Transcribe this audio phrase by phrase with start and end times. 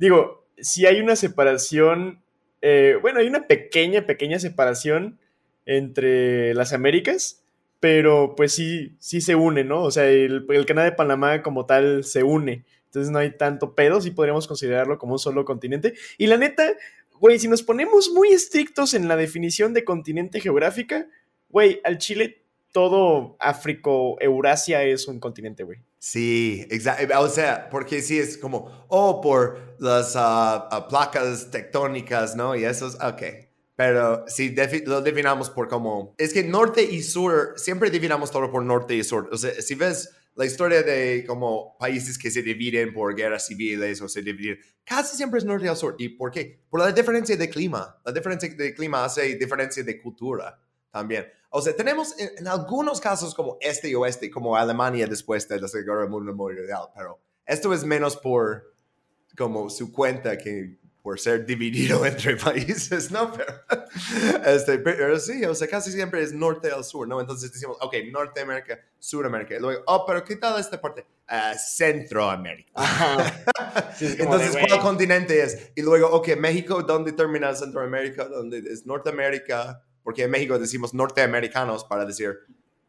[0.00, 2.22] digo, si hay una separación,
[2.62, 5.20] eh, bueno, hay una pequeña, pequeña separación
[5.66, 7.44] entre las Américas,
[7.80, 9.82] pero pues sí, sí se une, ¿no?
[9.82, 12.64] O sea, el, el canal de Panamá como tal se une.
[12.86, 15.94] Entonces no hay tanto pedo, sí podríamos considerarlo como un solo continente.
[16.18, 16.72] Y la neta,
[17.20, 21.06] güey, si nos ponemos muy estrictos en la definición de continente geográfica,
[21.50, 22.42] güey, al Chile
[22.72, 25.78] todo Áfrico, Eurasia es un continente, güey.
[26.02, 27.20] Sí, exacto.
[27.20, 32.56] O sea, porque sí es como, oh, por las ah, ah, placas tectónicas, ¿no?
[32.56, 33.22] Y eso es, ok.
[33.76, 34.54] Pero si
[34.86, 39.04] lo definamos por como, es que norte y sur, siempre definamos todo por norte y
[39.04, 39.28] sur.
[39.30, 44.00] O sea, si ves la historia de como países que se dividen por guerras civiles
[44.00, 45.96] o se dividen, casi siempre es norte y sur.
[45.98, 46.62] ¿Y por qué?
[46.70, 48.00] Por la diferencia de clima.
[48.06, 50.58] La diferencia de clima hace diferencia de cultura
[50.90, 51.26] también.
[51.50, 55.68] O sea, tenemos en, algunos casos como este y oeste, como Alemania después de la
[55.68, 58.72] Segunda Guerra Mundial, pero esto es menos por
[59.36, 63.32] como su cuenta que por ser dividido entre países, ¿no?
[63.32, 63.52] Pero,
[64.46, 67.20] este, pero sí, o sea, casi siempre es norte al sur, ¿no?
[67.20, 69.56] Entonces decimos, ok, Norteamérica, Suramérica.
[69.56, 71.06] Y luego, oh, pero ¿qué tal esta parte?
[71.28, 72.70] Uh, Centroamérica.
[74.00, 75.72] Entonces, ¿cuál continente es?
[75.74, 78.24] Y luego, ok, México, ¿dónde termina Centroamérica?
[78.24, 79.82] ¿Dónde es Norteamérica?
[80.10, 82.40] Porque en México decimos norteamericanos para decir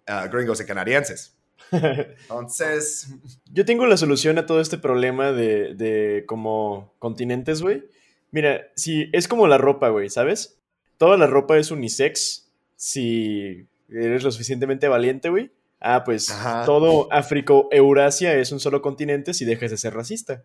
[0.09, 1.37] uh, gringos y canadienses.
[1.71, 3.13] Entonces...
[3.51, 7.83] Yo tengo la solución a todo este problema de, de como continentes, güey
[8.31, 10.57] Mira, si es como la ropa, güey, ¿sabes?
[10.97, 15.51] Toda la ropa es unisex si eres lo suficientemente valiente, güey.
[15.81, 16.33] Ah, pues
[16.65, 20.43] todo Áfrico, Eurasia es un solo continente si dejas de ser racista.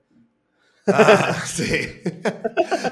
[0.87, 2.03] Ah, sí.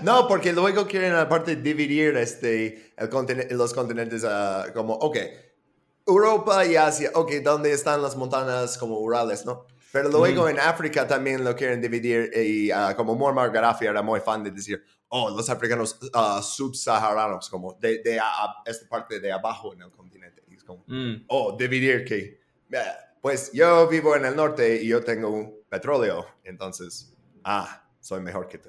[0.03, 5.17] no, porque luego quieren aparte dividir este, el los continentes uh, como, ok,
[6.07, 9.67] Europa y Asia, ok, ¿dónde están las montañas como Urales, no?
[9.93, 14.19] Pero luego en África también lo quieren dividir y uh, como Muammar Gaddafi era muy
[14.19, 18.21] fan de decir, oh, los africanos uh, subsaharanos, como de, de
[18.67, 20.43] esta parte de abajo en el continente.
[20.49, 21.27] Y es como, mm.
[21.29, 22.41] oh, dividir que,
[23.23, 28.59] pues yo vivo en el norte y yo tengo petróleo, entonces, ah, soy mejor que
[28.59, 28.69] tú.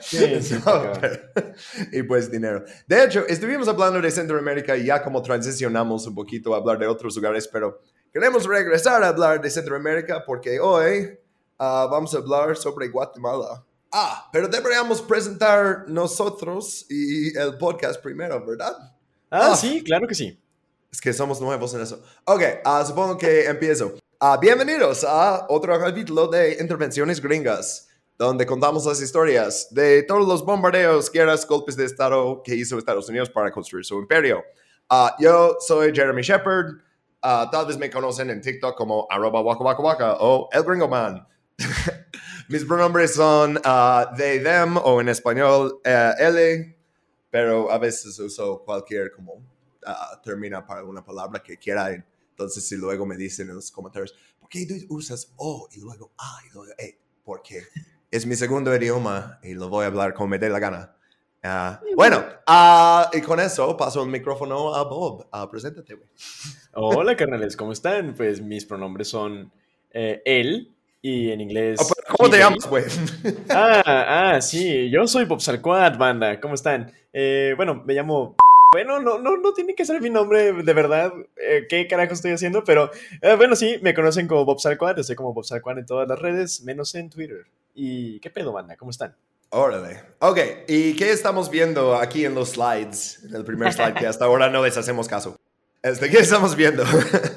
[0.00, 0.54] Sí, sí,
[1.92, 2.64] y pues dinero.
[2.86, 6.86] De hecho, estuvimos hablando de Centroamérica y ya como transicionamos un poquito a hablar de
[6.86, 7.80] otros lugares, pero
[8.12, 11.18] Queremos regresar a hablar de Centroamérica porque hoy
[11.58, 13.62] ah, vamos a hablar sobre Guatemala.
[13.92, 18.74] Ah, pero deberíamos presentar nosotros y el podcast primero, ¿verdad?
[19.30, 19.56] Ah, ah.
[19.56, 20.40] sí, claro que sí.
[20.90, 22.02] Es que somos nuevos en eso.
[22.24, 23.98] Ok, uh, supongo que empiezo.
[24.40, 27.87] bienvenidos a otro capítulo de Intervenciones Gringas,
[28.18, 33.08] donde contamos las historias de todos los bombardeos, guerras, golpes de Estado que hizo Estados
[33.08, 34.42] Unidos para construir su imperio.
[35.20, 36.78] yo soy Jeremy Shepard.
[37.22, 40.88] Ah, tal vez me conocen en TikTok como arroba waka waka waka o el gringo
[40.88, 41.26] man.
[42.48, 46.76] Mis pronombres son uh, they, them o en español uh, L,
[47.30, 49.42] pero a veces uso cualquier como
[49.86, 51.90] ah, termina para una palabra que quiera.
[51.90, 56.38] Entonces, si luego me dicen en los comentarios, ¿por qué usas O y luego A
[56.48, 56.98] y luego E?
[57.24, 57.64] Porque
[58.10, 60.94] es mi segundo idioma y lo voy a hablar como me dé la gana.
[61.42, 65.26] Ah, bueno, uh, y con eso paso el micrófono a Bob.
[65.32, 66.08] Uh, preséntate, güey.
[66.72, 68.14] Hola, carnales, ¿cómo están?
[68.14, 69.52] Pues mis pronombres son
[69.92, 71.78] eh, él y en inglés.
[71.80, 72.84] Oh, ¿Cómo te llamas, güey?
[73.50, 76.40] Ah, ah, sí, yo soy Bob Salquad, banda.
[76.40, 76.92] ¿Cómo están?
[77.12, 78.36] Eh, bueno, me llamo.
[78.72, 81.12] Bueno, no, no, no tiene que ser mi nombre de verdad.
[81.36, 82.64] Eh, ¿Qué carajo estoy haciendo?
[82.64, 82.90] Pero
[83.22, 84.98] eh, bueno, sí, me conocen como Bob Salquad.
[84.98, 87.46] Estoy como Bob Salquad en todas las redes, menos en Twitter.
[87.80, 88.76] ¿Y qué pedo, banda?
[88.76, 89.14] ¿Cómo están?
[89.50, 90.00] Órale.
[90.18, 93.22] Ok, ¿y qué estamos viendo aquí en los slides?
[93.24, 95.36] En el primer slide que hasta ahora no les hacemos caso.
[95.80, 96.82] Este, ¿Qué estamos viendo?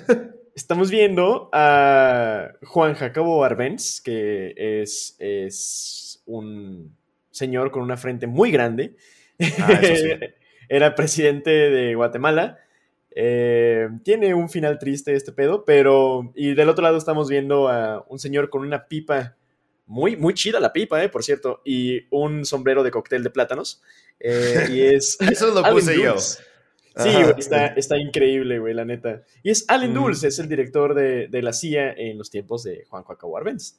[0.55, 6.97] estamos viendo a Juan Jacobo Arbenz, que es, es un
[7.29, 8.95] señor con una frente muy grande.
[9.59, 9.79] Ah,
[10.69, 12.57] Era presidente de Guatemala.
[13.11, 16.31] Eh, tiene un final triste este pedo, pero...
[16.33, 19.35] Y del otro lado estamos viendo a un señor con una pipa
[19.85, 21.61] muy, muy chida la pipa, eh, por cierto.
[21.65, 23.81] Y un sombrero de cóctel de plátanos.
[24.19, 25.17] Eh, y es.
[25.31, 26.15] Eso lo puse yo.
[26.17, 29.23] Sí, está, está, increíble, güey, la neta.
[29.43, 29.95] Y es Allen mm.
[29.95, 33.77] Dulce, es el director de, de, la CIA en los tiempos de Juan Jacobo Arbenz.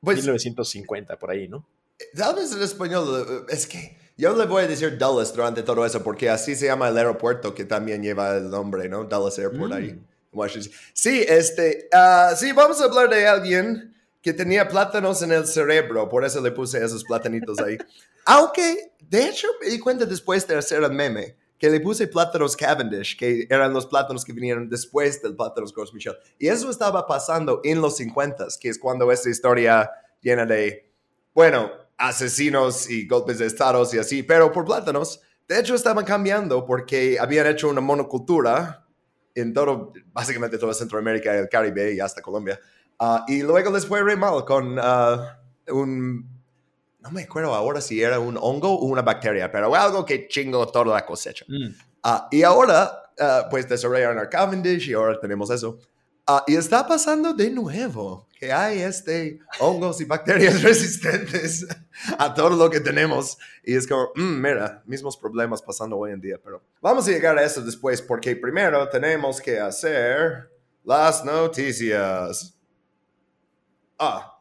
[0.00, 1.68] Pues, 1950, por ahí, ¿no?
[2.16, 5.84] Tal vez en español, eh, es que yo le voy a decir Dallas durante todo
[5.84, 9.04] eso, porque así se llama el aeropuerto que también lleva el nombre, ¿no?
[9.04, 9.92] Dallas Airport ahí.
[9.92, 10.06] Mm.
[10.92, 16.08] Sí, este, uh, sí, vamos a hablar de alguien que tenía plátanos en el cerebro,
[16.08, 17.78] por eso le puse esos platanitos ahí.
[18.24, 22.56] Aunque, de hecho, me di cuenta después de hacer el meme que le puse plátanos
[22.56, 26.14] Cavendish, que eran los plátanos que vinieron después del plátanos Gros Michel.
[26.38, 30.90] Y eso estaba pasando en los 50, que es cuando esta historia llena de,
[31.34, 35.20] bueno, asesinos y golpes de estados y así, pero por plátanos.
[35.48, 38.86] De hecho, estaban cambiando porque habían hecho una monocultura
[39.34, 42.60] en todo, básicamente toda Centroamérica, el Caribe y hasta Colombia.
[42.98, 46.28] Ah, y luego les fue re mal con ah, un,
[47.00, 50.66] no me acuerdo ahora si era un hongo o una bacteria, pero algo que chingó
[50.68, 51.44] toda la cosecha.
[51.48, 51.74] Mm.
[52.02, 53.02] Ah, y ahora,
[53.50, 55.78] pues desarrollaron el Cavendish y ahora tenemos eso.
[56.46, 61.66] y está pasando de nuevo que hay este hongos y bacterias resistentes
[62.18, 63.36] a todo lo que tenemos.
[63.64, 66.36] Y es como, mm, mira, mismos problemas pasando hoy en día.
[66.42, 70.50] Pero vamos a llegar a eso después, porque primero tenemos que hacer
[70.84, 72.57] las noticias.
[73.98, 74.38] Ah,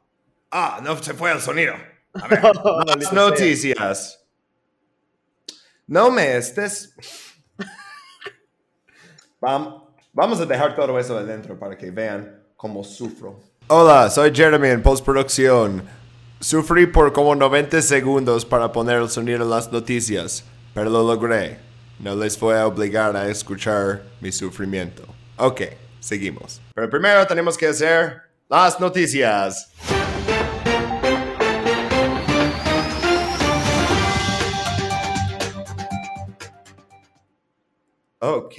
[0.51, 1.73] ah, no se fue el sonido.
[2.13, 2.41] A ver,
[2.85, 4.23] las noticias.
[5.87, 6.93] No me estés.
[9.39, 13.39] Vamos a dejar todo eso adentro para que vean cómo sufro.
[13.67, 15.83] Hola, soy Jeremy en postproducción.
[16.39, 20.43] Sufrí por como 90 segundos para poner el sonido en las noticias,
[20.75, 21.57] pero lo logré.
[21.99, 25.03] No les voy a obligar a escuchar mi sufrimiento.
[25.37, 25.61] Ok,
[25.99, 26.61] seguimos.
[26.75, 29.71] Pero primero tenemos que hacer las noticias.
[38.19, 38.53] Ok.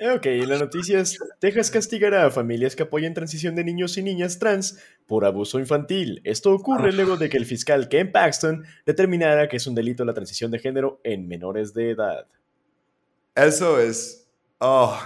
[0.00, 4.38] Ok, la noticia es, Texas castigará a familias que apoyen transición de niños y niñas
[4.38, 6.20] trans por abuso infantil.
[6.22, 10.14] Esto ocurre luego de que el fiscal Ken Paxton determinara que es un delito la
[10.14, 12.28] transición de género en menores de edad.
[13.34, 14.28] Eso es...
[14.58, 14.96] Oh.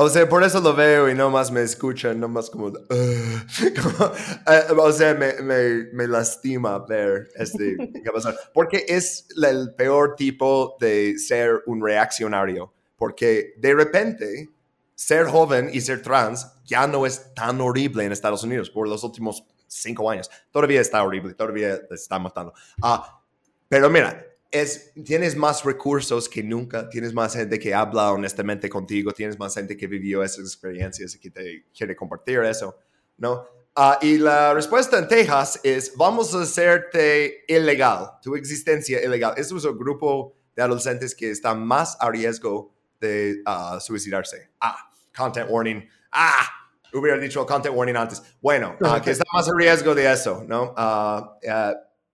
[0.00, 2.68] O sea, por eso lo veo y no más me escuchan, no más como...
[2.88, 7.76] Eh, o sea, me, me, me, lastima ver este...
[8.54, 14.50] Porque es el peor tipo de ser un reaccionario porque de repente
[14.94, 19.02] ser joven y ser trans ya no es tan horrible en Estados Unidos por los
[19.02, 20.30] últimos cinco años.
[20.52, 22.52] Todavía está horrible, todavía está matando.
[22.82, 23.20] Ah,
[23.68, 29.12] pero mira, es, tienes más recursos que nunca, tienes más gente que habla honestamente contigo,
[29.12, 32.78] tienes más gente que vivió esas experiencias y que te quiere compartir eso,
[33.18, 33.46] ¿no?
[33.76, 39.34] Ah, y la respuesta en Texas es, vamos a hacerte ilegal, tu existencia ilegal.
[39.36, 44.50] Eso es un grupo de adolescentes que están más a riesgo de uh, suicidarse.
[44.60, 45.88] Ah, content warning.
[46.10, 46.48] Ah,
[46.92, 48.20] hubiera dicho content warning antes.
[48.40, 50.74] Bueno, uh, que está más en riesgo de eso, ¿no?
[50.76, 51.38] Uh,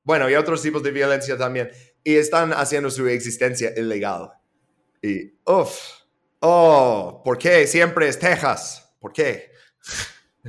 [0.03, 1.71] bueno, y otros tipos de violencia también.
[2.05, 4.31] Y están haciendo su existencia ilegal.
[5.03, 5.79] Y, uff,
[6.41, 7.67] oh, ¿por qué?
[7.67, 8.95] Siempre es Texas.
[9.01, 9.51] ¿Por qué?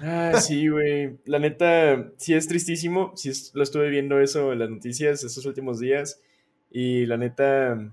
[0.02, 1.18] Ah, sí, güey.
[1.26, 3.14] La neta, sí es tristísimo.
[3.16, 6.22] Sí lo estuve viendo eso en las noticias estos últimos días.
[6.70, 7.92] Y la neta,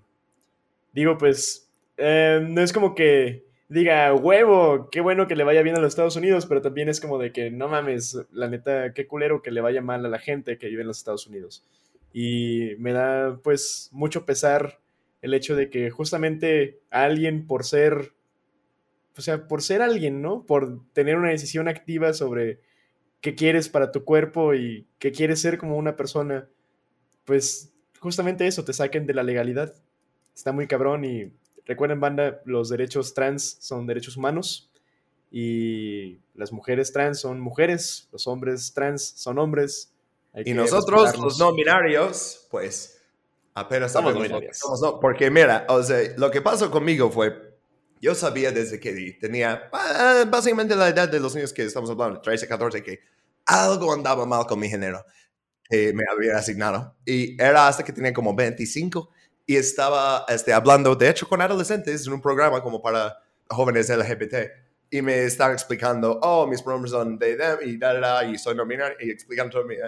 [0.93, 5.77] digo, pues eh, no es como que diga, huevo, qué bueno que le vaya bien
[5.77, 9.07] a los Estados Unidos, pero también es como de que no mames, la neta, qué
[9.07, 11.65] culero que le vaya mal a la gente que vive en los Estados Unidos.
[12.13, 14.81] Y me da pues mucho pesar
[15.23, 18.13] el hecho de que justamente alguien por ser,
[19.17, 20.45] o sea, por ser alguien, ¿no?
[20.45, 22.61] Por tener una decisión activa sobre
[23.21, 26.49] qué quieres para tu cuerpo y qué quieres ser como una persona,
[27.25, 29.75] pues justamente eso, te saquen de la legalidad.
[30.35, 31.33] Está muy cabrón y
[31.65, 34.71] Recuerden, banda, los derechos trans son derechos humanos
[35.31, 39.92] y las mujeres trans son mujeres, los hombres trans son hombres.
[40.45, 43.01] Y nosotros, los no binarios, pues
[43.55, 47.57] apenas somos no porque mira, o sea, lo que pasó conmigo fue,
[48.01, 52.21] yo sabía desde que tenía ah, básicamente la edad de los niños que estamos hablando,
[52.21, 53.01] 13, 14, que
[53.47, 55.05] algo andaba mal con mi género
[55.69, 56.95] que me había asignado.
[57.05, 59.09] Y era hasta que tenía como 25
[59.47, 64.35] y estaba este, hablando, de hecho, con adolescentes en un programa como para jóvenes LGBT.
[64.93, 68.55] Y me estaban explicando, oh, mis pronombres son they, them, y da, da, y soy
[68.55, 68.65] no
[69.01, 69.81] y explicando todo, eh,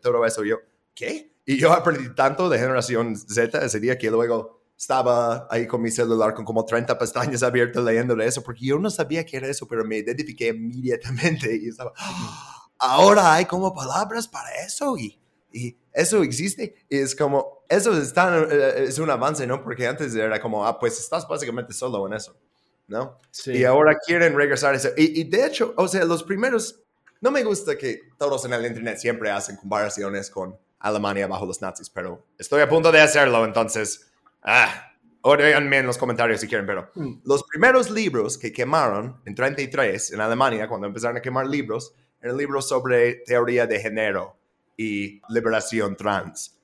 [0.00, 0.44] todo eso.
[0.44, 0.60] Y yo,
[0.94, 1.34] ¿qué?
[1.44, 5.90] Y yo aprendí tanto de generación Z ese día que luego estaba ahí con mi
[5.90, 9.48] celular con como 30 pestañas abiertas leyendo de eso, porque yo no sabía qué era
[9.48, 12.68] eso, pero me identifiqué inmediatamente y estaba, ¡Ah!
[12.78, 15.20] ahora hay como palabras para eso y,
[15.52, 16.74] y eso existe.
[16.88, 19.62] Y es como, eso es, eh, es un avance, ¿no?
[19.62, 22.36] Porque antes era como, ah, pues estás básicamente solo en eso,
[22.88, 23.18] ¿no?
[23.30, 23.52] Sí.
[23.52, 24.90] Y ahora quieren regresar a eso.
[24.96, 26.80] Y, y, de hecho, o sea, los primeros,
[27.20, 31.60] no me gusta que todos en el Internet siempre hacen comparaciones con Alemania bajo los
[31.62, 34.10] nazis, pero estoy a punto de hacerlo, entonces,
[34.42, 37.20] ah, odianme en los comentarios si quieren, pero mm.
[37.24, 42.36] los primeros libros que quemaron en 33 en Alemania, cuando empezaron a quemar libros, eran
[42.36, 44.36] libros sobre teoría de género
[44.76, 46.61] y liberación trans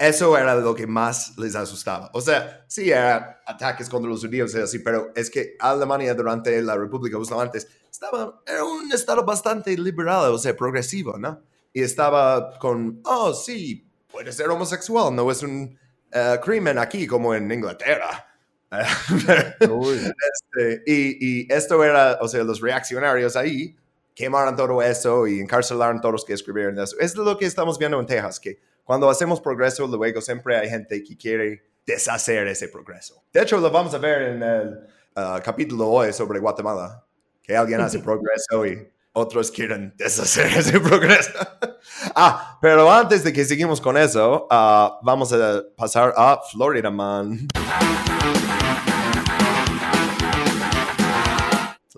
[0.00, 2.10] eso era lo que más les asustaba.
[2.14, 6.62] O sea, sí, era ataques contra los judíos y así, pero es que Alemania durante
[6.62, 11.42] la República, justo antes, estaba, era un estado bastante liberal, o sea, progresivo, ¿no?
[11.74, 15.78] Y estaba con, oh, sí, puede ser homosexual, no es un
[16.10, 18.26] eh, crimen aquí como en Inglaterra.
[19.60, 23.76] Este, y, y, esto era, o sea, los reaccionarios ahí
[24.14, 26.96] quemaron todo eso y encarcelaron todos los que escribieron eso.
[26.98, 28.60] Es lo que estamos viendo en Texas, que
[28.90, 33.22] cuando hacemos progreso, luego siempre hay gente que quiere deshacer ese progreso.
[33.32, 34.80] De hecho, lo vamos a ver en el
[35.14, 37.06] uh, capítulo hoy sobre Guatemala,
[37.40, 41.30] que alguien hace progreso y otros quieren deshacer ese progreso.
[42.16, 47.46] ah, pero antes de que seguimos con eso, uh, vamos a pasar a Florida Man.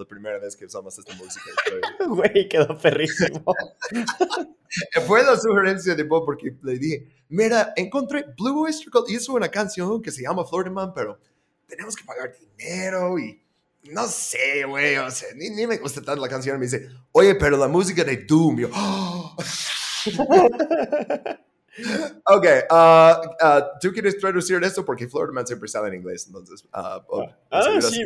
[0.02, 1.44] La primera vez que usamos esta música.
[2.08, 3.44] Güey, quedó perrísimo.
[5.06, 9.48] Fue la sugerencia de Bob porque le dije, mira, encontré Blue Oyster Cult hizo una
[9.48, 11.18] canción que se llama Florida Man, pero
[11.66, 13.40] tenemos que pagar dinero y
[13.90, 16.56] no sé, güey, o sea, ni, ni, me gusta tanto la canción.
[16.58, 19.36] Me dice, oye, pero la música de Doom, yo, oh.
[22.26, 24.84] ok, uh, uh, ¿tú quieres traducir esto?
[24.84, 26.64] Porque Florida Man siempre sale en inglés, entonces.
[26.72, 28.04] Uh, oh, ah, sí.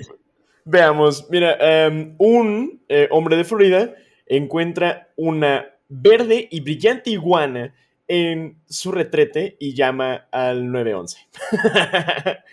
[0.68, 1.56] Veamos, mira,
[1.88, 3.94] um, un eh, hombre de Florida
[4.26, 7.72] encuentra una verde y brillante iguana
[8.08, 11.18] en su retrete y llama al 911.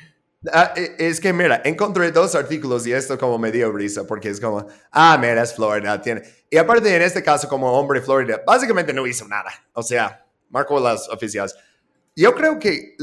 [0.51, 4.27] Ah, e, es que, mira, encontré dos artículos y esto como me dio risa porque
[4.27, 6.21] es como, ah, mira, es Florida, tiene...
[6.49, 9.49] Y aparte, en este caso, como hombre de Florida, básicamente no hizo nada.
[9.71, 11.55] O sea, marcó las oficiales.
[12.15, 12.95] Yo creo que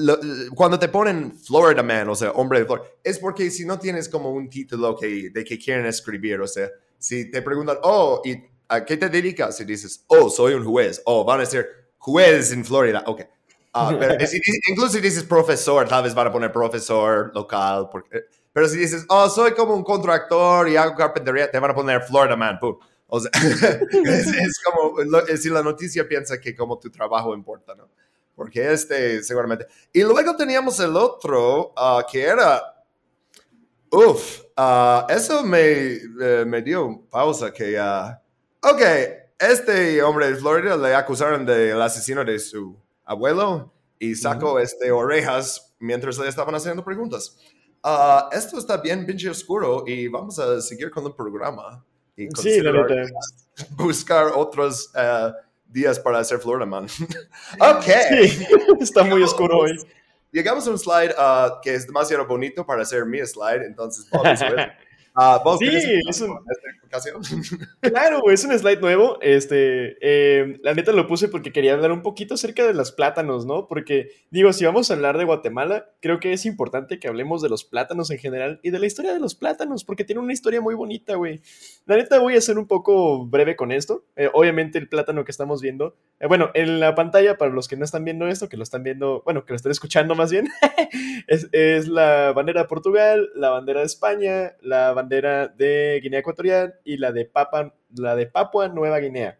[0.55, 4.09] cuando te ponen Florida Man, o sea, hombre de Florida, es porque si no tienes
[4.09, 8.37] como un título que, de que quieren escribir, o sea, si te preguntan, oh, ¿y
[8.69, 9.61] a qué te dedicas?
[9.61, 11.03] Y dices, oh, soy un juez.
[11.07, 13.03] Oh, van a ser juez en Florida.
[13.07, 13.23] Ok.
[13.75, 17.89] Uh, pero si, incluso si dices profesor, tal vez van a poner profesor local.
[17.91, 21.75] Porque, pero si dices, oh, soy como un contractor y hago carpintería, te van a
[21.75, 22.59] poner Florida Man.
[23.09, 23.31] O sea,
[24.05, 24.95] es, como,
[25.37, 27.89] si la noticia piensa que como tu trabajo importa, ¿no?
[28.41, 29.67] Porque este, seguramente.
[29.93, 32.75] Y luego teníamos el otro, uh, que era,
[33.91, 37.79] uff, uh, eso me, eh, me dio pausa que,
[38.63, 38.81] ok,
[39.39, 45.75] este hombre de Florida le acusaron del asesino de su abuelo y sacó este, orejas
[45.79, 47.37] mientras le estaban haciendo preguntas.
[47.85, 51.85] Uh, esto está bien pinche oscuro y vamos a seguir con el programa
[52.17, 52.63] y sí,
[53.77, 55.31] buscar otros uh,
[55.73, 56.85] días para hacer Florida Man.
[57.61, 57.85] ok.
[58.09, 58.47] Sí,
[58.81, 59.79] está muy oscuro hoy.
[60.33, 64.07] Llegamos a un slide uh, que es demasiado bonito para hacer mi slide, entonces
[65.15, 66.39] Ah, sí, es un...
[67.81, 69.19] claro, es un slide nuevo.
[69.23, 73.47] Este, eh, la neta lo puse porque quería hablar un poquito acerca de los plátanos,
[73.47, 73.69] ¿no?
[73.69, 77.49] Porque, digo, si vamos a hablar de Guatemala, creo que es importante que hablemos de
[77.49, 80.61] los plátanos en general y de la historia de los plátanos, porque tiene una historia
[80.61, 81.41] muy bonita, güey.
[81.87, 84.05] La neta voy a ser un poco breve con esto.
[84.17, 87.77] Eh, obviamente el plátano que estamos viendo, eh, bueno, en la pantalla, para los que
[87.77, 90.49] no están viendo esto, que lo están viendo, bueno, que lo están escuchando más bien,
[91.29, 96.97] es la bandera de Portugal, la bandera de España, la bandera de Guinea Ecuatorial y
[96.97, 99.39] la de, Papua, la de Papua Nueva Guinea.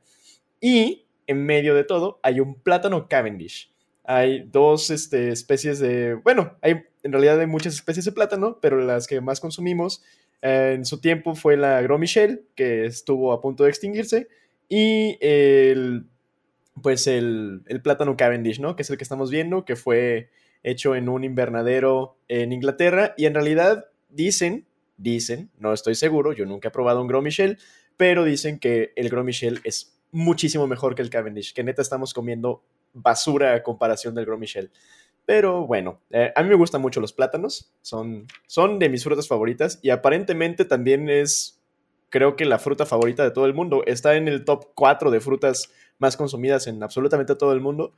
[0.61, 3.73] Y en medio de todo hay un plátano Cavendish.
[4.05, 8.81] Hay dos este, especies de, bueno, hay en realidad hay muchas especies de plátano, pero
[8.81, 10.03] las que más consumimos
[10.43, 14.29] en su tiempo fue la Gros Michel, que estuvo a punto de extinguirse,
[14.69, 16.07] y el,
[16.83, 18.77] pues el, el plátano Cavendish, ¿no?
[18.77, 20.31] Que es el que estamos viendo, que fue
[20.63, 24.67] hecho en un invernadero en Inglaterra, y en realidad dicen
[25.01, 27.59] dicen, no estoy seguro, yo nunca he probado un Gros Michel,
[27.97, 32.13] pero dicen que el Gros Michel es muchísimo mejor que el Cavendish, que neta estamos
[32.13, 34.71] comiendo basura a comparación del Gros Michel.
[35.25, 39.29] Pero bueno, eh, a mí me gustan mucho los plátanos, son, son de mis frutas
[39.29, 41.61] favoritas y aparentemente también es,
[42.09, 43.83] creo que la fruta favorita de todo el mundo.
[43.87, 47.95] Está en el top 4 de frutas más consumidas en absolutamente todo el mundo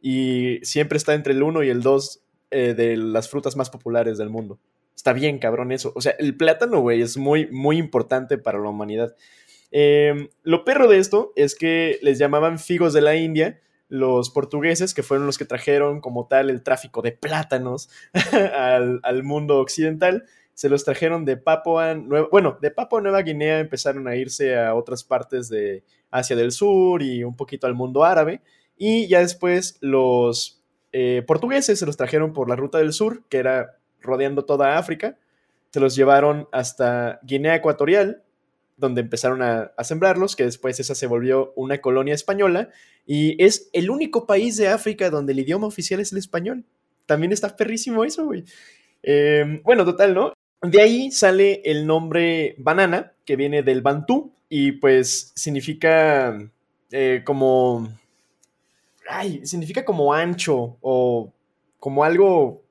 [0.00, 4.18] y siempre está entre el 1 y el 2 eh, de las frutas más populares
[4.18, 4.58] del mundo.
[4.94, 5.92] Está bien, cabrón, eso.
[5.94, 9.14] O sea, el plátano, güey, es muy, muy importante para la humanidad.
[9.70, 14.94] Em, lo perro de esto es que les llamaban figos de la India los portugueses,
[14.94, 17.90] que fueron los que trajeron como tal el tráfico de plátanos
[18.54, 20.24] al, mundo occidental.
[20.54, 24.74] Se los trajeron de Papua Nueva, bueno, de Papua Nueva Guinea empezaron a irse a
[24.74, 28.40] otras partes de Asia del Sur y un poquito al mundo árabe.
[28.78, 33.38] Y ya después los eh, portugueses se los trajeron por la ruta del sur, que
[33.38, 35.16] era rodeando toda África.
[35.70, 38.22] Se los llevaron hasta Guinea Ecuatorial,
[38.76, 42.70] donde empezaron a, sembrarlos, que después esa se volvió una colonia española,
[43.06, 46.64] y es el único país de África donde el idioma oficial es el español.
[47.06, 48.44] También está perrísimo eso, güey.
[49.02, 50.32] Em, bueno, total, ¿no?
[50.62, 56.38] De ahí sale el nombre banana, que viene del bantú, y pues significa
[56.90, 57.88] eh, como
[59.08, 61.32] ay, significa como ancho o
[61.78, 62.62] como algo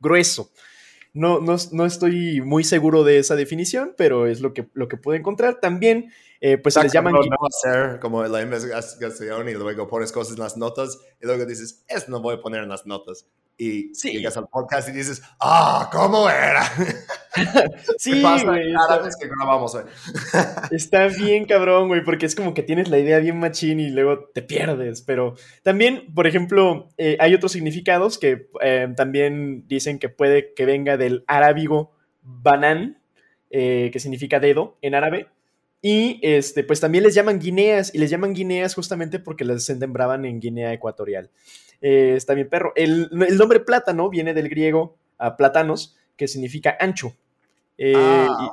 [0.00, 0.50] grueso.
[1.14, 4.96] No, no, no, estoy muy seguro de esa definición, pero es lo que, lo que
[4.96, 5.58] pude encontrar.
[5.60, 7.12] También, eh, pues se les llaman...
[7.12, 11.44] No, no hacer como la investigación y luego pones cosas en las notas y luego
[11.46, 13.26] dices, esto no voy a poner en las notas
[13.58, 16.62] y llegas al podcast y dices, ah, ¿cómo era?
[17.98, 18.72] sí, güey.
[18.72, 19.84] Cada vez que grabamos, güey.
[20.70, 24.30] está bien cabrón, güey, porque es como que tienes la idea bien machín y luego
[24.32, 25.02] te pierdes.
[25.02, 30.64] Pero también, por ejemplo, eh, hay otros significados que eh, también dicen que puede que
[30.64, 31.90] venga del arábigo
[32.22, 33.02] banán,
[33.50, 35.26] eh, que significa dedo en árabe.
[35.80, 40.24] Y este, pues también les llaman guineas, y les llaman guineas justamente porque las sembraban
[40.24, 41.30] en Guinea Ecuatorial.
[41.80, 42.72] Eh, está bien perro.
[42.74, 47.14] El, nombre plátano viene del griego a plátanos, que significa ancho.
[47.76, 48.52] Eh, ah.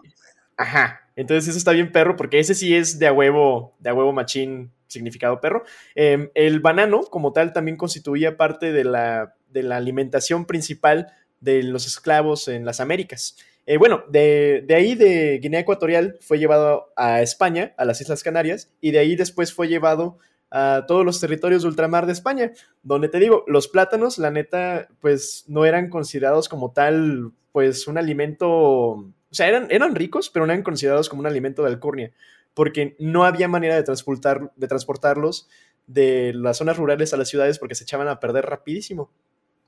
[0.57, 1.01] ajá.
[1.15, 4.11] Entonces eso está bien perro, porque ese sí es de a huevo, de a huevo
[4.13, 5.63] machín, significado perro.
[5.95, 11.63] Em, el banano, como tal, también constituía parte de la, de la alimentación principal de
[11.63, 13.37] los esclavos en las Américas.
[13.67, 18.71] Eh, bueno, de, ahí de Guinea Ecuatorial fue llevado a España, a las Islas Canarias,
[18.79, 20.19] y de ahí después fue llevado
[20.51, 22.51] a todos los territorios de ultramar de España,
[22.83, 27.97] donde te digo, los plátanos, la neta, pues no eran considerados como tal, pues un
[27.97, 32.11] alimento, o sea, eran, eran ricos, pero no eran considerados como un alimento de alcurnia,
[32.53, 35.49] porque no había manera de, transportar, de transportarlos
[35.87, 39.11] de las zonas rurales a las ciudades porque se echaban a perder rapidísimo.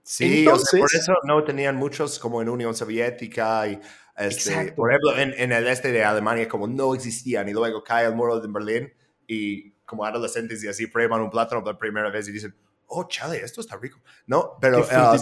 [0.07, 3.77] Sí, Entonces, por eso no tenían muchos como en Unión Soviética y
[4.15, 8.05] este, por ejemplo en, en, el este de Alemania como no existían y luego cae
[8.05, 8.93] el muro de Berlín
[9.27, 12.55] y como adolescentes y así prueban un plátano por primera vez y dicen,
[12.87, 14.57] oh, chale, esto está rico, ¿no?
[14.61, 15.17] Pero uh,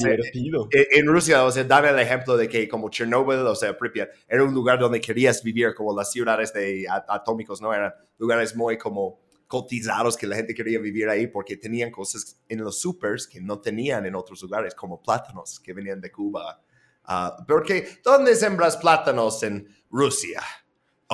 [0.72, 4.44] en, Rusia, o sea, dame el ejemplo de que como Chernobyl, o sea, Pripyat, era
[4.44, 7.74] un lugar donde querías vivir, como las ciudades de atómicos, ¿no?
[7.74, 9.25] Eran lugares muy como
[9.56, 13.62] cotizados que la gente quería vivir ahí porque tenían cosas en los supers que no
[13.62, 16.62] tenían en otros lugares, como plátanos que venían de Cuba.
[17.08, 20.42] Uh, porque, ¿dónde sembras plátanos en Rusia?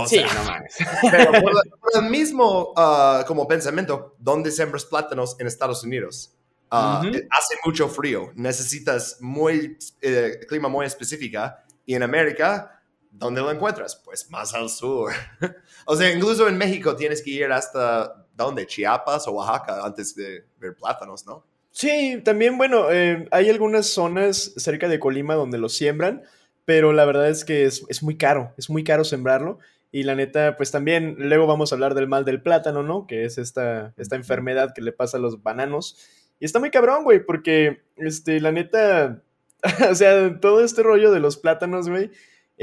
[0.07, 0.75] sí, no mames.
[1.11, 1.53] Pero por,
[1.93, 6.33] el mismo uh, como pensamiento, ¿dónde sembras plátanos en Estados Unidos?
[6.71, 13.51] Uh, hace mucho frío, necesitas muy eh, clima muy específica y en América, ¿dónde lo
[13.51, 14.01] encuentras?
[14.03, 15.11] Pues más al sur.
[15.85, 18.65] o sea, incluso en México tienes que ir hasta, ¿dónde?
[18.67, 21.43] Chiapas o Oaxaca antes de ver plátanos, ¿no?
[21.71, 26.23] Sí, también, bueno, eh, hay algunas zonas cerca de Colima donde lo siembran,
[26.65, 29.59] pero la verdad es que es, es muy caro, es muy caro sembrarlo
[29.91, 33.07] y la neta, pues también luego vamos a hablar del mal del plátano, ¿no?
[33.07, 35.97] Que es esta, esta enfermedad que le pasa a los bananos.
[36.39, 39.21] Y está muy cabrón, güey, porque, este, la neta,
[39.91, 42.09] o sea, todo este rollo de los plátanos, güey,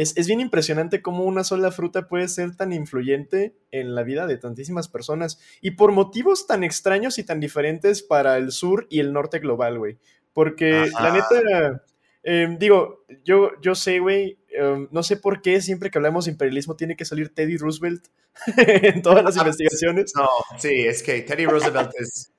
[0.00, 4.26] es, es, bien impresionante cómo una sola fruta puede ser tan influyente en la vida
[4.26, 5.38] de tantísimas personas.
[5.60, 9.78] Y por motivos tan extraños y tan diferentes para el sur y el norte global,
[9.78, 9.98] güey.
[10.32, 11.82] Porque la neta,
[12.22, 16.32] em, digo, yo, yo sé, güey, Em, no sé por qué siempre que hablamos de
[16.32, 18.06] imperialismo tiene que salir Teddy Roosevelt
[18.56, 20.12] en todas las ah, investigaciones.
[20.16, 22.32] No, sí, es que Teddy Roosevelt es...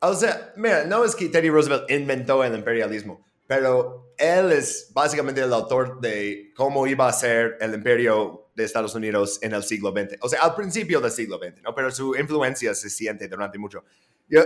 [0.00, 5.40] O sea, mira, no es que Teddy Roosevelt inventó el imperialismo, pero él es básicamente
[5.40, 9.92] el autor de cómo iba a ser el imperio de Estados Unidos en el siglo
[9.92, 10.18] XX.
[10.22, 11.74] O sea, al principio del siglo XX, ¿no?
[11.74, 13.84] Pero su influencia se siente durante mucho.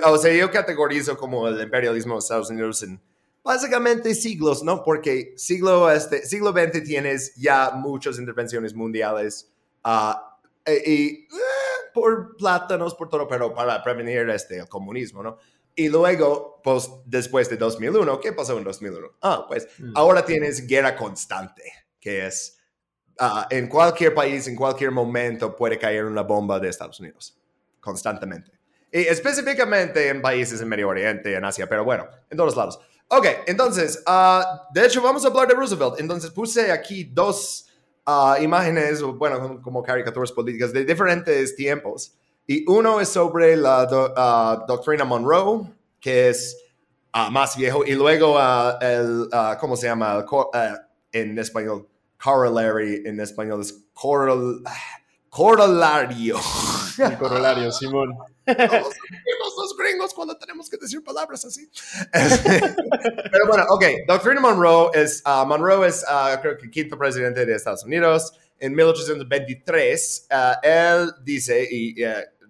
[0.04, 3.00] o sea, yo categorizo como el imperialismo de Estados Unidos en
[3.42, 4.82] básicamente siglos, ¿no?
[4.82, 9.50] Porque siglo, este, siglo XX tienes ya muchas intervenciones mundiales
[10.64, 11.28] e, y, eh,
[11.94, 15.38] por plátanos, por todo, pero para prevenir este, el comunismo, ¿no?
[15.80, 19.12] Y luego, pues después de 2001, ¿qué pasó en 2001?
[19.22, 19.92] Ah, pues mm.
[19.94, 21.62] ahora tienes guerra constante,
[21.98, 22.58] que es
[23.18, 27.34] ah, en cualquier país, en cualquier momento puede caer una bomba de Estados Unidos,
[27.80, 28.52] constantemente.
[28.92, 32.78] Y específicamente en países en Medio Oriente, en Asia, pero bueno, en todos lados.
[33.08, 35.98] Ok, entonces, ah, de hecho vamos a hablar de Roosevelt.
[35.98, 37.70] Entonces puse aquí dos
[38.04, 42.18] ah, imágenes, bueno, como caricaturas políticas de diferentes tiempos.
[42.50, 43.86] Y uno es sobre la
[44.16, 46.60] ah, doctrina Monroe, que es
[47.30, 48.36] más viejo, y luego
[48.80, 49.28] el,
[49.60, 50.26] ¿cómo se llama?
[51.12, 51.86] en español,
[52.20, 54.64] corollary, en español es corol,
[55.28, 56.40] corolario.
[56.98, 58.18] El corolario, Simón.
[58.44, 61.70] Todos los gringos cuando tenemos que decir palabras así.
[62.12, 63.84] Pero bueno, ok.
[64.08, 68.32] Doctrina Monroe es, uh, Monroe es, uh, creo que quinto presidente de Estados Unidos.
[68.58, 71.94] En 1823, uh, él dice, y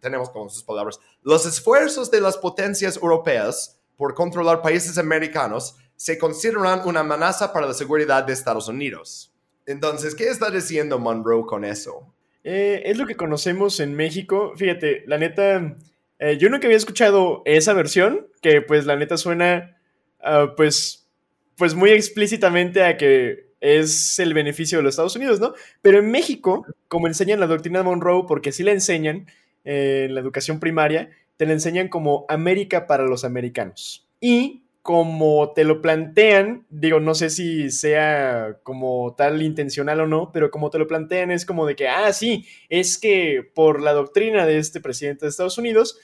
[0.00, 6.18] tenemos como sus palabras, los esfuerzos de las potencias europeas por controlar países americanos se
[6.18, 9.32] consideran una amenaza para la seguridad de Estados Unidos.
[9.66, 12.12] Entonces, ¿qué está diciendo Monroe con eso?
[12.42, 14.52] Eh, es lo que conocemos en México.
[14.56, 15.76] Fíjate, la neta,
[16.22, 19.78] Eh, yo nunca había escuchado esa versión, que pues la neta suena
[20.20, 21.08] uh, pues,
[21.56, 25.54] pues muy explícitamente a que es el beneficio de los Estados Unidos, ¿no?
[25.80, 29.28] Pero en México, como enseñan la doctrina de Monroe, porque sí la enseñan
[29.64, 34.06] en la educación primaria, te la enseñan como América para los americanos.
[34.20, 40.32] Y como te lo plantean, digo, no sé si sea como tal intencional o no,
[40.32, 43.92] pero como te lo plantean es como de que, ah, sí, es que por la
[43.92, 45.98] doctrina de este presidente de Estados Unidos,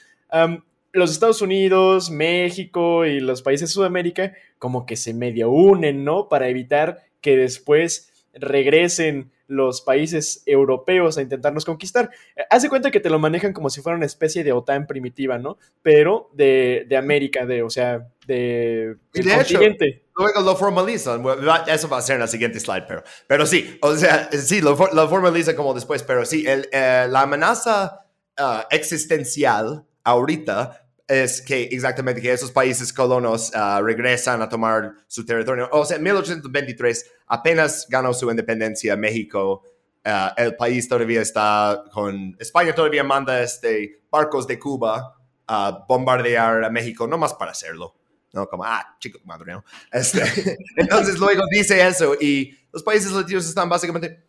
[0.92, 6.28] los Estados Unidos, México y los países de Sudamérica como que se medio unen, ¿no?
[6.28, 12.10] Para evitar que después regresen los países europeos a intentarnos conquistar.
[12.50, 15.58] Hace cuenta que te lo manejan como si fuera una especie de OTAN primitiva, ¿no?
[15.82, 20.04] Pero de, América, de, o sea, de, de continente.
[20.16, 21.22] luego lo formalizan.
[21.66, 24.76] Eso va a ser en la siguiente slide, pero, pero sí, o sea, sí, lo,
[24.92, 28.06] lo formalizan como después, pero sí, el, eh, la amenaza
[28.36, 35.24] ah, existencial ahorita es que exactamente que esos países colonos ah, regresan a tomar su
[35.24, 35.68] territorio.
[35.72, 39.62] O sea, en 1823 apenas ganó su independencia México.
[40.04, 42.36] Ah, el país todavía está con...
[42.38, 45.16] España todavía manda este, barcos de Cuba
[45.46, 47.94] a bombardear a México, no más para hacerlo.
[48.32, 48.48] ¿no?
[48.48, 49.64] Como, ah, chico, madre, ¿no?
[49.92, 54.22] Este, entonces luego dice eso y los países latinos están básicamente,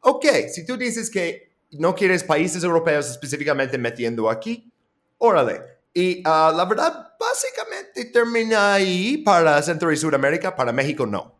[0.00, 4.70] ok, si tú dices que no quieres países europeos específicamente metiendo aquí,
[5.18, 11.36] órale, y ah, la verdad, básicamente termina ahí para Centro y Sudamérica, para México no.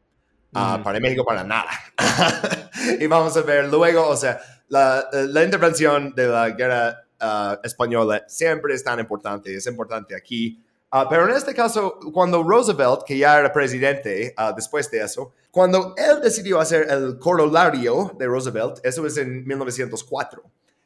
[0.55, 1.69] Ah, para México para nada.
[3.01, 8.25] y vamos a ver luego, o sea, la, la intervención de la guerra ah, española
[8.27, 10.63] siempre es tan importante, es importante aquí.
[11.11, 16.21] pero en este caso, cuando Roosevelt, que ya era presidente después de eso, cuando él
[16.23, 20.43] decidió hacer el corolario de Roosevelt, eso es en 1904,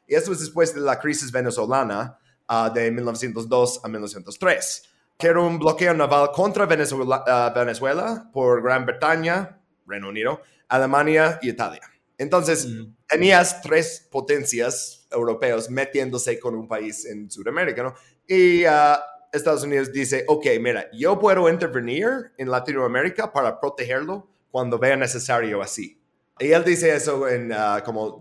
[0.09, 4.83] y eso es después de la crisis venezolana, Ah, de 1902 a 1903,
[5.17, 11.39] que era un bloqueo naval contra Venezuela, ah, Venezuela por Gran Bretaña, Reino Unido, Alemania
[11.41, 11.81] y Italia.
[12.19, 12.95] Entonces, mm.
[13.07, 17.95] tenías tres potencias europeos metiéndose con un país en Sudamérica, ¿no?
[18.27, 19.03] Y ah,
[19.33, 25.63] Estados Unidos dice, ok, mira, yo puedo intervenir en Latinoamérica para protegerlo cuando vea necesario
[25.63, 25.99] así.
[26.39, 27.53] Y él dice eso en,
[27.85, 28.19] como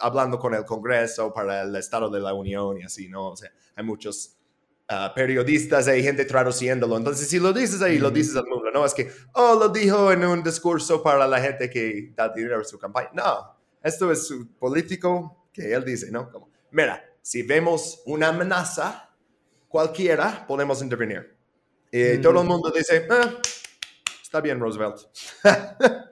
[0.00, 3.30] hablando con el Congreso para el Estado de la Unión y así, ¿no?
[3.30, 4.36] O sea, hay muchos
[4.90, 6.96] uh, periodistas, hay gente traduciéndolo.
[6.96, 8.84] Entonces, si lo dices ahí, lo dices al mundo, ¿no?
[8.84, 12.64] Es que, oh, lo dijo en un discurso para la gente que da dinero a
[12.64, 13.10] su campaña.
[13.12, 16.30] No, esto es su político que él dice, ¿no?
[16.30, 19.10] Como, mira, si vemos una amenaza
[19.68, 21.36] cualquiera, podemos intervenir.
[21.92, 23.32] Y todo el mundo dice, ah,
[24.22, 24.98] está bien, Roosevelt.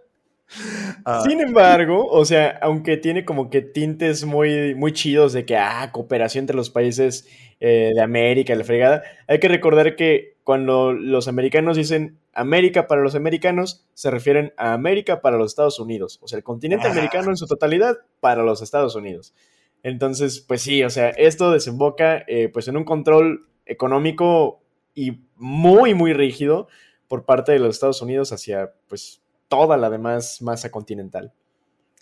[1.04, 1.22] Ah.
[1.26, 5.90] Sin embargo, o sea, aunque tiene como que tintes muy, muy chidos de que, ah,
[5.92, 7.28] cooperación entre los países
[7.60, 13.02] eh, de América, la fregada, hay que recordar que cuando los americanos dicen América para
[13.02, 16.92] los americanos, se refieren a América para los Estados Unidos, o sea, el continente ah.
[16.92, 19.34] americano en su totalidad para los Estados Unidos.
[19.82, 24.62] Entonces, pues sí, o sea, esto desemboca eh, pues en un control económico
[24.94, 26.68] y muy, muy rígido
[27.06, 31.32] por parte de los Estados Unidos hacia, pues, toda la demás masa continental.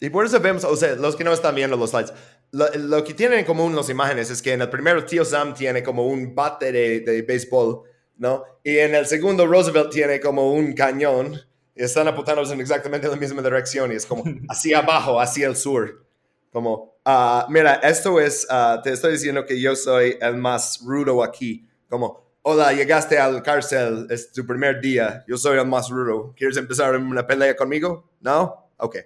[0.01, 2.13] Y por eso vemos, o sea, los que no están viendo los slides,
[2.53, 5.83] lo, que tienen en común las imágenes es que en el primero tío Sam tiene
[5.83, 7.83] como un bate de, de béisbol,
[8.19, 8.45] ¿no?
[8.63, 11.41] Y en el segundo Roosevelt tiene como un cañón
[11.75, 15.57] y están apuntando en exactamente la misma dirección y es como hacia abajo, hacia el
[15.57, 16.07] sur.
[16.51, 21.23] Como, uh, mira, esto es, uh, te estoy diciendo que yo soy el más rudo
[21.23, 21.69] aquí.
[21.89, 26.57] Como, hola, llegaste al cárcel, es tu primer día, yo soy el más rudo, ¿quieres
[26.57, 28.09] empezar una pelea conmigo?
[28.21, 28.71] ¿No?
[28.77, 28.99] Ok.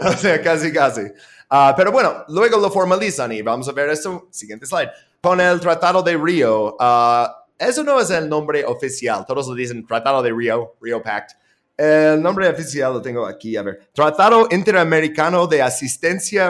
[0.00, 1.02] o sea, casi, casi.
[1.50, 4.88] Ah, pero bueno, luego lo formalizan y vamos a ver esto, siguiente slide.
[5.20, 9.86] Con el Tratado de Río, ah, eso no es el nombre oficial, todos lo dicen
[9.86, 11.32] Tratado de Río, Río Pact.
[11.76, 13.90] El nombre oficial lo tengo aquí, a ver.
[13.92, 16.46] Tratado Interamericano de Asistencia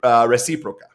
[0.00, 0.88] ah, Recíproca.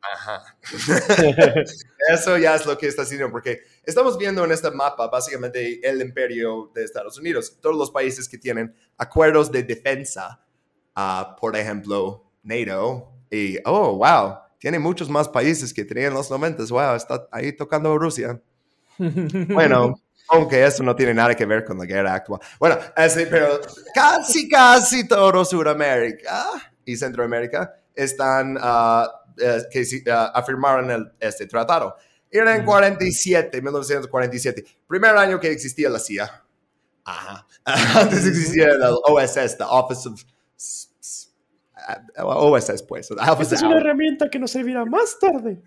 [0.00, 0.56] Ajá.
[2.12, 6.00] Eso ya es lo que está haciendo, porque estamos viendo en este mapa básicamente el
[6.00, 10.40] imperio de Estados Unidos, todos los países que tienen acuerdos de defensa,
[10.96, 16.64] uh, por ejemplo, NATO, y, oh, wow, tiene muchos más países que tenían los 90,
[16.70, 18.40] wow, está ahí tocando Rusia.
[18.98, 22.40] bueno, aunque eso no tiene nada que ver con la guerra actual.
[22.58, 23.60] Bueno, así, pero
[23.94, 26.46] casi, casi todo Sudamérica
[26.84, 29.06] y Centroamérica están uh,
[29.40, 31.96] eh, que uh, afirmaron el, este tratado.
[32.30, 36.44] Era en 47, 1947, primer año que existía la CIA.
[37.04, 37.46] Ajá.
[37.64, 40.22] Antes existía el OSS, the Office of
[42.22, 43.10] o es después.
[43.10, 45.62] Esta es una herramienta que nos servirá más tarde.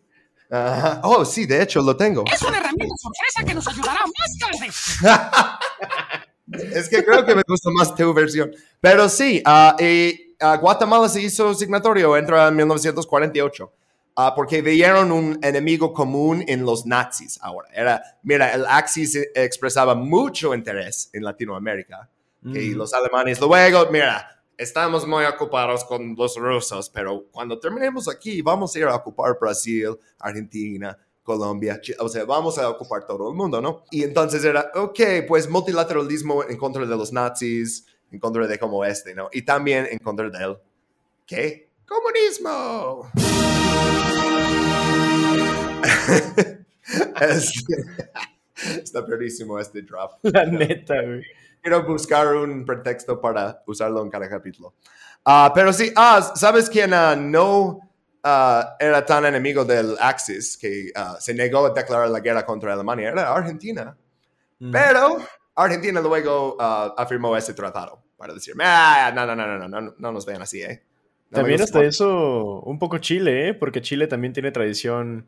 [1.03, 2.23] Oh, sí, de hecho lo tengo.
[2.31, 5.57] Es una herramienta sorpresa que nos ayudará más tarde.
[6.75, 8.51] es que creo que me gusta más tu versión.
[8.79, 13.73] Pero sí, uh, y, uh, Guatemala se hizo signatorio entre en 1948.
[14.13, 17.69] Uh, porque veían un enemigo común en los nazis ahora.
[17.73, 22.09] Era, mira, el Axis expresaba mucho interés en Latinoamérica.
[22.43, 28.41] Y los alemanes luego, mira, estamos muy ocupados con los rusos, pero cuando terminemos aquí
[28.41, 33.35] vamos a ir a ocupar Brasil, Argentina, Colombia, o sea, vamos a ocupar todo el
[33.35, 33.83] mundo, ¿no?
[33.91, 38.85] Y entonces era, ok, pues multilateralismo en contra de los nazis, en contra de como
[38.85, 39.29] este, ¿no?
[39.31, 40.57] Y también en contra del,
[41.25, 41.69] ¿qué?
[41.87, 43.09] Comunismo.
[48.83, 50.19] está perísimo este drop.
[50.23, 51.23] La neta, güey
[51.61, 54.73] quiero buscar un pretexto para usarlo en cada capítulo.
[55.23, 57.79] Ah, pero sí, ah, ¿sabes quién ah, no
[58.23, 63.09] era tan enemigo del Axis que se negó a declarar la guerra contra Alemania?
[63.09, 63.95] Era Argentina.
[64.71, 65.17] Pero
[65.55, 70.41] Argentina luego afirmó ese tratado para decir, no, no, no, no, no, no, nos vean
[70.41, 70.83] así, ¿eh?
[71.31, 73.53] también hasta eso, un poco Chile, ¿eh?
[73.53, 75.27] Porque Chile también tiene tradición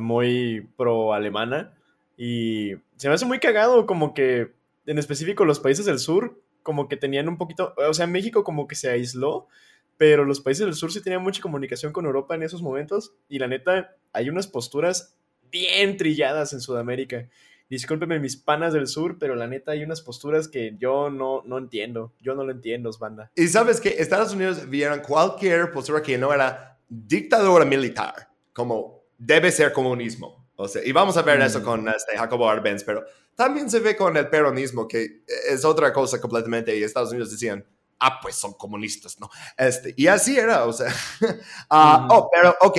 [0.00, 1.74] muy pro-alemana.
[2.16, 4.52] Y se me hace muy cagado como que
[4.86, 8.66] en específico los países del sur, como que tenían un poquito, o sea, México como
[8.66, 9.48] que se aisló,
[9.96, 13.38] pero los países del sur sí tenían mucha comunicación con Europa en esos momentos y
[13.38, 15.16] la neta, hay unas posturas
[15.50, 17.28] bien trilladas en Sudamérica.
[17.70, 21.58] Discúlpeme mis panas del sur, pero la neta hay unas posturas que yo no, no
[21.58, 22.12] entiendo.
[22.20, 23.30] Yo no lo entiendo, banda.
[23.34, 29.50] Y sabes que Estados Unidos vieron cualquier postura que no era dictadura militar, como debe
[29.50, 30.44] ser comunismo.
[30.56, 31.64] O sea, y vamos a ver eso mm.
[31.64, 36.20] con este Jacobo Arbenz, pero también se ve con el peronismo, que es otra cosa
[36.20, 37.66] completamente, y Estados Unidos decían,
[37.98, 39.28] ah, pues son comunistas, ¿no?
[39.56, 40.92] Este, y así era, o sea.
[41.22, 42.78] uh, Oh, pero, ok,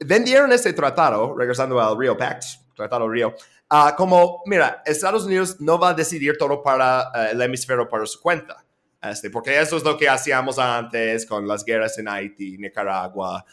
[0.00, 2.44] vendieron este tratado, regresando al Rio Pact,
[2.74, 3.34] Tratado Rio,
[3.70, 8.06] uh, como, mira, Estados Unidos no va a decidir todo para uh, el hemisferio para
[8.06, 8.64] su cuenta.
[9.02, 13.44] Este, porque eso es lo que hacíamos antes con las guerras en Haití, Nicaragua,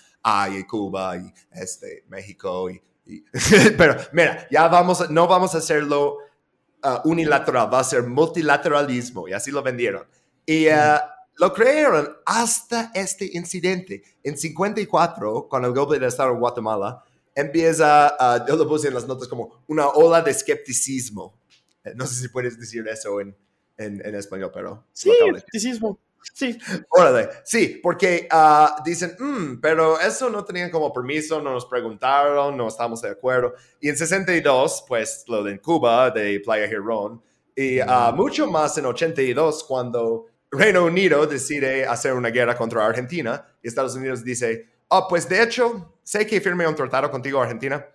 [0.52, 2.82] y Cuba, y este, México, y
[3.78, 6.18] pero mira, ya vamos, no vamos a hacerlo
[6.84, 10.06] uh, unilateral, va a ser multilateralismo y así lo vendieron.
[10.46, 11.00] Y uh,
[11.36, 14.04] lo crearon hasta este incidente.
[14.24, 17.04] En 54, con el golpe de Estado de Guatemala,
[17.38, 21.40] empieza, yo lo puse en las notas como una ola de escepticismo.
[21.84, 23.38] Eh, no sé si puedes decir eso en,
[23.78, 24.86] en, en español, pero...
[24.92, 26.00] Sí, escepticismo.
[26.34, 26.58] Sí.
[26.90, 32.58] Órale, sí, porque uh, dicen, mm, pero eso no tenían como permiso, no nos preguntaron,
[32.58, 33.54] no estamos de acuerdo.
[33.80, 37.22] Y en 62, pues lo de Cuba, de Playa Girón,
[37.56, 43.46] y uh, mucho más en 82, cuando Reino Unido decide hacer una guerra contra Argentina,
[43.62, 47.86] y Estados Unidos dice, oh, pues de hecho, sé que firme un tratado contigo, Argentina,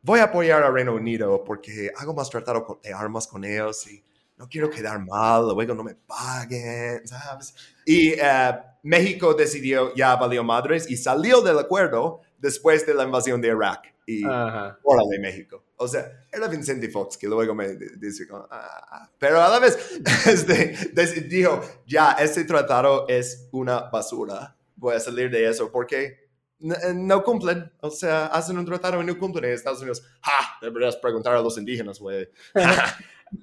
[0.00, 4.02] voy a apoyar a Reino Unido porque hago más tratado de armas con ellos y
[4.38, 7.54] no quiero quedar mal, luego no me paguen, ¿sabes?
[7.84, 13.38] Y eh, México decidió, ya valió madres y salió del acuerdo después de la invasión
[13.38, 13.94] de Irak.
[14.06, 15.62] Y órale, México.
[15.76, 19.76] O sea, era Vicente Fox que luego me dice, ah", pero a la vez
[20.26, 26.27] este, dijo, ya, este tratado es una basura, voy a salir de eso porque
[26.60, 30.04] no, cumplen, o sea, hacen un tratado y no cumplen en Estados Unidos.
[30.20, 30.58] ¡Ja!
[30.60, 32.28] Deberías preguntar a los indígenas, güey.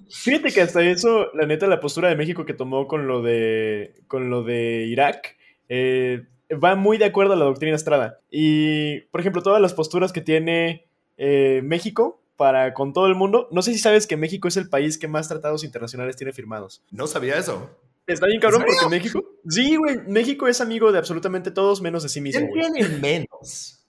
[0.09, 4.01] Fíjate que hasta eso, la neta, la postura de México que tomó con lo de,
[4.07, 5.37] con lo de Irak
[5.69, 8.19] eh, va muy de acuerdo a la doctrina Estrada.
[8.29, 13.47] Y, por ejemplo, todas las posturas que tiene eh, México para con todo el mundo,
[13.51, 16.83] no sé si sabes que México es el país que más tratados internacionales tiene firmados.
[16.91, 17.69] No sabía eso.
[18.07, 19.23] Está bien cabrón porque México.
[19.47, 19.97] Sí, güey.
[20.07, 22.47] México es amigo de absolutamente todos menos de sí mismo.
[22.51, 23.83] ¿Quién tiene menos?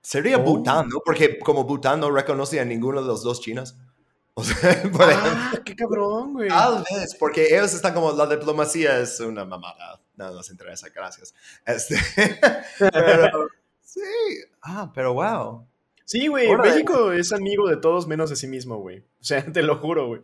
[0.00, 0.42] Sería oh.
[0.42, 1.00] Bután, ¿no?
[1.04, 3.76] Porque como Bután no reconoce a ninguno de los dos chinos.
[4.38, 6.48] O sea, por ah, qué cabrón, güey.
[6.48, 11.34] Tal vez, porque ellos están como, la diplomacia es una mamada, no nos interesa, gracias.
[11.66, 11.96] Este,
[12.78, 13.48] pero,
[13.82, 14.00] sí,
[14.62, 15.66] ah, pero wow.
[16.08, 19.00] Sí, güey, México es amigo de todos menos de sí mismo, güey.
[19.00, 20.22] O sea, te lo juro, güey.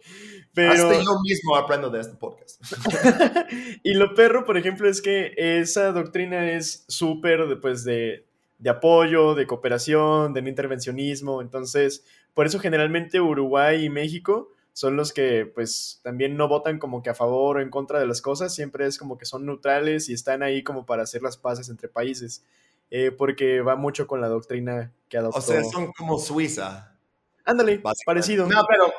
[0.55, 0.73] Pero...
[0.73, 2.63] Hasta yo mismo aprendo de este podcast.
[3.83, 8.27] y lo perro, por ejemplo, es que esa doctrina es súper, pues, de,
[8.59, 11.43] de apoyo, de cooperación, de no intervencionismo.
[11.43, 17.03] Entonces, por eso generalmente Uruguay y México son los que pues también no votan como
[17.03, 20.09] que a favor o en contra de las cosas, siempre es como que son neutrales
[20.09, 22.45] y están ahí como para hacer las paces entre países,
[22.91, 25.39] eh, porque va mucho con la doctrina que adoptó.
[25.39, 26.97] O sea, son como Suiza.
[27.45, 28.49] Ándale, parecido.
[28.49, 28.93] No, pero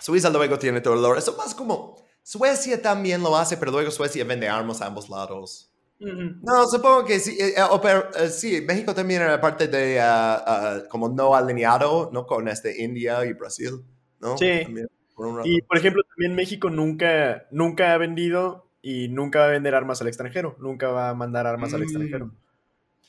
[0.00, 4.24] Suiza luego tiene todo el Eso más como Suecia también lo hace, pero luego Suecia
[4.24, 5.70] vende armas a ambos lados.
[5.98, 7.36] No, supongo que sí.
[7.38, 12.08] eh, eh, pero, eh, sí, México también era parte de ah, ah, como no alineado,
[12.10, 12.26] ¿no?
[12.26, 13.82] Con este India y Brasil,
[14.18, 14.38] ¿no?
[14.38, 14.62] Sí.
[14.64, 15.46] También, por.
[15.46, 20.00] Y por ejemplo, también México nunca, nunca ha vendido y nunca va a vender armas
[20.00, 20.56] al extranjero.
[20.58, 21.84] Nunca va a mandar armas al Mm.
[21.84, 22.30] extranjero.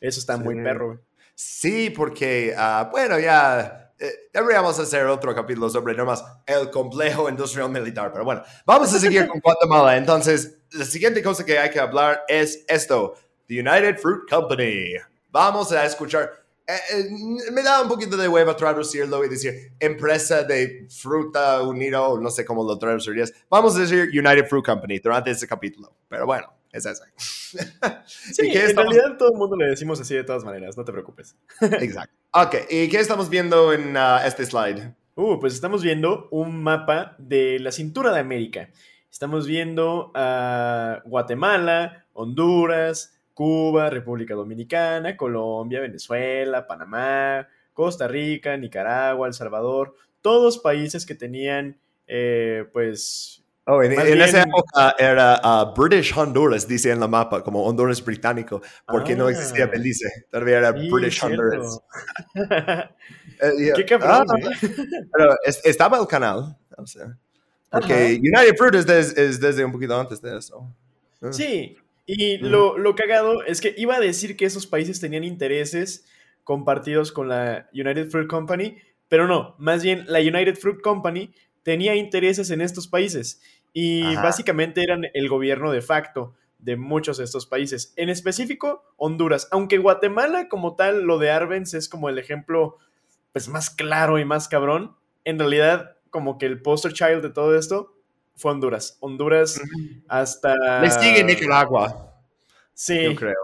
[0.02, 1.00] Eso está muy perro.
[1.36, 7.70] Sí, porque, ah, bueno, ya eh, deberíamos hacer otro capítulo sobre nomás el complejo industrial
[7.70, 9.96] militar, pero bueno, vamos a seguir con Guatemala.
[9.96, 13.14] Entonces, la siguiente cosa que hay que hablar es esto,
[13.46, 14.94] The United Fruit Company.
[15.30, 16.32] Vamos a escuchar,
[16.66, 22.20] eh, eh, me da un poquito de hueva traducirlo y decir empresa de fruta unido,
[22.20, 23.32] no sé cómo lo traducirías.
[23.52, 27.04] Vamos a decir United Fruit Company durante este capítulo, pero bueno, es eso.
[28.06, 30.78] Sí, ¿Y qué en estamos- realidad todo el mundo le decimos así de todas maneras,
[30.78, 31.36] no te preocupes.
[31.62, 32.16] Exacto.
[32.32, 34.94] Ok, ¿y qué estamos viendo en ah, este slide?
[35.16, 38.70] Uh, pues estamos viendo un mapa de la cintura de América.
[39.12, 49.34] Estamos viendo a Guatemala, Honduras, Cuba, República Dominicana, Colombia, Venezuela, Panamá, Costa Rica, Nicaragua, El
[49.34, 53.41] Salvador, todos países que tenían, eh, pues,
[53.74, 58.04] Oh, en, en esa época era ah, British Honduras, dice en la mapa, como Honduras
[58.04, 59.32] británico, porque no Ah.
[59.32, 61.42] existía Belice, todavía era sí, British cierto.
[61.42, 61.80] Honduras.
[63.44, 63.74] Eh, yeah.
[63.74, 64.50] Qué cabrón, Ah, ¿eh?
[65.12, 67.18] pero es- estaba el canal, o sea,
[67.72, 68.20] porque.
[68.22, 70.68] United Fruit es, des- es desde un poquito antes de eso.
[71.22, 71.32] Ah.
[71.34, 72.46] Sí, y Ujú.
[72.50, 76.06] lo, lo cagado es que iba a decir que esos países tenían intereses
[76.44, 78.78] compartidos con la United Fruit Company,
[79.10, 83.42] pero no, más bien la United Fruit Company tenía intereses en estos países
[83.74, 84.24] y Ajá.
[84.24, 89.78] básicamente eran el gobierno de facto de muchos de estos países, en específico Honduras, aunque
[89.80, 92.78] Guatemala como tal, lo de Arbenz es como el ejemplo
[93.32, 97.58] pues más claro y más cabrón, en realidad como que el poster child de todo
[97.58, 97.96] esto
[98.36, 98.98] fue Honduras.
[99.00, 99.60] Honduras
[100.08, 100.82] hasta...
[100.82, 102.14] Le sigue Nicaragua,
[102.74, 103.02] Sí.
[103.04, 103.36] yo creo.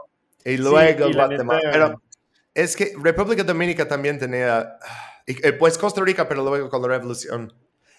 [0.46, 1.60] Y luego y la Guatemala.
[1.62, 2.02] neta- Pero
[2.54, 4.78] es que República Dominicana también tenía,
[5.26, 7.54] eh, pues Costa Rica, pero luego con la revolución.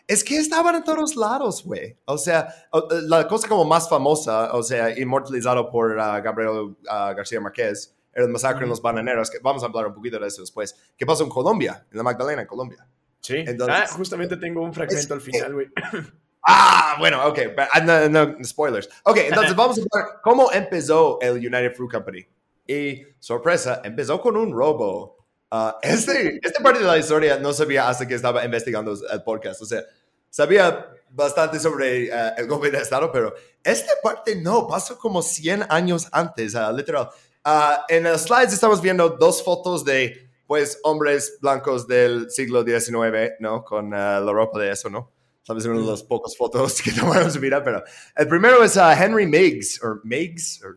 [0.08, 1.98] Es que estaban en todos lados, güey.
[2.06, 7.12] O sea, eh, la cosa como más famosa, o sea, inmortalizado por ah, Gabriel ah,
[7.14, 10.26] García Márquez, era el masacre en los bananeros, que vamos a hablar un poquito de
[10.26, 10.74] eso después.
[10.96, 11.86] ¿Qué pasó en Colombia?
[11.90, 12.88] En la Magdalena, en Colombia.
[13.20, 13.36] Sí.
[13.36, 15.68] Entonces- ah, justamente tengo un fragmento al final, güey.
[16.50, 17.40] Ah, bueno, ok,
[17.84, 18.88] no, no, spoilers.
[19.04, 22.26] Ok, entonces vamos a ver cómo empezó el United Fruit Company.
[22.66, 25.17] Y, sorpresa, empezó con un robo.
[25.50, 29.62] Ah, este, este parte de la historia no sabía hasta que estaba investigando el podcast.
[29.62, 29.82] O sea,
[30.28, 33.34] sabía bastante sobre ah, el golpe de Estado, pero
[33.64, 37.08] esta parte no, pasó como 100 años antes, ah, literal.
[37.44, 43.34] Ah, en los slides estamos viendo dos fotos de, pues, hombres blancos del siglo XIX,
[43.40, 43.64] ¿no?
[43.64, 45.10] Con la ropa de eso, ¿no?
[45.42, 47.82] Sabes, una de las pocas fotos que tomaron su vida, pero
[48.16, 50.76] el primero es Henry Meigs, o Meigs, o-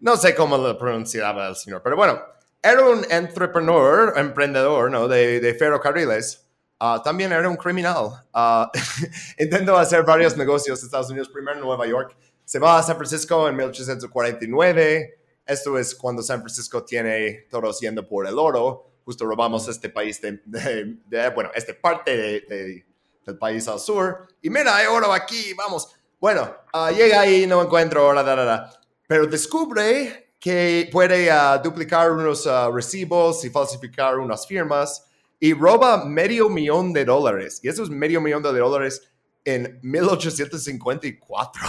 [0.00, 2.22] no sé cómo lo pronunciaba el señor, pero bueno,
[2.62, 5.08] era un entrepreneur, emprendedor, ¿no?
[5.08, 6.44] De, de ferrocarriles.
[6.80, 8.24] Ah, también era un criminal.
[8.32, 8.70] Ah,
[9.38, 12.16] intentó hacer varios negocios en Estados Unidos, primero en Nueva York.
[12.44, 15.18] Se va a San Francisco en 1849.
[15.46, 18.84] Esto es cuando San Francisco tiene todo yendo por el oro.
[19.04, 22.86] Justo robamos este país de, bueno, este parte de- de-
[23.24, 24.28] del país al sur.
[24.42, 25.88] Y mira, hay oro aquí, vamos.
[26.20, 28.70] Bueno, ah, llega ahí, no encuentro oro, da, da, da.
[29.06, 35.04] pero descubre que puede ah, duplicar unos ah, recibos y falsificar unas firmas
[35.40, 37.60] y roba medio millón de dólares.
[37.62, 39.02] Y eso es medio millón de dólares
[39.44, 41.62] en 1854.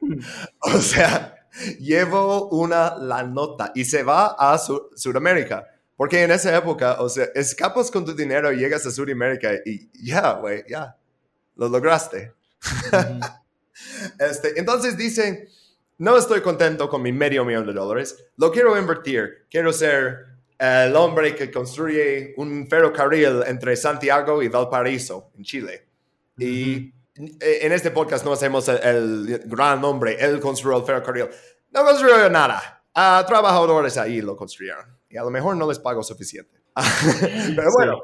[0.60, 1.46] o sea,
[1.78, 5.66] llevo una la nota y se va a Su- Sudamérica.
[5.96, 9.88] Porque en esa época, o sea, escapas con tu dinero y llegas a Sudamérica y
[10.04, 10.96] ya, güey, ya,
[11.56, 12.32] lo lograste.
[14.18, 15.48] Este, entonces dice,
[15.98, 20.26] no estoy contento con mi medio millón de dólares, lo quiero invertir, quiero ser
[20.58, 25.88] el hombre que construye un ferrocarril entre Santiago y Valparaíso, en Chile.
[26.38, 31.28] Y en este podcast no hacemos el, el gran nombre, él construyó el ferrocarril.
[31.70, 32.84] No construyó nada.
[32.94, 34.96] A trabajadores ahí lo construyeron.
[35.10, 36.60] Y a lo mejor no les pago suficiente.
[37.56, 38.00] Pero bueno,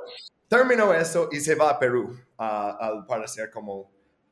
[0.49, 2.17] terminó eso y se va a Perú.
[2.39, 3.91] ah, al parecer como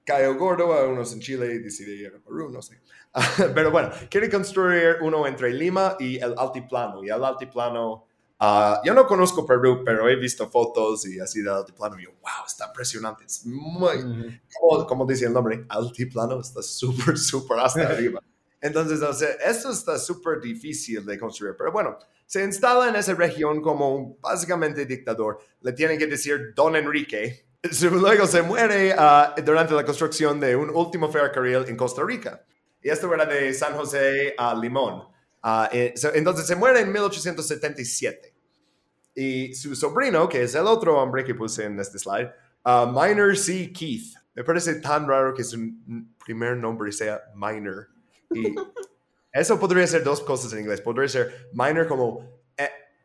[0.09, 2.81] cayó gordo a unos en Chile y ir a Perú, no sé.
[3.55, 7.05] Pero bueno, quiere construir uno entre Lima y el altiplano.
[7.05, 8.07] Y el altiplano,
[8.39, 12.01] ah, yo no conozco Perú, pero he visto fotos y así del altiplano.
[12.01, 13.25] Y yo, wow, está impresionante.
[13.25, 18.23] Es muy, como, como dice el nombre, altiplano, está súper, súper hasta arriba.
[18.63, 21.55] Entonces, o sea, esto está súper difícil de construir.
[21.57, 25.39] Pero bueno, se instala en esa región como un, básicamente dictador.
[25.61, 27.48] Le tienen que decir Don Enrique.
[27.93, 32.45] Luego se muere ah, durante la construcción de un último ferrocarril en Costa Rica.
[32.83, 35.03] Y esto era de San José a Limón.
[35.95, 38.35] So- entonces se muere en 1877.
[39.15, 42.31] Y su sobrino, que es el otro hombre que puse en este slide,
[42.65, 43.73] ah, Minor C.
[43.73, 44.15] Keith.
[44.35, 45.59] Me parece tan raro que su
[46.25, 47.89] primer nombre sea Minor.
[48.33, 48.55] Y
[49.33, 50.81] eso podría ser dos cosas en inglés.
[50.81, 52.38] Podría ser minor como,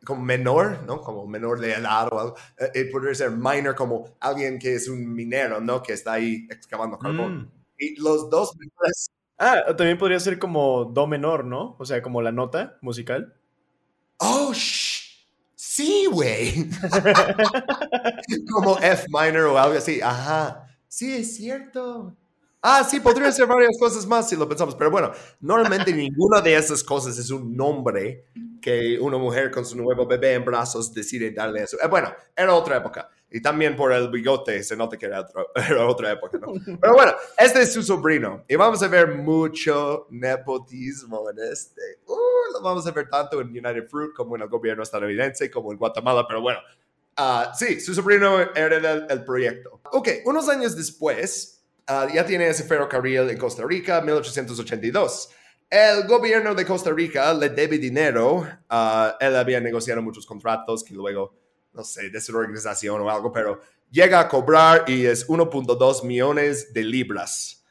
[0.04, 1.00] como menor, ¿no?
[1.00, 2.36] Como menor de edad o algo.
[2.58, 5.82] Eh, eh, podría ser minor como alguien que es un minero, ¿no?
[5.82, 7.38] Que está ahí excavando carbón.
[7.38, 7.50] Mm.
[7.78, 11.74] Y los dos menores Ah, también podría ser como do menor, ¿no?
[11.78, 13.34] O sea, como la nota musical.
[14.18, 15.26] Oh, sh-
[15.56, 16.68] sí, güey.
[18.52, 20.00] Como F minor o algo así.
[20.00, 20.66] Ajá.
[20.88, 22.16] Sí, es cierto.
[22.62, 24.74] Ah, sí, podría ser varias cosas más si lo pensamos.
[24.74, 28.26] Pero bueno, normalmente ninguna de esas cosas es un nombre
[28.64, 31.76] que una mujer con su nuevo bebé en brazos decide darle eso.
[31.82, 33.10] Eh, bueno, era otra época.
[33.30, 36.54] Y también por el bigote se nota que era, otro- era otra época, ¿no?
[36.80, 38.42] Pero bueno, este es su sobrino.
[38.48, 41.82] Y vamos a ver mucho nepotismo en este.
[42.06, 45.70] Uh, lo vamos a ver tanto en United Fruit como en el gobierno estadounidense, como
[45.70, 46.24] en Guatemala.
[46.26, 46.60] Pero bueno,
[47.18, 49.82] ah, sí, su sobrino hereda el, el proyecto.
[49.92, 55.28] Ok, unos años después, ah, ya tiene ese ferrocarril en Costa Rica, 1882.
[55.70, 58.46] El gobierno de Costa Rica le debe dinero.
[58.68, 61.34] ah, él había negociado muchos contratos que luego,
[61.72, 63.60] no sé, de su organización o algo, pero
[63.90, 67.64] llega a cobrar y es 1.2 millones de libras.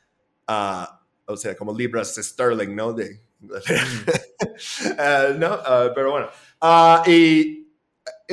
[0.47, 2.93] Ah, o sea, como libras sterling, ¿no?
[2.93, 3.21] De.
[4.97, 6.29] Ah, no, ah, pero bueno.
[7.07, 7.62] Y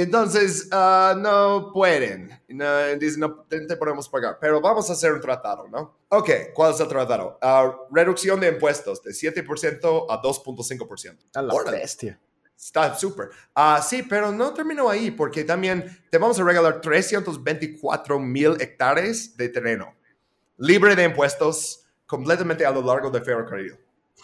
[0.01, 2.41] entonces ah, no pueden.
[2.49, 5.99] No, dicen, no te, podemos pagar, pero vamos a hacer un tratado, ¿no?
[6.09, 7.39] Ok, ¿cuál es el tratado?
[7.41, 11.19] Ah, reducción de impuestos de 7% a 2.5%.
[11.35, 11.79] A la Órale.
[11.79, 12.19] bestia.
[12.57, 13.31] Está súper.
[13.55, 19.35] Ah, sí, pero no terminó ahí porque también te vamos a regalar 324 mil hectáreas
[19.37, 19.95] de terreno
[20.61, 23.79] libre de impuestos completamente a lo largo del ferrocarril.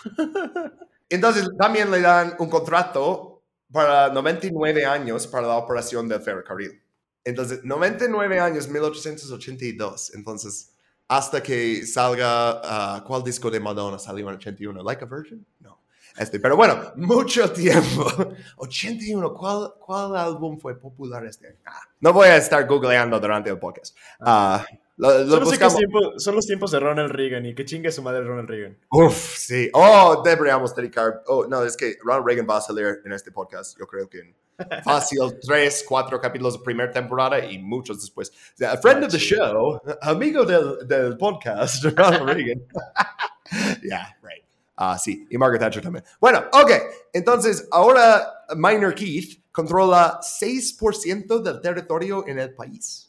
[1.08, 3.35] Entonces también le dan un contrato
[3.76, 6.82] para 99 años para la operación del ferrocarril.
[7.22, 10.14] Entonces, 99 años, 1882.
[10.14, 10.72] Entonces,
[11.06, 14.82] hasta que salga, ah, ¿cuál disco de Madonna salió en 81?
[14.82, 15.46] ¿Like a Virgin?
[15.60, 15.78] No.
[16.16, 18.06] Este, pero bueno, mucho tiempo.
[18.56, 21.58] 81, ¿cuál, ¿cuál álbum fue popular este año?
[21.66, 23.94] Ah, no voy a estar googleando durante el podcast.
[24.20, 24.64] Ah,
[24.96, 27.92] lo, lo Solo sé que tiempo- son los tiempos de Ronald Reagan y que chingue
[27.92, 28.78] su madre Ronald Reagan.
[28.90, 29.68] Uf, sí.
[29.74, 31.22] Oh, deberíamos dedicar.
[31.26, 33.78] Oh, no, es que Ronald Reagan va a salir en este podcast.
[33.78, 34.34] Yo creo que en
[34.84, 38.32] fácil tres, cuatro capítulos de primera temporada y muchos después.
[38.66, 42.62] A friend of the show, amigo del, del podcast, Ronald Reagan.
[43.82, 44.44] yeah, right.
[44.78, 46.04] Ah, sí, y Margaret Thatcher también.
[46.20, 46.70] Bueno, ok.
[47.12, 53.05] Entonces, ahora Minor Keith controla 6% del territorio en el país.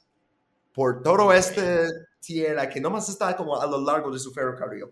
[0.77, 1.87] Por todo este
[2.19, 4.85] tierra que nomás está como a lo largo de su ferrocarril.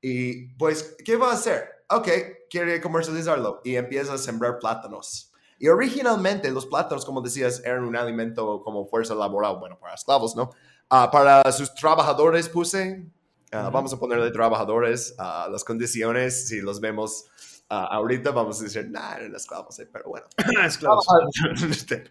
[0.00, 1.68] Y pues, ¿qué va a hacer?
[1.90, 2.08] Ok,
[2.48, 5.32] quiere comercializarlo y empieza a sembrar plátanos.
[5.58, 10.36] Y originalmente los plátanos, como decías, eran un alimento como fuerza laboral, bueno, para esclavos,
[10.36, 10.52] ¿no?
[10.88, 13.04] Ah, para sus trabajadores puse,
[13.50, 13.72] ah, Ujú.
[13.72, 17.24] vamos a ponerle trabajadores, ah, las condiciones, si los vemos
[17.68, 20.28] ah, ahorita, vamos a decir, nah, eran esclavos, eh, pero bueno.
[20.64, 21.04] Esclavos.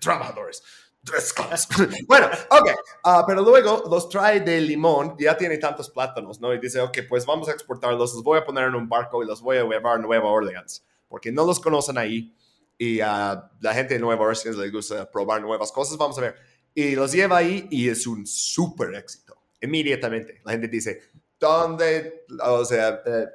[0.01, 0.61] Trabajadores.
[1.17, 1.67] Esclavos.
[2.07, 2.69] bueno, ok.
[3.03, 6.53] ah, pero luego los trae de limón, ya tiene tantos plátanos, ¿no?
[6.53, 9.27] Y dice, ok, pues vamos a exportarlos, los voy a poner en un barco y
[9.27, 12.35] los voy a llevar a Nueva Orleans, porque no los conocen ahí
[12.77, 16.35] y a la gente de Nueva Orleans les gusta probar nuevas cosas, vamos a ver.
[16.73, 20.41] Y los lleva ahí y es un súper éxito, inmediatamente.
[20.43, 21.01] La gente dice,
[21.39, 22.25] ¿dónde?
[22.43, 23.27] O sea, eh,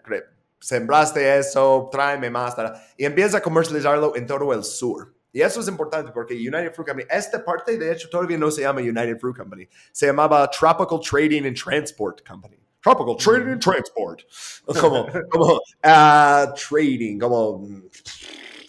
[0.61, 2.55] sembraste eso, tráeme más.
[2.99, 5.15] Y empieza a comercializarlo en todo el sur.
[5.33, 8.63] Y eso es importante porque United Fruit Company, esta parte de hecho todavía no se
[8.63, 12.57] llama United Fruit Company, se llamaba Tropical Trading and Transport Company.
[12.83, 14.23] Tropical Trading and Transport.
[14.81, 17.83] Como, como ah, trading, como mm,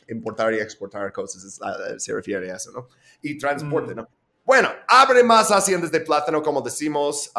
[0.09, 2.87] importar y exportar cosas, es- ah, se refiere a eso, ¿no?
[3.21, 3.97] Y transporte, Mm.
[3.97, 4.07] ¿no?
[4.43, 7.31] Bueno, abre más haciendas de plátano, como decimos.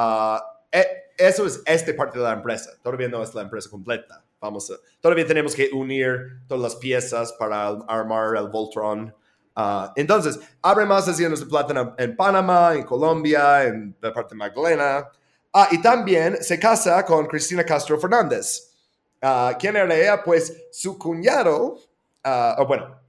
[0.70, 2.70] e- eso es esta parte de la empresa.
[2.82, 4.24] Todavía no es la empresa completa.
[4.42, 9.14] Vamos a, todavía tenemos que unir todas las piezas para armar el Voltron.
[9.54, 14.38] Ah, entonces, abre más haciendas de plátano en Panamá, en Colombia, en la parte de
[14.38, 15.08] Magdalena.
[15.52, 18.72] Ah, y también se casa con Cristina Castro Fernández.
[19.20, 20.22] Ah, ¿Quién era ella?
[20.24, 21.78] Pues su cuñado,
[22.24, 23.02] ah, o bueno,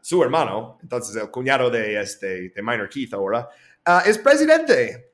[0.00, 3.48] su hermano, entonces el cuñado de, este, de Minor Keith ahora,
[3.84, 5.12] ah, es presidente.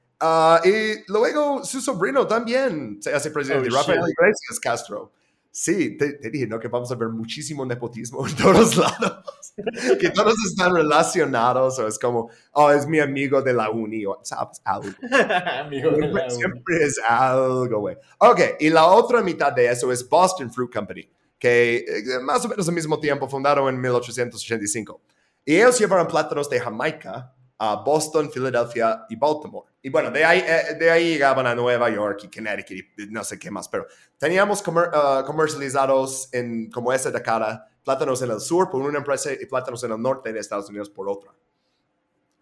[0.64, 3.99] Y luego su sobrino también se hace presidente, Oh, Rafael.
[3.99, 5.12] Iglesias Castro.
[5.59, 6.61] Sí, te, te, dije, ¿no?
[6.61, 9.54] Que vamos a ver muchísimo nepotismo en todos lados.
[9.98, 14.20] que todos están relacionados, o es como, oh, es mi amigo de la uni, o
[14.22, 14.90] sabes, algo.
[15.64, 17.96] amigo de siempre, la siempre es algo, güey.
[18.18, 22.48] Ok, y la otra mitad de eso es Boston Fruit Company, que eh, más o
[22.50, 25.00] menos al mismo tiempo fundaron en 1885.
[25.46, 29.66] Y ellos llevaron plátanos de Jamaica a Boston, Filadelfia y Baltimore.
[29.82, 33.38] Y bueno, de ahí, eh, de llegaban a Nueva York y Connecticut y no sé
[33.38, 33.86] qué más, pero
[34.18, 38.98] teníamos comer, uh, comercializados en como esa de cara plátanos en el sur por una
[38.98, 41.32] empresa y plátanos en el norte de Estados Unidos por otra.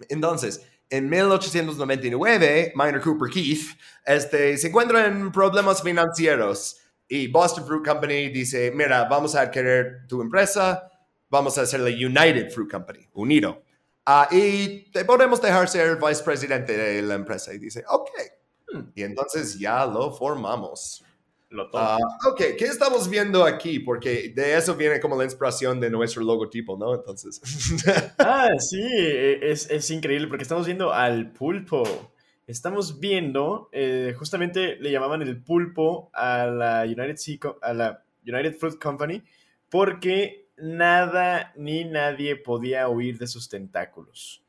[0.08, 7.86] Entonces, en 1899, Minor Cooper Keith este, se encuentra en problemas financieros y Boston Fruit
[7.86, 10.90] Company dice, mira, vamos a adquirir tu empresa,
[11.28, 13.62] vamos a hacerle United Fruit Company, unido.
[14.06, 17.54] Uh, y te podemos dejar ser vicepresidente de la empresa.
[17.54, 18.10] Y dice, ok.
[18.72, 18.82] Hmm.
[18.94, 21.04] Y entonces ya lo formamos.
[21.48, 23.78] Lo uh, ok, ¿qué estamos viendo aquí?
[23.78, 26.94] Porque de eso viene como la inspiración de nuestro logotipo, ¿no?
[26.94, 27.40] Entonces.
[28.18, 31.84] ah, sí, e, es, es, increíble porque estamos viendo al pulpo.
[32.46, 38.56] Estamos viendo, eh, justamente le llamaban el pulpo a la United, sea, a la United
[38.58, 39.22] Fruit Company
[39.74, 44.42] porque nada ni nadie podía huir de sus tentáculos.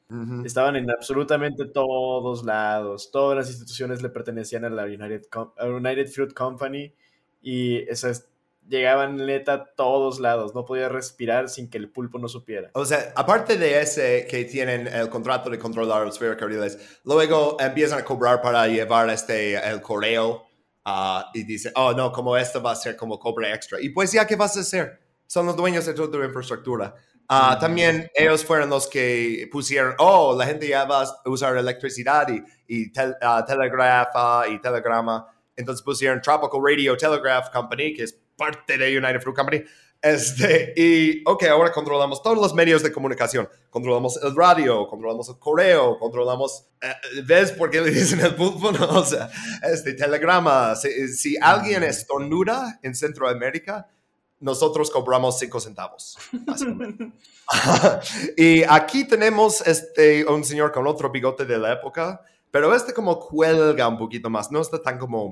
[0.46, 3.10] Estaban en absolutamente todos lados.
[3.12, 5.24] Todas las instituciones le pertenecían a la United,
[5.60, 6.94] United Fruit Company
[7.42, 8.28] y esas
[8.70, 10.54] llegaban neta a todos lados.
[10.54, 12.70] No podía respirar sin que el pulpo no supiera.
[12.74, 18.00] O sea, aparte de ese que tienen el contrato de controlar los ferrocarriles, luego empiezan
[18.00, 20.46] a cobrar para llevar este, el correo
[20.86, 23.82] ah, y dice, oh no, como esto va a ser como cobre extra.
[23.82, 25.05] Y pues ya, ¿qué vas a hacer?
[25.28, 26.96] Son los dueños de toda la infraestructura.
[27.28, 32.28] Uh, también ellos fueron los que pusieron, oh, la gente ya va a usar electricidad
[32.30, 35.26] y, y tel, uh, telegrafa y telegrama.
[35.56, 39.64] Entonces pusieron Tropical Radio Telegraph Company, que es parte de United Fruit Company.
[40.02, 43.50] Este, y, ok, ahora controlamos todos los medios de comunicación.
[43.72, 46.68] Controlamos el radio, controlamos el correo, controlamos...
[46.80, 48.72] Eh, ¿Ves por qué le dicen el pulpo?
[48.80, 49.32] No, o sea,
[49.64, 50.76] este, telegrama.
[50.76, 53.88] Si, si alguien estornuda en Centroamérica,
[54.40, 56.18] nosotros cobramos cinco centavos.
[58.38, 62.22] y aquí tenemos este, un señor con otro bigote de la época,
[62.52, 65.26] pero este como cuelga un poquito más, no está tan como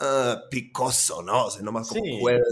[0.00, 1.46] uh, picoso, ¿no?
[1.46, 2.18] O sea, nomás como sí.
[2.20, 2.44] cuelga.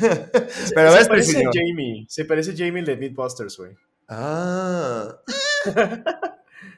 [0.74, 1.52] pero se, este parece señor...
[1.54, 3.76] Jamie, se parece Jamie de Meatbusters, güey.
[4.08, 5.16] Ah.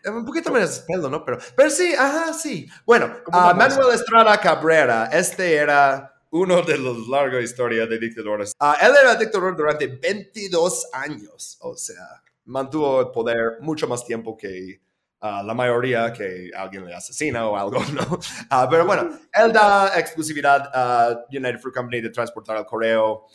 [0.06, 1.24] un poquito menos pelo, ¿no?
[1.24, 2.68] Pero, pero sí, ajá, sí.
[2.84, 8.54] Bueno, uh, Manuel Estrada Cabrera, este era uno de los largas historias de dictadores.
[8.60, 14.36] Uh, él era dictador durante 22 años, o sea, mantuvo el poder mucho más tiempo
[14.36, 14.80] que
[15.22, 18.14] uh, la mayoría que alguien le asesina o algo, ¿no?
[18.14, 23.26] Uh, pero bueno, él da exclusividad a United Fruit Company de transportar el correo.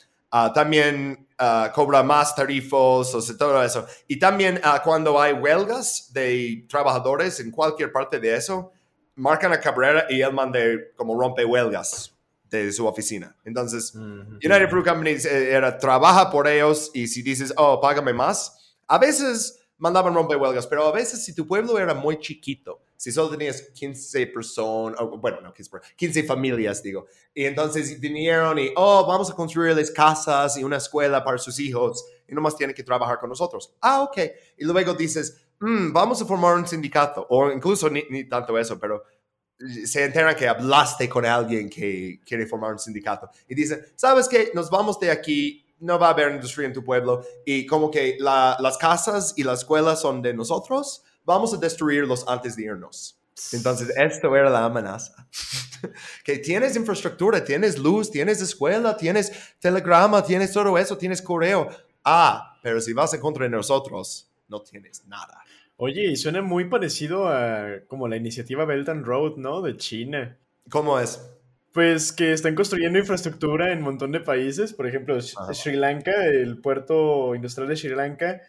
[0.54, 1.26] también
[1.74, 3.88] cobra más tarifos, o sea, todo eso.
[4.10, 8.74] Y también cuando hay huelgas de trabajadores en cualquier parte de eso,
[9.16, 10.60] marcan a Cabrera y él manda
[10.97, 12.18] como rompe huelgas
[12.50, 13.36] de su oficina.
[13.43, 18.76] Entonces, United Fruit Company eh, era, trabaja por ellos y si dices, oh, págame más,
[18.88, 23.30] a veces mandaban rompehuelgas, pero a veces si tu pueblo era muy chiquito, si solo
[23.30, 29.32] tenías 15 personas, bueno, no 15, 15 familias, digo, y entonces vinieron y, oh, vamos
[29.32, 33.30] a construirles casas y una escuela para sus hijos y nomás tienen que trabajar con
[33.30, 33.74] nosotros.
[33.80, 34.18] Ah, ok.
[34.58, 38.78] Y luego dices, mm, vamos a formar un sindicato, o incluso ni, ni tanto eso,
[38.78, 39.04] pero
[39.86, 44.51] se enteran que hablaste con alguien que quiere formar un sindicato y dicen, ¿sabes qué?
[44.53, 48.18] Nos vamos de aquí, no va a haber industria en tu pueblo y como que
[48.20, 53.20] la, las casas y las escuelas son de nosotros, vamos a destruirlos antes de irnos.
[53.53, 55.28] Entonces, esto era la amenaza.
[56.24, 61.70] que tienes infraestructura, tienes luz, tienes escuela, tienes telegrama, tienes todo eso, tienes correo.
[62.03, 65.41] Ah, pero si vas en contra de nosotros, no tienes nada.
[65.82, 69.61] Oye, y suena muy parecido a como la iniciativa Belt and Road, ¿no?
[69.61, 70.38] De China.
[70.69, 71.25] ¿Cómo es?
[71.71, 76.57] Pues que están construyendo infraestructura en un montón de países, por ejemplo, Sri Lanka, el
[76.57, 78.41] puerto industrial de Sri Lanka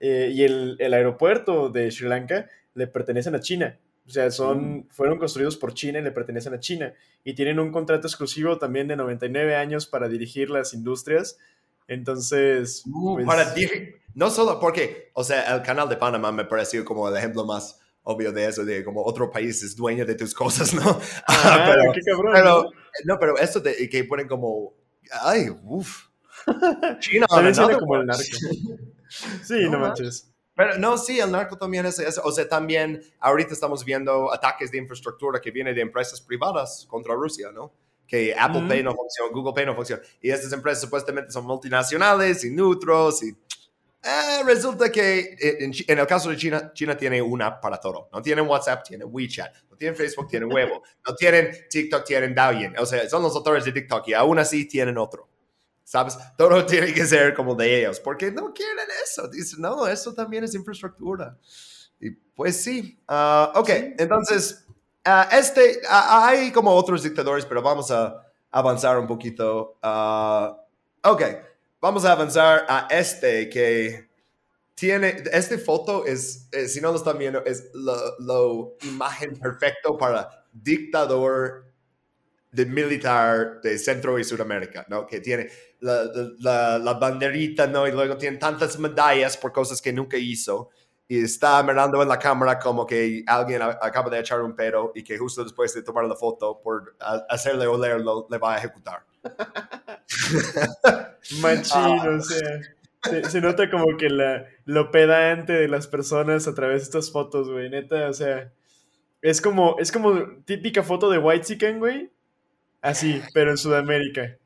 [0.00, 3.78] eh, y el, el, aeropuerto de Sri Lanka le pertenecen a China.
[4.04, 4.88] O sea, son, mm.
[4.90, 6.92] fueron construidos por China y le pertenecen a China.
[7.22, 11.38] Y tienen un contrato exclusivo también de 99 años para dirigir las industrias.
[11.86, 12.82] Entonces...
[12.86, 13.54] Uh, pues, para
[14.14, 17.80] no solo porque, o sea, el canal de Panamá me pareció como el ejemplo más
[18.04, 20.82] obvio de eso, de como otro país es dueño de tus cosas, ¿no?
[21.26, 22.70] Ah, pero, qué cabrón, pero,
[23.04, 23.18] ¿no?
[23.18, 24.74] pero eso de que ponen como,
[25.22, 26.08] ay, uff.
[26.98, 28.22] China, como el narco.
[29.42, 30.32] Sí, no, no manches.
[30.56, 32.22] Pero no, sí, el narco también es eso.
[32.24, 37.14] O sea, también ahorita estamos viendo ataques de infraestructura que vienen de empresas privadas contra
[37.14, 37.74] Rusia, ¿no?
[38.12, 38.68] que Apple Ujú.
[38.68, 40.02] Pay no funciona, Google Pay no funciona.
[40.20, 43.32] Y estas empresas supuestamente son multinacionales y neutros y
[44.04, 48.08] eh, resulta que eh, en, en el caso de China, China tiene una para todo.
[48.12, 49.54] No tienen WhatsApp, tienen WeChat.
[49.70, 50.82] No tienen Facebook, tienen Weibo.
[51.06, 52.76] No tienen TikTok, tienen Douyin.
[52.78, 55.28] O sea, son los autores de TikTok y aún así tienen otro.
[55.84, 56.18] ¿Sabes?
[56.36, 59.28] Todo tiene que ser como de ellos, porque no quieren eso.
[59.28, 61.38] Dicen, no, eso también es infraestructura.
[62.00, 62.98] Y pues sí.
[63.06, 64.66] Ah, ok, entonces,
[65.04, 69.78] ah, este, ah, hay como otros dictadores, pero vamos a avanzar un poquito.
[71.04, 71.22] Ok,
[71.82, 74.08] vamos a avanzar a este que
[74.74, 78.38] tiene, esta foto es, eh, si no lo están viendo, es la
[78.84, 81.66] imagen perfecto para dictador
[82.52, 85.06] de militar de Centro y Sudamérica, ¿no?
[85.06, 85.48] Que tiene
[85.80, 86.04] la,
[86.38, 87.86] la, la banderita, ¿no?
[87.88, 90.70] Y luego tiene tantas medallas por cosas que nunca hizo.
[91.08, 95.02] Y está mirando en la cámara como que alguien acaba de echar un pedo y
[95.02, 96.96] que justo después de tomar la foto, por
[97.28, 99.04] hacerle olerlo, le va a ejecutar.
[101.40, 102.60] Machín, o sea.
[103.04, 107.10] Se, se nota como que la, lo pedante de las personas a través de estas
[107.10, 107.68] fotos, güey.
[107.70, 108.52] Neta, o sea.
[109.20, 112.10] Es como, es como típica foto de White Chicken, güey.
[112.80, 114.36] Así, pero en Sudamérica.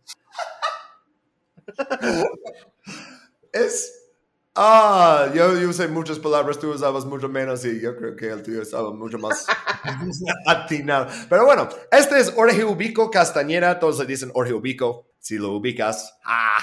[3.53, 3.96] Es...
[4.59, 8.43] Ah, yo, yo usé muchas palabras, tú usabas mucho menos y yo creo que el
[8.43, 9.47] tuyo estaba mucho más
[10.47, 11.09] atinado.
[11.29, 16.19] Pero bueno, este es Jorge Ubico Castañera, todos le dicen Jorge Ubico, si lo ubicas.
[16.25, 16.59] Ah,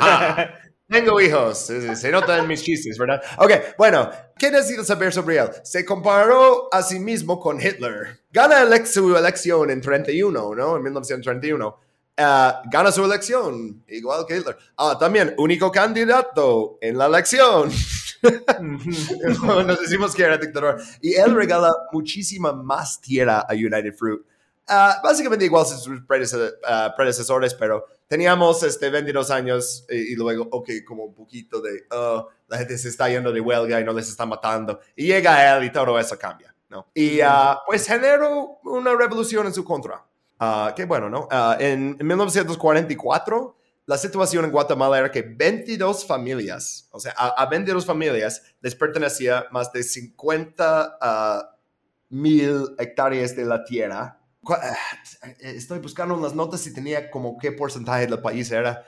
[0.00, 0.48] ah.
[0.88, 3.22] Tengo hijos, se, nota en mis chistes, ¿verdad?
[3.38, 5.48] Ok, bueno, ¿qué necesito saber sobre él?
[5.62, 8.20] Se comparó a sí mismo con Hitler.
[8.30, 10.76] Gana su elección en 31, ¿no?
[10.76, 11.78] En 1931.
[12.18, 14.56] Ah, gana su elección, igual que Hitler.
[14.76, 17.70] Ah, también, único candidato en la elección.
[18.60, 20.80] Nos decimos que era dictador.
[21.00, 24.20] Y él regala muchísima más tierra a United Fruit.
[24.68, 30.46] Ah, básicamente igual sus predece- ah, predecesores, pero teníamos este, 22 años y, y luego,
[30.50, 33.92] ok, como un poquito de, oh, la gente se está yendo de huelga y no
[33.92, 34.78] les está matando.
[34.94, 36.86] Y llega él y todo eso cambia, ¿no?
[36.94, 40.04] Y ah, pues generó una revolución en su contra.
[40.44, 41.28] Ah, qué bueno, ¿no?
[41.30, 47.28] Ah, en, en 1944, la situación en Guatemala era que 22 familias, o sea, a,
[47.28, 51.56] a 22 familias les pertenecía más de 50 ah,
[52.08, 54.20] mil hectáreas de la tierra.
[55.38, 58.84] Estoy buscando en las notas si tenía como qué porcentaje del país era.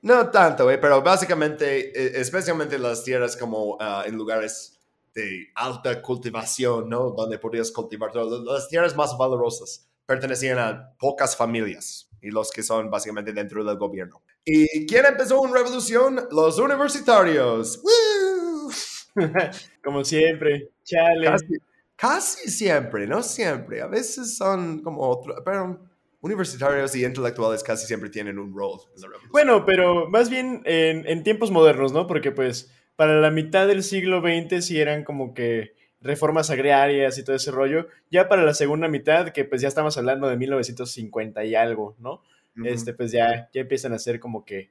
[0.00, 4.80] No tanto, eh, pero básicamente, eh, especialmente las tierras como ah, en lugares
[5.14, 7.10] de alta cultivación, ¿no?
[7.10, 8.42] Donde podías cultivar todo.
[8.42, 13.76] Las tierras más valorosas pertenecían a pocas familias y los que son básicamente dentro del
[13.76, 14.22] gobierno.
[14.44, 16.20] ¿Y quién empezó una revolución?
[16.30, 17.82] Los universitarios.
[17.82, 18.70] ¡Woo!
[19.84, 20.70] Como siempre.
[20.82, 21.26] Chale.
[21.26, 21.54] Casi,
[21.96, 23.80] casi siempre, no siempre.
[23.80, 25.80] A veces son como otro, pero
[26.20, 29.32] universitarios y intelectuales casi siempre tienen un rol en la revolución.
[29.32, 32.06] Bueno, pero más bien en, en tiempos modernos, ¿no?
[32.06, 35.74] Porque pues para la mitad del siglo XX sí eran como que
[36.04, 37.88] reformas agrarias y todo ese rollo.
[38.10, 42.22] Ya para la segunda mitad, que pues ya estamos hablando de 1950 y algo, ¿no?
[42.64, 44.70] Este, pues ya, ya empiezan a ser como que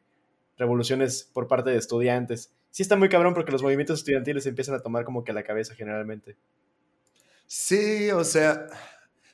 [0.57, 2.53] revoluciones por parte de estudiantes.
[2.71, 5.35] Sí está muy cabrón porque los movimientos estudiantiles se empiezan a tomar como que a
[5.35, 6.37] la cabeza generalmente.
[7.45, 8.67] Sí, o sea,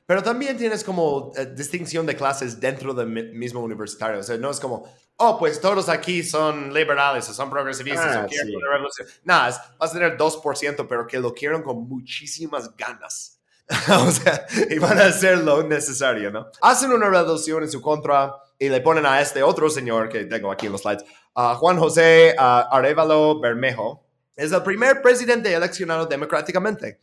[0.06, 4.20] pero también tienes como eh, distinción de clases dentro del mi- mismo universitario.
[4.20, 4.86] O sea, no es como,
[5.20, 8.56] oh, pues todos aquí son liberales son progresivistas Ah, o quieren sí.
[8.56, 9.08] una revolución.
[9.24, 13.40] Nada, vas a tener 2%, pero que lo quieren con muchísimas ganas.
[14.02, 16.48] o sea, y van a hacer lo necesario, ¿no?
[16.62, 20.52] Hacen una revolución en su contra y le ponen a este otro señor que tengo
[20.52, 21.06] aquí en los slides,
[21.36, 24.06] a Juan José Arevalo Bermejo.
[24.36, 27.00] Es el primer presidente eleccionado democráticamente.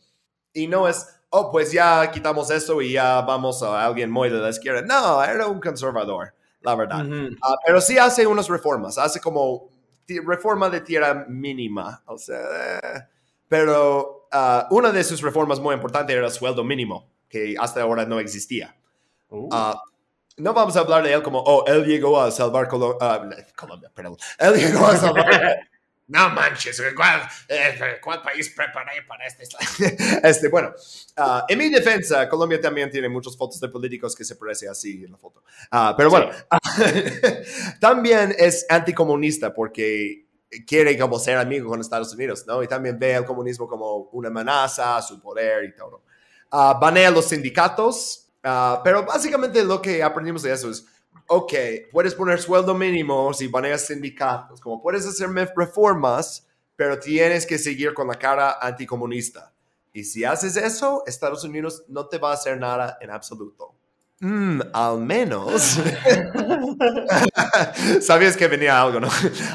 [0.53, 4.39] Y no es, oh, pues ya quitamos eso y ya vamos a alguien muy de
[4.39, 4.81] la izquierda.
[4.81, 6.33] No, era un conservador,
[6.67, 7.05] la verdad.
[7.05, 7.35] Ujú.
[7.41, 9.69] Ah, pero sí hace unas reformas, hace como
[10.25, 12.39] reforma de tierra mínima, o sea,
[12.83, 13.01] eh,
[13.47, 18.05] pero ah, una de sus reformas muy importantes era el sueldo mínimo, que hasta ahora
[18.05, 18.75] no existía.
[19.29, 19.49] Uh.
[19.51, 19.81] Ah,
[20.37, 22.97] no vamos a hablar de él como, oh, él llegó a salvar Colo-
[23.55, 24.17] Colombia, perdón.
[24.39, 25.25] Él llegó a salvar...
[26.07, 29.43] no manches, ¿cuál, eh, ¿cuál país preparé para este?
[30.23, 30.73] este bueno,
[31.17, 35.03] ah, en mi defensa, Colombia también tiene muchas fotos de políticos que se parecen así
[35.03, 35.43] en la foto.
[35.69, 36.29] Ah, pero bueno,
[37.81, 40.27] también es anticomunista porque
[40.65, 42.63] quiere como ser amigo con Estados Unidos, ¿no?
[42.63, 46.03] Y también ve el comunismo como una amenaza a su poder y todo.
[46.49, 50.85] Ah, banea los sindicatos, pero básicamente lo que aprendimos de eso es,
[51.27, 51.53] ok,
[51.91, 57.57] puedes poner sueldo mínimo si baneas sindicatos, como puedes hacer me- reformas, pero tienes que
[57.57, 59.51] seguir con la cara anticomunista.
[59.93, 63.73] Y si haces eso, Estados Unidos no te va a hacer nada en absoluto.
[64.19, 65.79] mm, al menos.
[68.01, 69.09] Sabías que venía algo, ¿no?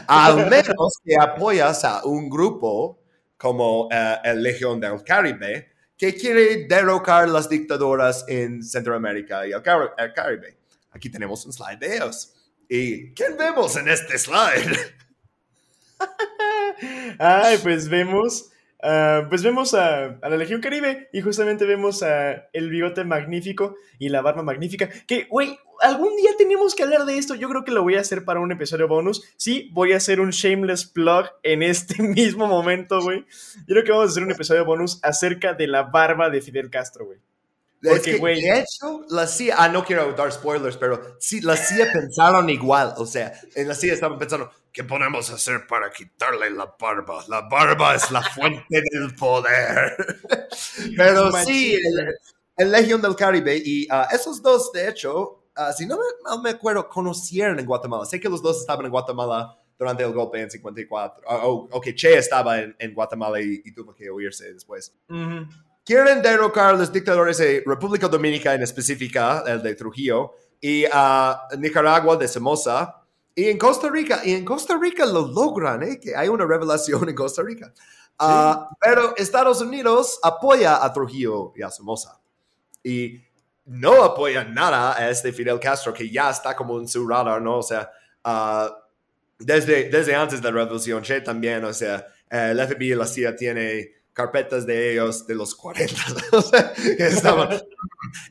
[0.06, 2.98] Al menos que apoyas a un grupo
[3.36, 9.62] como eh, el Legión del Caribe que quiere derrocar las dictaduras en Centroamérica y el,
[9.62, 10.56] Car- el Caribe.
[10.92, 12.34] Aquí tenemos un slide de ellos.
[12.68, 14.76] ¿Y quién vemos en este slide?
[17.18, 18.50] Ay, pues vemos.
[18.82, 24.08] ah, pues vemos a, la Legión Caribe y justamente vemos a el bigote magnífico y
[24.08, 24.88] la barba magnífica.
[25.06, 27.34] Que, güey, algún día tenemos que hablar de esto.
[27.34, 29.22] Yo creo que lo voy a hacer para un episodio bonus.
[29.36, 33.24] Sí, voy a hacer un shameless plug en este mismo momento, güey.
[33.66, 36.70] Yo creo que vamos a hacer un episodio bonus acerca de la barba de Fidel
[36.70, 37.18] Castro, güey.
[37.82, 41.40] Es Porque, que, güey- de hecho, la CIA, ah, no quiero dar spoilers, pero sí,
[41.40, 42.94] la CIA pensaron igual.
[42.96, 47.24] O sea, en la CIA estaban pensando, ¿qué podemos hacer para quitarle la barba?
[47.26, 49.96] La barba es la fuente del poder.
[50.96, 52.14] pero sí, el,
[52.56, 56.40] el Legión del Caribe y ah, esos dos, de hecho, ah, si no me, mal
[56.40, 58.04] me acuerdo, conocieron en Guatemala.
[58.04, 61.24] Sé que los dos estaban en Guatemala durante el golpe en 54.
[61.26, 65.48] Ah, oh, ok, Che estaba en, en Guatemala y, y tuvo que huirse después Ujú.
[65.84, 71.48] Quieren derrocar a los dictadores de República Dominicana en específica, el de Trujillo, y a
[71.58, 73.02] Nicaragua de Somoza,
[73.34, 75.98] y en Costa Rica, y en Costa Rica lo logran, ¿eh?
[76.00, 77.72] que hay una revelación en Costa Rica.
[78.18, 82.20] Ah, pero Estados Unidos apoya a Trujillo y a Somoza.
[82.84, 83.20] Y
[83.64, 87.58] no apoya nada a este Fidel Castro, que ya está como en su radar, ¿no?
[87.58, 87.90] O sea,
[88.22, 88.70] ah,
[89.38, 93.06] desde, desde antes de la revolución, Che también, o sea, eh, el FBI y la
[93.06, 95.94] CIA tiene carpetas de ellos de los 40,
[96.32, 97.60] o sea, que estaban,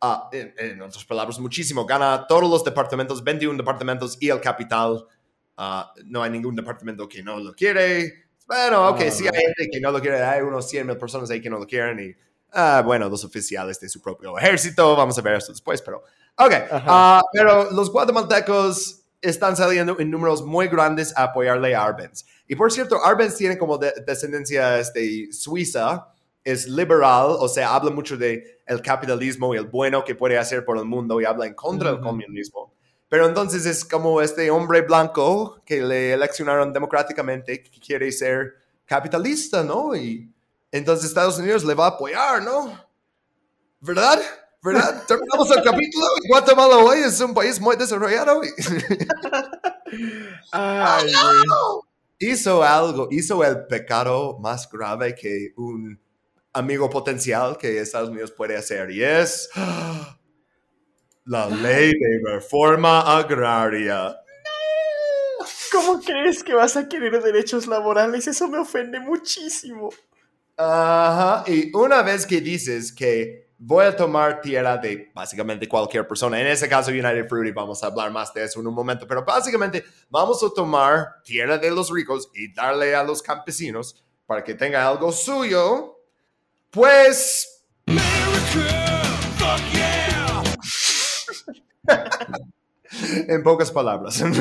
[0.00, 1.86] Ah, en, en otras palabras, muchísimo.
[1.86, 5.06] Gana todos los departamentos, 21 departamentos y el capital.
[5.56, 8.24] Ah, no hay ningún departamento que no lo quiere.
[8.46, 10.22] Bueno, ok, sí hay gente que no lo quiere.
[10.22, 11.98] Hay unos 100 mil personas ahí que no lo quieren.
[12.00, 12.14] Y,
[12.84, 14.96] bueno, los oficiales de su propio ejército.
[14.96, 16.02] Vamos a ver esto después, pero...
[16.36, 16.52] Ok,
[17.32, 22.24] pero los guatemaltecos están saliendo en números muy grandes a apoyarle a Arbenz.
[22.46, 26.08] Y por cierto, Arbenz tiene como de- descendencia este, suiza,
[26.44, 30.64] es liberal, o sea, habla mucho de el capitalismo y el bueno que puede hacer
[30.64, 32.08] por el mundo y habla en contra del Ujú.
[32.08, 32.72] comunismo.
[33.08, 38.54] Pero entonces es como este hombre blanco que le eleccionaron democráticamente que quiere ser
[38.84, 39.94] capitalista, ¿no?
[39.96, 40.30] Y
[40.72, 42.78] entonces Estados Unidos le va a apoyar, ¿no?
[43.80, 44.20] ¿Verdad?
[44.64, 45.04] ¿Verdad?
[45.06, 46.06] Terminamos el capítulo.
[46.22, 48.40] y Guatemala hoy es un país muy desarrollado.
[50.52, 51.12] Ay,
[52.18, 56.00] hizo algo, hizo el pecado más grave que un
[56.54, 59.50] amigo potencial que Estados Unidos puede hacer y es
[61.26, 64.16] la ley de reforma agraria.
[65.72, 68.26] ¿Cómo crees que vas a querer derechos laborales?
[68.26, 69.90] Eso me ofende muchísimo.
[70.56, 76.38] Ajá, y una vez que dices que voy a tomar tierra de básicamente cualquier persona,
[76.38, 79.06] en ese caso United Fruit, y vamos a hablar más de eso en un momento,
[79.06, 84.44] pero básicamente vamos a tomar tierra de los ricos y darle a los campesinos para
[84.44, 85.98] que tenga algo suyo.
[86.70, 87.64] Pues.
[93.28, 94.22] en pocas palabras.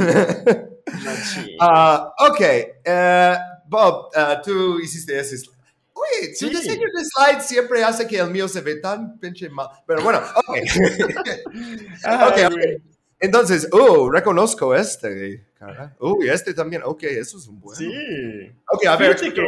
[1.59, 2.39] Ah, ok.
[2.39, 5.38] eh, Bob, ah, tú hiciste ese
[6.39, 6.49] tu Sí.
[6.49, 9.68] diseño de slide siempre hace que el mío se ve tan pinche mal.
[9.88, 10.56] Pero bueno, ok.
[10.56, 10.64] Ay,
[12.28, 12.54] Ok, ok.
[12.54, 12.78] güey.
[13.20, 15.45] Entonces, oh, reconozco este.
[15.58, 15.95] cara.
[15.99, 16.82] Uy, este también.
[16.86, 17.78] Ok, eso es un bueno.
[17.80, 18.51] Sí.
[18.70, 19.18] Ok, a ver.
[19.18, 19.47] Fíjate que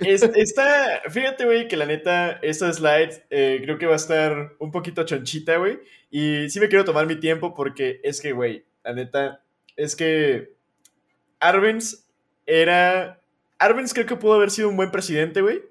[0.14, 4.54] es- está, fíjate, güey, que la neta, esta slide eh, creo que va a estar
[4.60, 5.78] un poquito chonchita, güey.
[6.10, 9.42] Y sí me quiero tomar mi tiempo porque es que, güey, la neta,
[9.76, 10.54] es que
[11.40, 12.06] Arbenz
[12.46, 13.20] era...
[13.58, 15.62] Arbenz creo que pudo haber sido un buen presidente, güey,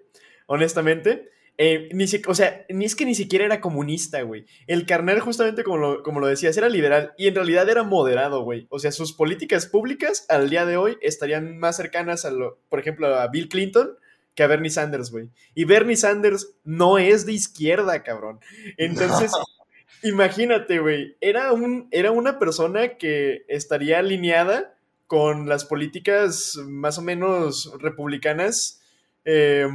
[0.47, 1.29] honestamente.
[1.59, 4.45] Eh, ni si- o sea, ni es que ni siquiera era comunista, güey.
[4.67, 8.43] El carnal, justamente como lo, como lo decías, era liberal y en realidad era moderado,
[8.43, 8.67] güey.
[8.69, 12.79] O sea, sus políticas públicas al día de hoy estarían más cercanas a lo, por
[12.79, 13.97] ejemplo, a Bill Clinton
[14.35, 15.31] que a Bernie Sanders, güey.
[15.55, 18.39] Y Bernie Sanders no es de izquierda, cabrón.
[18.77, 19.31] Entonces,
[20.03, 21.17] imagínate, güey.
[21.21, 24.76] Era, un, era una persona que estaría alineada
[25.07, 28.81] con las políticas más o menos republicanas
[29.25, 29.67] eh,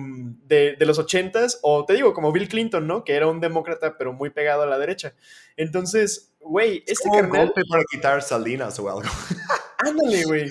[0.47, 3.05] de, de los ochentas, o te digo, como Bill Clinton, ¿no?
[3.05, 5.15] Que era un demócrata, pero muy pegado a la derecha.
[5.57, 7.47] Entonces, güey, este como un carnal...
[7.47, 9.03] golpe para quitar Salinas o algo.
[9.79, 10.51] Ándale, güey.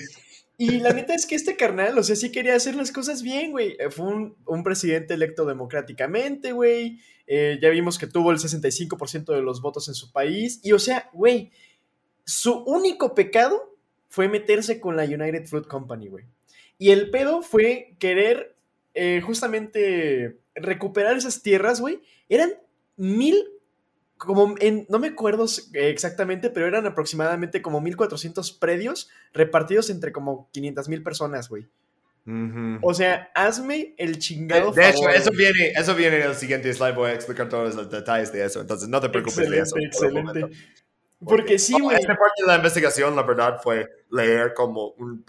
[0.58, 3.50] Y la neta es que este carnal, o sea, sí quería hacer las cosas bien,
[3.50, 3.76] güey.
[3.80, 7.00] Eh, Fue un, un presidente electo democráticamente, güey.
[7.26, 10.60] Eh, ya vimos que tuvo el 65% de los votos en su país.
[10.62, 11.50] Y, o sea, güey,
[12.24, 13.71] su único pecado
[14.12, 16.26] fue meterse con la United Fruit Company, güey.
[16.76, 18.54] Y el pedo fue querer
[18.92, 22.02] eh, justamente recuperar esas tierras, güey.
[22.28, 22.52] Eran
[22.98, 23.42] mil
[24.18, 30.50] como en, no me acuerdo exactamente, pero eran aproximadamente como 1400 predios repartidos entre como
[30.52, 31.66] 500 mil personas, güey.
[32.26, 32.80] Ujú.
[32.82, 36.34] O sea, hazme el De, chingado de hecho, favor, eso viene, eso viene en el
[36.34, 36.94] siguiente slide.
[36.94, 38.60] Voy a explicar todos los detalles de eso.
[38.60, 39.74] Entonces, no te preocupes de eso.
[39.78, 40.50] Excelente,
[41.24, 41.52] por el excelente.
[41.52, 41.52] momento.
[41.52, 41.96] Porque sí, güey.
[41.98, 45.24] Esta parte de la investigación, la verdad, fue leer como, un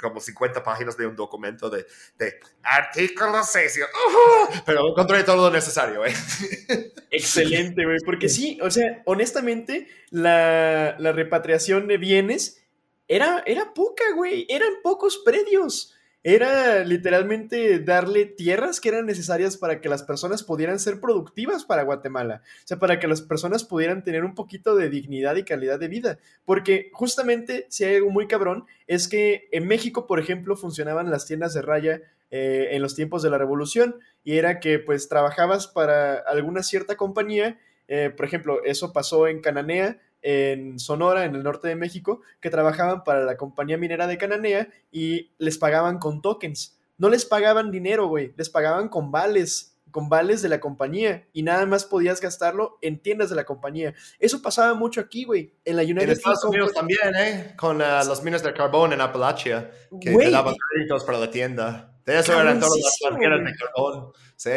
[0.00, 1.86] como 50 páginas de un documento de,
[2.18, 3.76] de artículo 6.
[3.78, 4.62] y- ¡Ujú!
[4.64, 6.12] Pero encontré todo lo necesario, ¿eh?
[7.10, 7.98] Excelente, güey.
[8.04, 12.62] Porque sí, o sea, honestamente, la, la repatriación de bienes
[13.08, 14.46] era, era poca, güey.
[14.48, 15.94] Eran pocos predios.
[16.24, 21.82] Era literalmente darle tierras que eran necesarias para que las personas pudieran ser productivas para
[21.82, 22.42] Guatemala.
[22.64, 25.88] O sea, para que las personas pudieran tener un poquito de dignidad y calidad de
[25.88, 26.18] vida.
[26.44, 31.26] Porque justamente, si hay algo muy cabrón, es que en México, por ejemplo, funcionaban las
[31.26, 32.02] tiendas de raya
[32.34, 36.96] eh, en los tiempos de la revolución y era que pues trabajabas para alguna cierta
[36.96, 37.58] compañía,
[37.88, 42.48] eh, por ejemplo, eso pasó en Cananea, en Sonora, en el norte de México, que
[42.50, 46.78] trabajaban para la compañía minera de Cananea y les pagaban con tokens.
[46.98, 51.42] No les pagaban dinero, güey, les pagaban con vales, con vales de la compañía y
[51.42, 53.94] nada más podías gastarlo en tiendas de la compañía.
[54.18, 56.96] Eso pasaba mucho aquí, güey, en la United En Estados Unidos Company.
[57.02, 57.54] también, ¿eh?
[57.58, 59.70] Con ah, las minas de carbón en Appalachia,
[60.00, 61.94] que Güey, te daban créditos para la tienda.
[62.06, 63.44] De eso eran todas las güey.
[63.44, 64.12] de carbón.
[64.36, 64.50] Sí.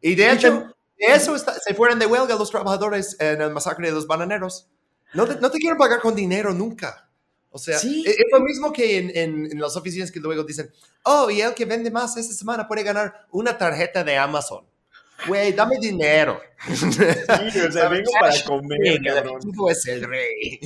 [0.00, 3.88] Y de hecho, de eso está- se fueron de huelga los trabajadores en el masacre
[3.88, 4.70] de los bananeros.
[5.14, 7.08] No te, no te quieren pagar con dinero nunca.
[7.50, 8.04] O sea, Sí.
[8.06, 10.70] es, es lo mismo que en, en- en las oficinas que luego dicen,
[11.02, 14.64] oh, y el que vende más esta semana puede ganar una tarjeta de Amazon.
[15.26, 16.40] Güey, dame dinero.
[16.74, 19.40] Sí, o sea, vengo para comer, cabrón.
[19.54, 20.58] Tú es el rey.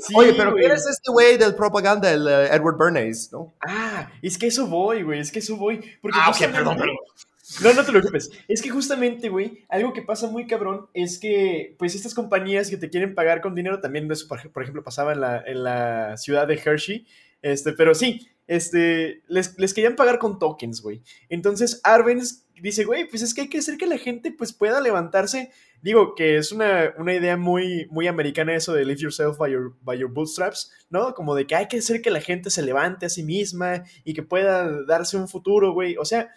[0.00, 0.54] Sí, Oye, pero.
[0.54, 3.52] ¿quién es este güey del propaganda, el eh, Edward Bernays, no?
[3.60, 5.80] Ah, es que eso voy, güey, es que eso voy.
[6.00, 6.96] Porque Ah, ok, perdón, perdón.
[7.60, 8.30] No, no te preocupes.
[8.48, 12.76] Es que justamente, güey, algo que pasa muy cabrón es que, pues, estas compañías que
[12.76, 15.62] te quieren pagar con dinero, también eso, por, ej- por ejemplo, pasaba en la, en
[15.64, 17.06] la ciudad de Hershey,
[17.42, 21.02] este, pero sí, este, les, les querían pagar con tokens, güey.
[21.28, 24.80] Entonces, Arbenz dice, güey, pues es que hay que hacer que la gente, pues, pueda
[24.80, 25.50] levantarse.
[25.82, 29.74] Digo, que es una, una idea muy, muy americana eso de live yourself by your,
[29.82, 31.12] by your bootstraps, ¿no?
[31.12, 34.14] Como de que hay que hacer que la gente se levante a sí misma y
[34.14, 35.96] que pueda darse un futuro, güey.
[35.96, 36.30] O sea,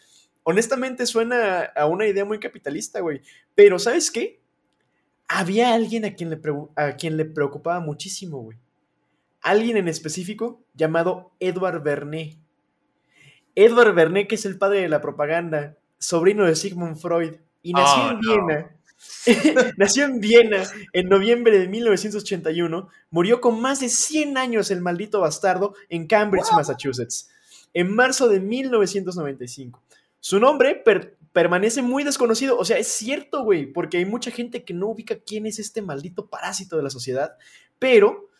[0.45, 3.21] honestamente suena a una idea muy capitalista, güey.
[3.55, 4.39] Pero ¿sabes qué?
[5.27, 6.39] Había alguien a quien le,
[6.75, 8.57] a quien le preocupaba muchísimo, güey.
[9.41, 12.37] Alguien en específico llamado Edward Bernet.
[13.55, 18.03] Edward Bernet, que es el padre de la propaganda, sobrino de Sigmund Freud, y nació
[18.03, 18.47] Oh, en no.
[18.47, 18.71] Viena.
[19.77, 25.21] nació en Viena en noviembre de 1981, murió con más de 100 años el maldito
[25.21, 27.29] bastardo en Cambridge, Massachusetts,
[27.73, 29.81] en marzo de 1995.
[30.25, 32.57] Su nombre per- permanece muy desconocido.
[32.57, 35.83] O sea, es cierto, güey, porque hay mucha gente que no ubica quién es este
[35.83, 37.37] maldito parásito de la sociedad.
[37.77, 38.31] Pero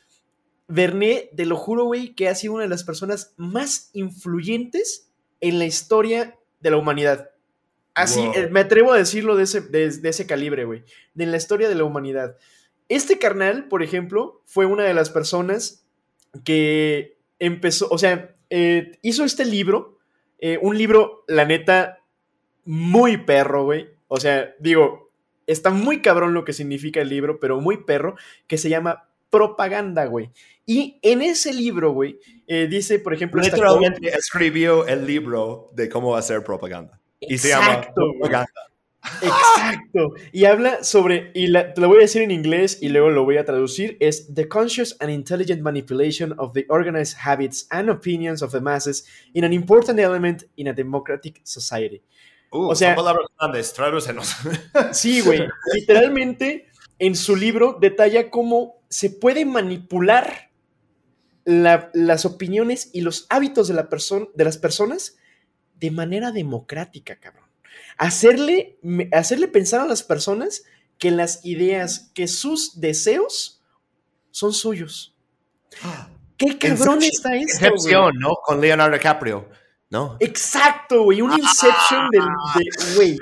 [0.68, 5.12] Vernet, te lo juro, güey, que ha sido una de las personas más influyentes
[5.42, 7.30] en la historia de la humanidad.
[7.94, 8.34] Así, Wow.
[8.34, 10.84] eh, me atrevo a decirlo de ese, de, de ese calibre, güey.
[11.14, 12.36] De la historia de la humanidad.
[12.90, 15.86] Este carnal, por ejemplo, fue una de las personas
[16.44, 19.95] que empezó, o sea, eh, hizo este libro,
[20.40, 22.00] eh, un libro, la neta,
[22.66, 23.90] muy perro, güey.
[24.08, 25.12] O sea, digo,
[25.48, 28.16] está muy cabrón lo que significa el libro, pero muy perro,
[28.48, 30.32] que se llama Propaganda, güey.
[30.66, 36.16] Y en ese libro, güey, eh, dice, por ejemplo, Literalmente escribió el libro de cómo
[36.16, 37.00] hacer propaganda.
[37.20, 38.32] Y se llama Exacto, güey.
[39.22, 40.14] Exacto.
[40.32, 43.24] Y habla sobre, y la- te lo voy a decir en inglés y luego lo
[43.24, 48.42] voy a traducir, es The Conscious and Intelligent Manipulation of the Organized Habits and Opinions
[48.42, 52.02] of the Masses in an Important Element in a Democratic Society.
[52.52, 54.36] Uh, O sea- son palabras grandes, tradúcenos.
[54.94, 55.42] Sí, güey.
[55.74, 56.68] Literalmente,
[57.00, 60.52] en su libro detalla cómo se puede manipular
[61.44, 63.90] la- las opiniones y los hábitos de, la
[64.34, 65.18] de las personas
[65.76, 67.45] de manera democrática, cabrón.
[67.98, 68.78] Hacerle,
[69.12, 70.64] hacerle pensar a las personas
[70.98, 73.62] que las ideas, que sus deseos
[74.32, 75.16] son suyos.
[76.38, 77.72] ¿Qué cabrón Inception- está esto, güey?
[77.74, 78.36] Incepción, ¿no?
[78.44, 79.50] Con Leonardo DiCaprio,
[79.90, 80.18] ¿no?
[80.20, 81.22] Exacto, güey.
[81.22, 82.24] Un Inception del,
[82.56, 83.18] de, güey,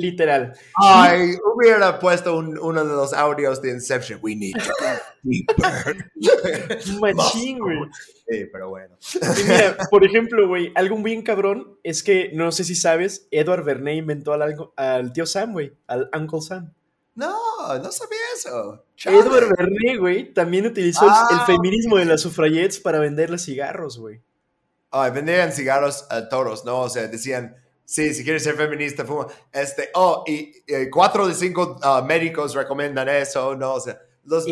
[0.00, 0.52] literal.
[0.76, 4.18] Ay, hubiera puesto un- uno de los audios de Inception.
[4.22, 4.54] We need.
[7.14, 7.78] Machín, güey.
[8.28, 8.96] Sí, pero bueno.
[9.12, 13.64] Y mira, por ejemplo, güey, algo bien cabrón es que, no sé si sabes, Edward
[13.64, 16.72] Bernays inventó al, tío Sam, güey, al Uncle Sam.
[17.14, 17.36] No,
[17.82, 18.84] no sabía eso.
[18.96, 19.18] Chale.
[19.18, 21.44] Edward Bernays, güey, también utilizó el- el, Ah.
[21.46, 24.20] feminismo de las sufragettes para venderles cigarros, güey.
[24.92, 26.80] Ay, vendían cigarros a todos, ¿no?
[26.80, 27.56] O sea, decían,
[27.90, 29.26] sí, si quieres ser feminista, fuma.
[29.52, 33.74] Este, oh, y, eh, cuatro de cinco ah, médicos recomiendan eso, ¿no?
[33.74, 34.46] O sea, los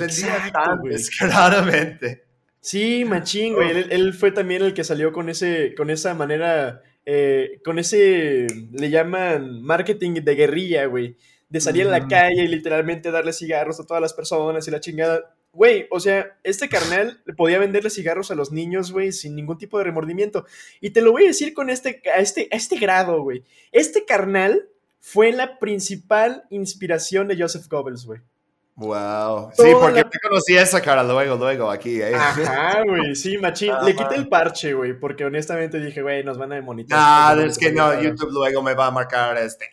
[0.53, 0.95] tan güey.
[0.95, 2.25] descaradamente.
[2.61, 3.71] Sí, machín, güey.
[3.71, 8.49] Él, él fue también el que salió con ese, con esa manera, eh, con ese,
[8.73, 11.17] le llaman marketing de guerrilla, güey.
[11.49, 14.81] De salir a la calle y literalmente darle cigarros a todas las personas y la
[14.81, 15.37] chingada.
[15.53, 19.79] Güey, o sea, este carnal podía venderle cigarros a los niños, güey, sin ningún tipo
[19.79, 20.47] de remordimiento.
[20.81, 23.43] Y te lo voy a decir con este, a este, a este grado, güey.
[23.73, 24.69] Este carnal
[25.01, 28.21] fue la principal inspiración de Joseph Goebbels, güey.
[28.77, 29.51] Wow.
[29.55, 32.15] Sí, porque la- te conocí esa cara luego, luego aquí, ¿eh?
[32.15, 33.73] Ajá, güey, sí, machín.
[33.85, 36.99] Le quité el parche, güey, porque honestamente dije, güey, nos van a demonetizar.
[37.01, 39.69] Ah, Porque es que no, YouTube luego me va a marcar este.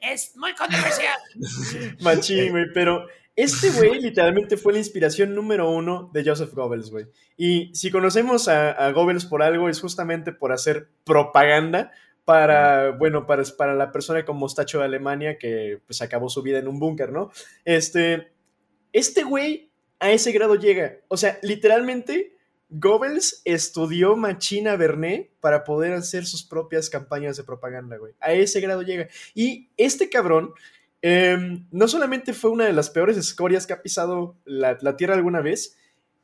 [0.00, 1.18] Es muy controversial.
[2.00, 3.06] Machín, güey, pero
[3.38, 7.06] este güey literalmente fue la inspiración número uno de Joseph Goebbels, güey.
[7.36, 11.92] Y si conocemos a, a Goebbels por algo, es justamente por hacer propaganda
[12.24, 16.58] para, bueno, para, para la persona con mostacho de Alemania que pues acabó su vida
[16.58, 17.30] en un búnker, ¿no?
[17.64, 18.32] Este,
[18.92, 19.70] este güey
[20.00, 20.96] a ese grado llega.
[21.06, 22.34] O sea, literalmente
[22.70, 28.14] Goebbels estudió Machina Bernet para poder hacer sus propias campañas de propaganda, güey.
[28.18, 29.06] A ese grado llega.
[29.32, 30.54] Y este cabrón
[31.02, 35.40] em, no solamente fue una de las peores escorias que ha pisado la, Tierra alguna
[35.40, 35.76] vez,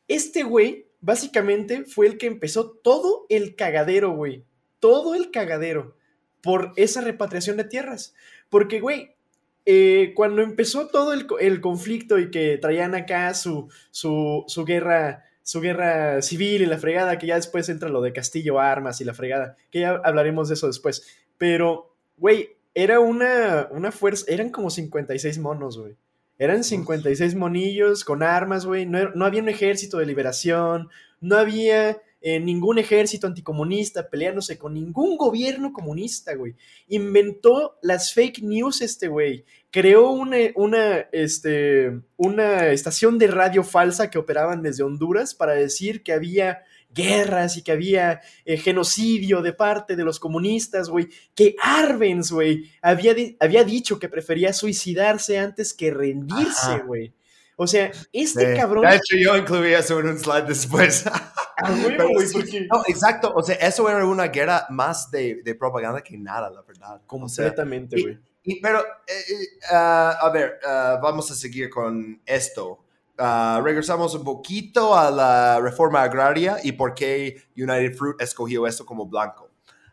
[0.09, 4.45] este güey básicamente fue el que empezó todo el cagadero, güey.
[4.81, 5.97] Todo el cagadero
[6.43, 8.15] por esa repatriación de tierras.
[8.51, 9.17] Porque, güey,
[9.65, 15.25] eh, cuando empezó todo el, el conflicto y que traían acá su, su, su guerra
[15.45, 19.05] su guerra civil y la fregada, que ya después entra lo de Castillo Armas y
[19.05, 21.07] la fregada, que ya hablaremos de eso después.
[21.37, 25.97] Pero, güey, era una, una fuerza, eran como 56 monos, güey.
[26.37, 28.87] Eran 56 monillos con armas, güey.
[28.87, 30.89] No, no había un ejército de liberación,
[31.21, 31.97] no había
[32.27, 36.55] eh, ningún ejército anticomunista peleándose con ningún gobierno comunista, güey.
[36.89, 39.45] Inventó las fake news este güey.
[39.71, 46.03] Creó una, una, este, una estación de radio falsa que operaban desde Honduras para decir
[46.03, 46.65] que había
[46.95, 51.09] guerras y que había eh, genocidio de parte de los comunistas, güey.
[51.35, 57.13] Que Arbenz, güey, había, había dicho que prefería suicidarse antes que rendirse, güey.
[57.57, 58.61] O sea, este Sí.
[58.61, 58.85] cabrón...
[58.85, 61.07] De hecho, yo incluí eso en un slide después.
[61.07, 61.33] A
[61.73, 63.33] huevo, Pero güey, sí, porque- No, exacto.
[63.35, 67.01] O sea, eso era una guerra más de, de propaganda que nada, la verdad.
[67.07, 68.19] Completamente, güey.
[68.61, 68.85] pero, eh,
[69.31, 72.84] eh, ah, a ver, ah, vamos a seguir con esto.
[73.19, 78.85] Ah, regresamos un poquito a la reforma agraria y por qué United Fruit escogió esto
[78.85, 79.51] como blanco.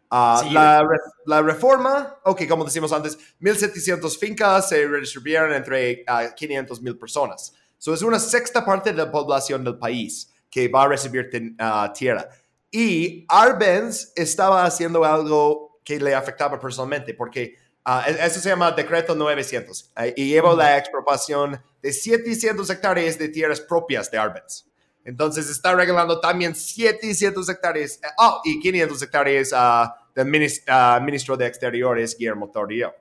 [0.10, 6.04] Ah, Sí, la, re- la reforma, ok, como decimos antes, 1.700 fincas se redistribuyeron entre
[6.36, 7.54] 500 mil personas.
[7.78, 11.56] So es una sexta parte de la población del país que va a recibir ten-
[11.60, 12.28] ah, tierra.
[12.72, 17.56] Y Arbenz estaba haciendo algo que le afectaba personalmente, porque
[17.86, 23.18] ah, e- eso se llama Decreto 900 eh, y llevó la expropiación de 700 hectáreas
[23.18, 24.66] de tierras propias de Arbenz.
[25.04, 31.00] Entonces está regalando también 700 hectáreas, eh, oh, y 500 hectáreas ah, del minis- ah,
[31.04, 32.94] ministro de Exteriores, Guillermo Torrio.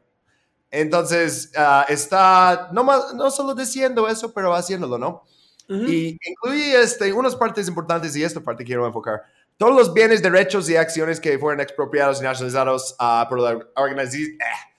[0.70, 5.24] Entonces, ah, está no, más, no solo diciendo eso, pero haciéndolo, ¿no?
[5.68, 9.22] Y incluye este, unas partes importantes y esta parte quiero enfocar.
[9.56, 14.30] Todos los bienes, derechos y acciones que fueron expropiados y nacionalizados uh, por la organización...
[14.32, 14.69] Eh,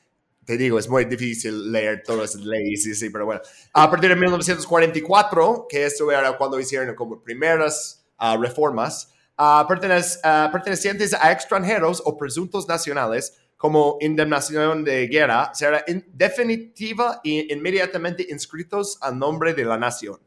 [0.45, 3.41] te digo, es muy difícil leer todas las leyes, sí, sí, pero bueno.
[3.73, 11.13] A partir de 1944, que esto era cuando hicieron como primeras uh, reformas, uh, pertenecientes
[11.13, 19.11] a extranjeros o presuntos nacionales, como indemnización de guerra, será definitiva e inmediatamente inscritos a
[19.11, 20.19] nombre de la nación.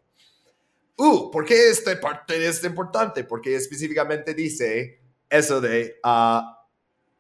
[0.97, 3.25] Uh, ¿por qué esta parte es importante?
[3.25, 6.54] Porque específicamente dice eso de uh,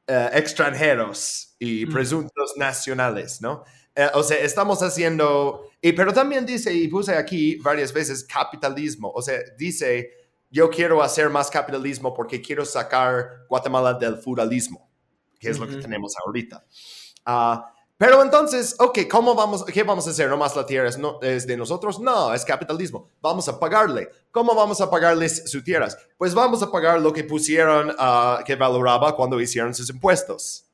[0.08, 3.64] uh, extranjeros y presuntos nacionales, ¿no?
[3.96, 9.12] Uh, o sea, estamos haciendo, y, pero también dice, y puse aquí varias veces, capitalismo.
[9.14, 10.10] O sea, dice,
[10.50, 14.90] yo quiero hacer más capitalismo porque quiero sacar Guatemala del feudalismo,
[15.38, 16.64] que es lo que tenemos ahorita.
[17.26, 17.60] Uh,
[17.96, 20.28] pero entonces, ok, ¿cómo vamos, ¿qué vamos a hacer?
[20.28, 22.00] ¿No más la tierra es, no, es de nosotros?
[22.00, 23.08] No, es capitalismo.
[23.20, 24.08] Vamos a pagarle.
[24.32, 25.96] ¿Cómo vamos a pagarles sus tierras?
[26.18, 30.66] Pues vamos a pagar lo que pusieron, uh, que valoraba cuando hicieron sus impuestos.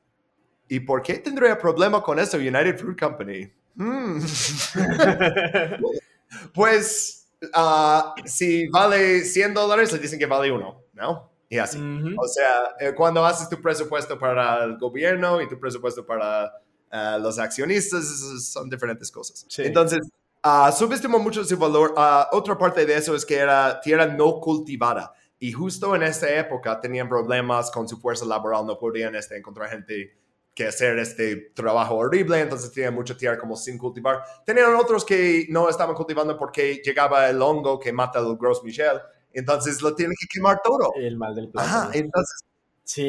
[0.66, 3.52] ¿Y por qué tendría problema con eso United Fruit Company?
[3.74, 4.20] Hmm.
[6.54, 11.30] pues, uh, si vale 100 dólares, le dicen que vale uno, ¿no?
[11.50, 11.78] Y así.
[12.16, 16.52] O sea, eh, cuando haces tu presupuesto para el gobierno y tu presupuesto para
[16.92, 18.04] eh, los accionistas,
[18.52, 19.46] son diferentes cosas.
[19.58, 20.00] Entonces,
[20.44, 21.94] uh, subestimó mucho su valor.
[21.96, 25.12] Uh, otra parte de eso es que era tierra no cultivada.
[25.38, 29.70] Y justo en esta época tenían problemas con su fuerza laboral, no podían este, encontrar
[29.70, 30.16] gente
[30.54, 34.22] que hacer este trabajo horrible, entonces tenían mucha tierra como sin cultivar.
[34.44, 39.00] Tenían otros que no estaban cultivando porque llegaba el hongo que mata al Gros Michel,
[39.32, 40.92] entonces lo tienen que quemar todo.
[40.96, 41.90] El mal del plátano.
[41.94, 42.44] entonces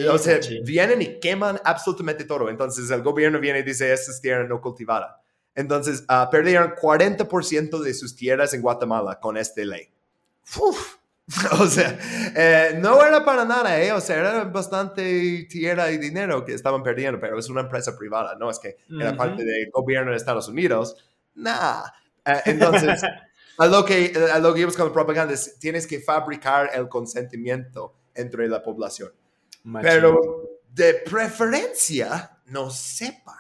[0.10, 2.50] o sea, vienen y queman absolutamente todo.
[2.50, 5.22] Entonces el gobierno viene y dice, esta es tierra no cultivada.
[5.56, 9.90] Entonces uh, perdieron 40% de sus tierras en Guatemala con esta ley.
[11.60, 11.98] O sea,
[12.36, 13.94] eh, no era para nada, ¿eh?
[13.94, 18.36] O sea, era bastante tierra y dinero que estaban perdiendo, pero es una empresa privada,
[18.36, 20.98] no es que era parte del gobierno de Estados Unidos.
[21.36, 21.84] Nah.
[22.26, 23.02] Eh, entonces,
[23.58, 26.90] a lo, que, a lo que íbamos con la propaganda es, tienes que fabricar el
[26.90, 29.12] consentimiento entre la población.
[29.82, 33.36] Pero de preferencia no sepan.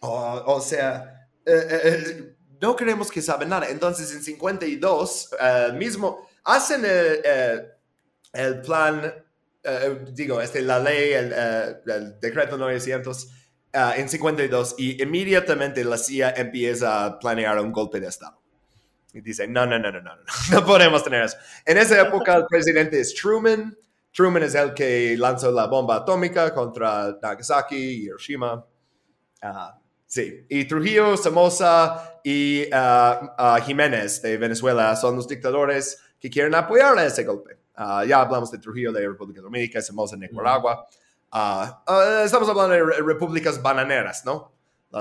[0.00, 3.68] O, sea, eh, eh, eh, no queremos que saben nada.
[3.68, 5.30] Entonces, en 52,
[5.74, 6.84] mismo, hacen
[8.32, 9.14] el, plan,
[10.12, 13.28] digo, este, la ley, el, decreto 900
[13.72, 18.40] en 52 y inmediatamente la CIA empieza a planear un golpe de Estado.
[19.12, 21.36] Y dice, no, no, no, no, no, no, no podemos tener eso.
[21.64, 23.76] En esa época el presidente es Truman.
[24.12, 28.64] Truman es el que lanzó la bomba atómica contra Nagasaki y Hiroshima.
[29.42, 36.28] Ah, sí, y Trujillo, Somoza y ah, ah, Jiménez de Venezuela son los dictadores que
[36.28, 37.58] quieren apoyar a ese golpe.
[37.76, 40.86] ya hablamos de Trujillo de República Dominicana, Somoza de Nicaragua.
[42.24, 44.52] estamos hablando de repúblicas bananeras, ¿no?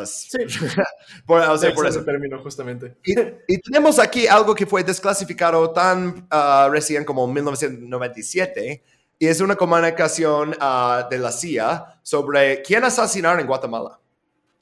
[0.05, 0.37] sí.
[1.25, 2.95] por, o sea, por ese término, justamente.
[3.03, 6.27] Y, tenemos aquí algo que fue desclasificado tan
[6.71, 8.83] recién como 1997
[9.21, 13.99] y es una comunicación uh, de la CIA sobre quién asesinar en Guatemala.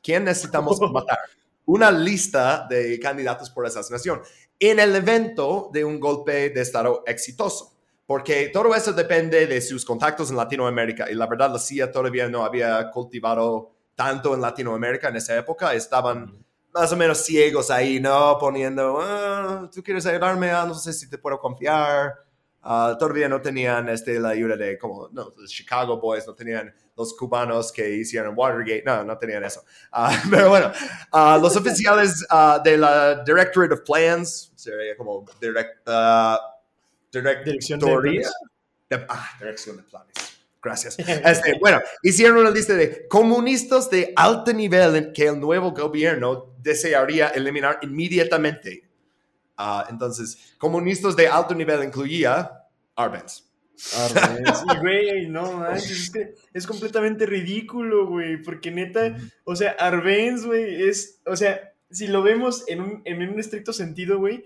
[0.01, 1.19] ¿Quién necesitamos matar?
[1.65, 4.21] Una lista de candidatos por asesinación
[4.59, 7.75] en el evento de un golpe de Estado exitoso.
[8.07, 11.11] Porque todo eso depende de sus contactos en Latinoamérica.
[11.11, 15.73] Y la verdad, la CIA todavía no había cultivado tanto en Latinoamérica en esa época.
[15.73, 18.37] Estaban más o menos ciegos ahí, ¿no?
[18.39, 22.26] Poniendo, ah, tú quieres ayudarme, ah, no sé si te puedo confiar
[22.69, 26.75] Ah, todavía no tenían este, la ayuda de como no, los Chicago Boys, no tenían
[26.97, 29.63] los cubanos que hicieron Watergate, no, no tenían eso.
[29.93, 30.73] Uh, pero bueno,
[31.13, 32.27] uh, los oficiales
[32.65, 35.87] de la Directorate of Plans, sería como direct,
[37.45, 38.33] dirección de planes.
[39.07, 40.13] ah, dirección de planes.
[40.61, 40.99] Gracias.
[40.99, 47.29] Este, bueno, hicieron una lista de comunistas de alto nivel que el nuevo gobierno desearía
[47.29, 48.89] eliminar inmediatamente.
[49.89, 52.56] entonces, comunistas de alto nivel incluía
[52.97, 53.49] Arbenz.
[53.95, 54.63] Arbenz.
[54.73, 59.15] Y, güey, no es que es completamente ridículo, güey, porque neta,
[59.45, 63.71] o sea, Arbenz, güey, es, o sea, si lo vemos en un, en un estricto
[63.71, 64.43] sentido, güey,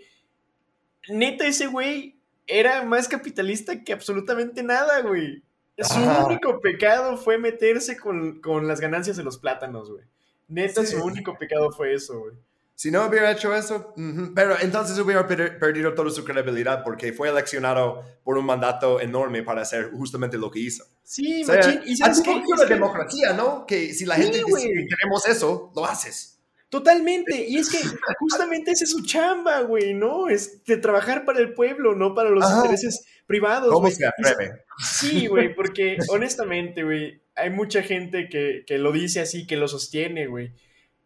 [1.10, 5.42] neta ese güey era más capitalista que absolutamente nada, güey.
[5.78, 10.04] Su único pecado fue meterse con, con, las ganancias de los plátanos, güey.
[10.48, 12.36] Neta, su único pecado fue eso, güey.
[12.82, 13.94] Si no hubiera hecho eso,
[14.34, 19.62] pero entonces hubiera perdido toda su credibilidad porque fue eleccionado por un mandato enorme para
[19.62, 20.84] hacer justamente lo que hizo.
[21.04, 22.42] Sí, o sea, ¿y sabes qué?
[22.58, 23.68] La democracia, ¿no?
[23.68, 26.40] Que si la gente dice que queremos eso, lo haces.
[26.70, 27.78] Totalmente, y es que
[28.18, 30.28] justamente esa es su chamba, güey, ¿no?
[30.28, 33.70] Es de trabajar para el pueblo, no para los intereses privados.
[33.70, 33.94] ¿Cómo güey.
[33.94, 34.64] se atreve?
[34.80, 39.68] Sí, güey, porque honestamente, güey, hay mucha gente que, que, lo dice así, que lo
[39.68, 40.56] sostiene, güey.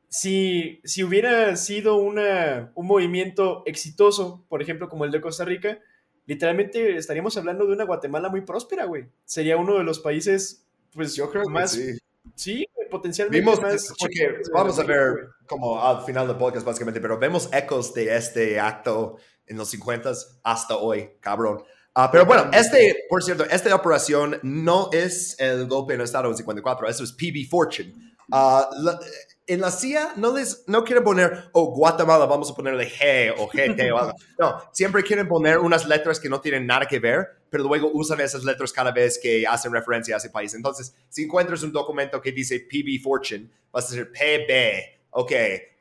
[0.10, 5.80] Si, si hubiera sido una, un movimiento exitoso, por ejemplo, como el de Costa Rica,
[6.26, 9.06] literalmente estaríamos hablando de una Guatemala muy próspera, güey.
[9.26, 11.76] Sería uno de los países, pues, yo creo más...
[11.76, 12.00] Que sí.
[12.34, 17.20] Sí, potencialmente Vimos, más porque vamos a ver como al final del podcast básicamente, pero
[17.20, 20.12] vemos ecos de este acto en los 50
[20.44, 21.64] hasta hoy, cabrón.
[21.96, 26.30] Uh, pero bueno, este, por cierto, esta operación no es el golpe en el estado
[26.30, 27.94] en 54, eso es PB Fortune.
[28.30, 29.00] Uh, la,
[29.48, 33.48] en la CIA no les no quieren poner, oh, Guatemala, vamos a ponerle G o
[33.48, 34.14] GT o algo.
[34.40, 38.20] No, siempre quieren poner unas letras que no tienen nada que ver, pero luego usan
[38.22, 40.54] esas letras cada vez que hacen referencia a ese país.
[40.54, 45.10] Entonces, si encuentras un documento que dice PB Fortune, vas a decir PB.
[45.12, 45.32] Ok,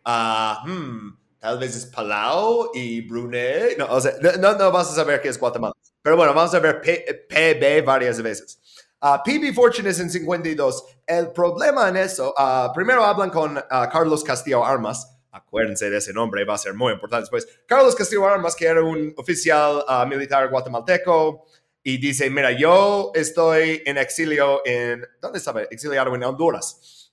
[0.07, 3.77] uh, hmm, tal vez es Palau y Brunei.
[3.77, 5.74] No, o sea, no, no vas a saber qué es Guatemala.
[6.03, 8.61] Pero bueno, vamos a ver P, PB varias veces.
[9.05, 10.82] Uh, PB Fortune es en 52.
[11.06, 13.62] El problema en eso, uh, primero hablan con uh,
[13.93, 15.14] Carlos Castillo Armas.
[15.31, 17.47] Acuérdense de ese nombre, va a ser muy importante después.
[17.66, 21.44] Carlos Castillo Armas, que era un oficial militar guatemalteco,
[21.82, 25.64] y dice, mira, yo estoy en exilio en, ¿dónde estaba?
[25.64, 27.12] Exiliado en Honduras.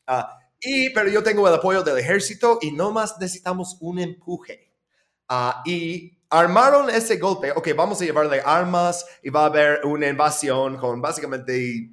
[0.61, 4.71] y, pero yo tengo el apoyo del ejército y no más necesitamos un empuje.
[5.65, 10.77] y armaron ese golpe, ok, vamos a llevarle armas y va a haber una invasión
[10.77, 11.91] con básicamente,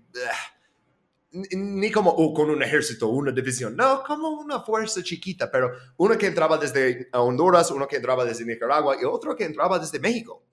[1.32, 6.16] ni como uh, con un ejército, una división, no, como una fuerza chiquita, pero uno
[6.16, 10.44] que entraba desde Honduras, uno que entraba desde Nicaragua y otro que entraba desde México.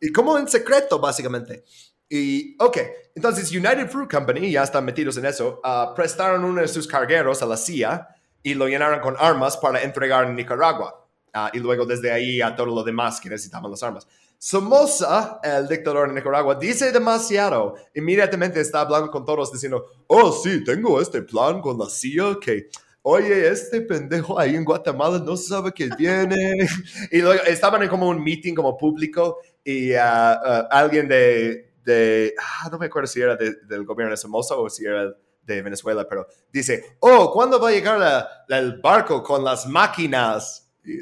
[0.00, 1.64] Y como en secreto, básicamente.
[2.08, 2.78] Y, ok,
[3.14, 7.42] entonces United Fruit Company, ya están metidos en eso, uh, prestaron uno de sus cargueros
[7.42, 8.08] a la CIA
[8.42, 11.03] y lo llenaron con armas para entregar en Nicaragua.
[11.34, 14.06] Uh, y luego desde ahí a todo lo demás que necesitaban las armas.
[14.38, 17.74] Somoza, el dictador de Nicaragua, dice demasiado.
[17.94, 22.68] Inmediatamente está hablando con todos diciendo, oh sí, tengo este plan con la CIA que,
[23.02, 26.68] oye, este pendejo ahí en Guatemala no sabe que viene.
[27.10, 32.32] y luego estaban en como un meeting como público y uh, uh, alguien de, de
[32.38, 35.12] ah, no me acuerdo si era de, del gobierno de Somoza o si era
[35.42, 39.66] de Venezuela, pero dice, oh, ¿cuándo va a llegar la, la, el barco con las
[39.66, 40.63] máquinas?
[40.84, 40.98] Y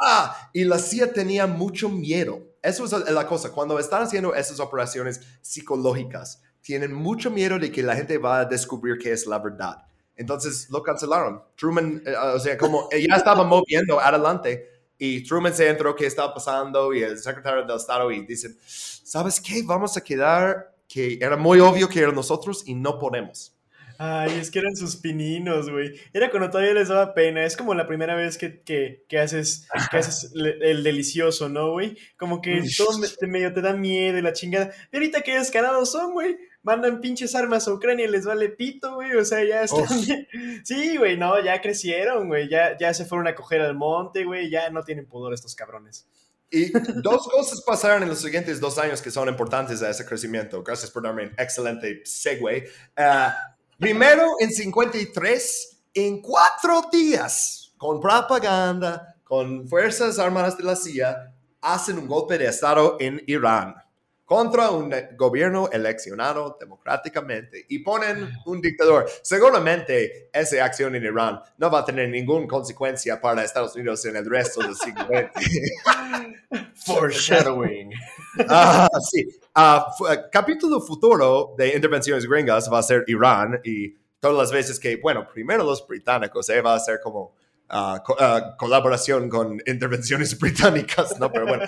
[0.00, 2.40] ah, y la CIA tenía mucho miedo.
[2.62, 3.50] Eso es la cosa.
[3.50, 8.44] Cuando están haciendo esas operaciones psicológicas, tienen mucho miedo de que la gente va a
[8.44, 9.84] descubrir qué es la verdad.
[10.16, 11.42] Entonces lo cancelaron.
[11.56, 16.32] Truman, eh, o sea, como ya estaba moviendo adelante y Truman se entró qué estaba
[16.32, 19.62] pasando y el secretario del Estado y dicen, ¿sabes qué?
[19.64, 23.52] Vamos a quedar que era muy obvio que eran nosotros y no podemos.
[24.04, 25.92] Ay, es que eran sus pininos, güey.
[26.12, 27.44] Era cuando todavía les daba pena.
[27.44, 31.96] Es como la primera vez que, que, que haces, que haces el delicioso, ¿no, güey?
[32.16, 34.72] Como que todo te, medio te da miedo y la chingada.
[34.90, 36.36] Y ahorita qué descarados son, güey.
[36.64, 39.14] Mandan pinches armas a Ucrania y les vale pito, güey.
[39.14, 40.26] O sea, ya están bien.
[40.64, 42.48] Sí, güey, no, ya crecieron, güey.
[42.48, 44.50] Ya, ya se fueron a coger al monte, güey.
[44.50, 46.08] Ya no tienen pudor estos cabrones.
[46.50, 46.70] Y
[47.02, 50.62] dos cosas pasaron en los siguientes dos años que son importantes a ese crecimiento.
[50.62, 52.68] Gracias por darme un excelente segue.
[52.98, 53.30] Uh,
[53.82, 61.98] Primero, en 53, en cuatro días, con propaganda, con fuerzas armadas de la CIA, hacen
[61.98, 63.74] un golpe de Estado en Irán
[64.24, 69.10] contra un gobierno eleccionado democráticamente y ponen un dictador.
[69.20, 74.14] Seguramente esa acción en Irán no va a tener ninguna consecuencia para Estados Unidos en
[74.14, 75.50] el resto del siglo XX.
[76.86, 77.90] Foreshadowing.
[78.48, 79.26] Ah, sí.
[79.54, 84.96] Uh, capítulo futuro de intervenciones gringas va a ser Irán y todas las veces que,
[84.96, 87.34] bueno, primero los británicos, eh, va a ser como
[87.68, 91.30] co uh, colaboración con intervenciones británicas, ¿no?
[91.30, 91.64] Pero bueno,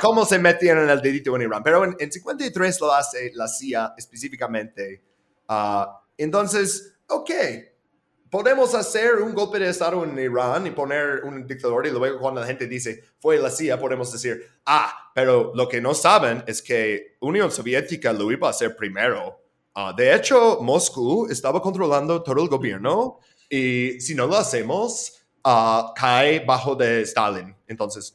[0.00, 1.62] cómo se metieron el dedito en Irán.
[1.62, 5.02] Pero en, en 53 lo hace la CIA específicamente.
[6.16, 7.30] entonces, ok,
[8.30, 12.40] podemos hacer un golpe de Estado en Irán y poner un dictador y luego cuando
[12.40, 16.62] la gente dice fue la CIA, podemos decir, ah, pero lo que no saben es
[16.62, 19.40] que Unión Soviética lo iba a hacer primero.
[19.74, 25.92] Uh, de hecho, Moscú estaba controlando todo el gobierno y si no lo hacemos, uh,
[25.94, 27.54] cae bajo de Stalin.
[27.66, 28.12] Entonces,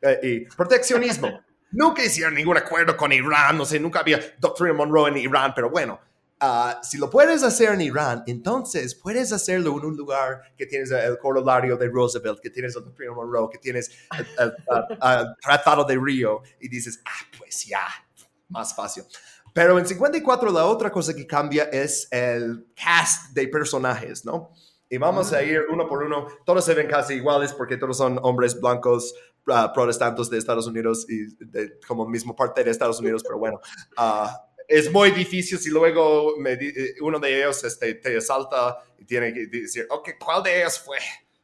[0.00, 1.40] eh, y proteccionismo.
[1.72, 5.70] nunca hicieron ningún acuerdo con Irán, no sé, nunca había doctrina Monroe en Irán, pero
[5.70, 5.98] bueno,
[6.42, 10.90] Uh, si lo puedes hacer en Irán, entonces puedes hacerlo en un lugar que tienes
[10.90, 13.92] el corolario de Roosevelt, que tienes el Doctrina Monroe, que tienes
[14.40, 14.52] el,
[15.40, 17.86] Tratado de Río, y dices, ah, pues ya,
[18.48, 19.04] más fácil.
[19.54, 24.50] Pero en 54 la otra cosa que cambia es el cast de personajes, ¿no?
[24.90, 26.26] Y vamos a ir uno por uno.
[26.44, 29.14] Todos se ven casi iguales porque todos son hombres blancos
[29.46, 33.60] uh, protestantes de Estados Unidos y de, como mismo parte de Estados Unidos, pero bueno.
[33.96, 34.26] Uh,
[34.72, 36.58] es muy difícil si luego me,
[37.02, 40.98] uno de ellos este, te salta y tiene que decir, ok, ¿cuál de ellos fue?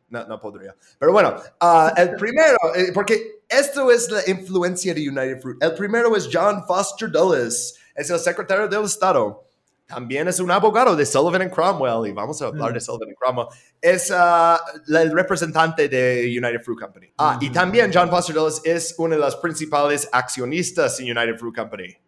[0.09, 0.75] No, no podría.
[0.99, 5.63] Pero bueno, uh, el primero, eh, porque esto es la influencia de United Fruit.
[5.63, 9.45] El primero es John Foster Dulles, es el secretario del Estado.
[9.87, 12.83] También es un abogado de Sullivan and Cromwell, y vamos a hablar de mm.
[12.83, 13.47] Sullivan and Cromwell.
[13.81, 14.57] Es uh,
[14.97, 17.13] el representante de United Fruit Company.
[17.19, 17.53] Ah, y mm.
[17.53, 22.08] también John Foster Dulles es uno de los principales accionistas en United Fruit Company.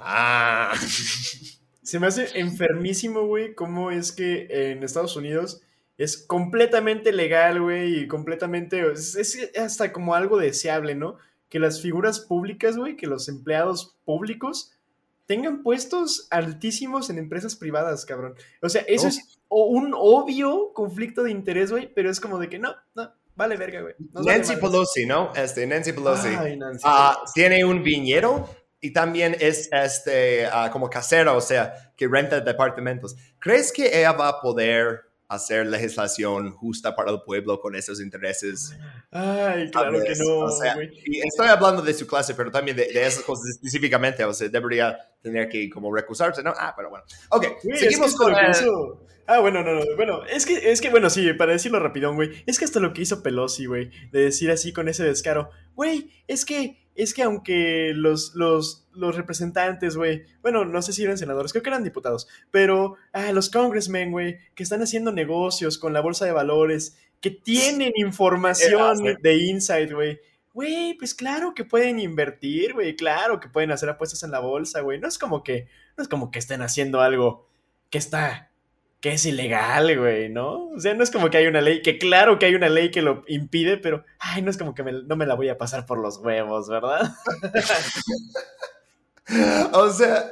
[0.00, 0.74] Ah.
[1.82, 5.60] Se me hace enfermísimo, güey, cómo es que en Estados Unidos
[5.98, 11.16] es completamente legal, güey, y completamente, es, hasta como algo deseable, ¿no?
[11.48, 14.72] Que las figuras públicas, güey, que los empleados públicos
[15.26, 18.34] tengan puestos altísimos en empresas privadas, cabrón.
[18.62, 22.58] O sea, eso es un obvio conflicto de interés, güey, pero es como de que
[22.58, 23.94] no, no, vale verga, güey.
[24.24, 25.32] Nancy Pelosi, ¿no?
[25.34, 26.28] Este, Nancy Pelosi.
[26.28, 28.48] Ay, Nancy ah, tiene un viñedo
[28.80, 33.16] y también es este, ah, como casero, o sea, que renta departamentos.
[33.38, 38.76] ¿Crees que ella va a poder hacer legislación justa para el pueblo con esos intereses.
[39.12, 40.48] Ay, claro que no.
[41.06, 44.24] y estoy hablando de su clase, pero también de, esas cosas específicamente.
[44.24, 46.52] O sea, debería tener que como recusarse, ¿no?
[46.58, 47.04] Ah, pero bueno.
[47.30, 48.34] Ok, seguimos con
[49.28, 49.82] Ah, bueno, no, no.
[49.94, 52.42] Bueno, es que, es que, bueno, sí, para decirlo rapidón, güey.
[52.46, 56.10] Es que hasta lo que hizo Pelosi, güey, de decir así con ese descaro, güey,
[56.26, 61.18] es que es que aunque los, los, los representantes, güey, bueno, no sé si eran
[61.18, 65.92] senadores, creo que eran diputados, pero ah, los congressmen, güey, que están haciendo negocios con
[65.92, 70.20] la bolsa de valores, que tienen información de inside, güey.
[70.52, 74.80] Güey, pues claro que pueden invertir, güey, claro que pueden hacer apuestas en la bolsa,
[74.80, 74.98] güey.
[74.98, 77.48] No es como que, no es como que estén haciendo algo
[77.88, 78.49] que está
[79.00, 80.68] que es ilegal, güey, ¿no?
[80.68, 82.90] O sea, no es como que hay una ley, que claro que hay una ley
[82.90, 85.86] que lo impide, pero, ay, no es como que no me la voy a pasar
[85.86, 87.10] por los huevos, ¿verdad?
[89.72, 90.30] o sea,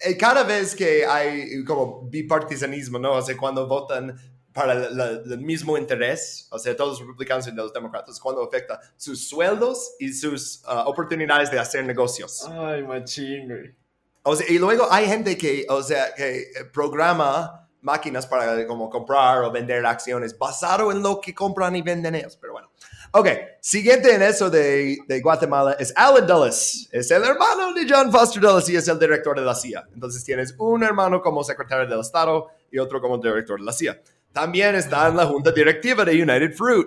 [0.00, 3.12] eh, cada vez que hay como bipartisanismo, ¿no?
[3.12, 4.18] O sea, cuando votan
[4.52, 9.28] para el mismo interés, o sea, todos los republicanos y los demócratas, cuando afecta sus
[9.28, 12.46] sueldos y sus uh, oportunidades de hacer negocios.
[12.50, 13.74] Ay, machín, güey.
[14.22, 19.42] O sea, y luego hay gente que, o sea, que programa máquinas para como comprar
[19.42, 22.36] o vender acciones basado en lo que compran y venden ellos.
[22.40, 22.70] Pero bueno.
[23.12, 23.28] Ok,
[23.60, 26.88] siguiente en eso de, de, Guatemala es Alan Dulles.
[26.92, 29.88] Es el hermano de John Foster Dulles y es el director de la CIA.
[29.92, 34.00] Entonces tienes un hermano como secretario del Estado y otro como director de la CIA.
[34.32, 36.86] También está en la junta directiva de United Fruit.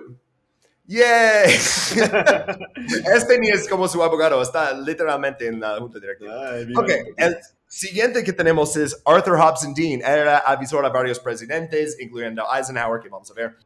[0.86, 1.50] ¡Yay!
[3.14, 6.34] este ni es como su abogado, está literalmente en la junta directiva.
[6.76, 7.38] ok, el,
[7.74, 10.00] Siguiente que tenemos es Arthur Hobson Dean.
[10.00, 13.56] Era avisor a varios presidentes, incluyendo Eisenhower, que vamos a ver.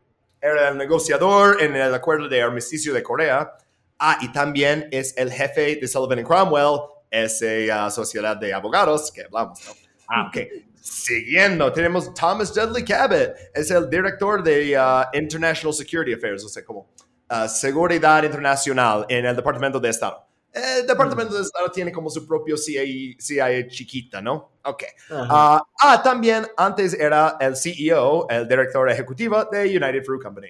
[0.40, 3.52] Era el negociador en el acuerdo de armisticio de Corea.
[3.98, 6.80] Ah, y también es el jefe de Sullivan Cromwell,
[7.10, 9.72] esa uh, sociedad de abogados que hablamos, ¿no?
[10.08, 10.38] Ah, ok.
[10.80, 16.64] Siguiendo, tenemos Thomas Dudley Cabot, es el director de uh, International Security Affairs, o sea,
[16.64, 16.88] como
[17.30, 20.27] uh, seguridad internacional en el Departamento de Estado.
[20.52, 24.52] El Departamento de Estado tiene como su propio CIA, chiquita, ¿no?
[24.64, 24.84] Ok.
[25.10, 30.48] Ah, ah, también antes era el CEO, el director ejecutivo de United Fruit Company.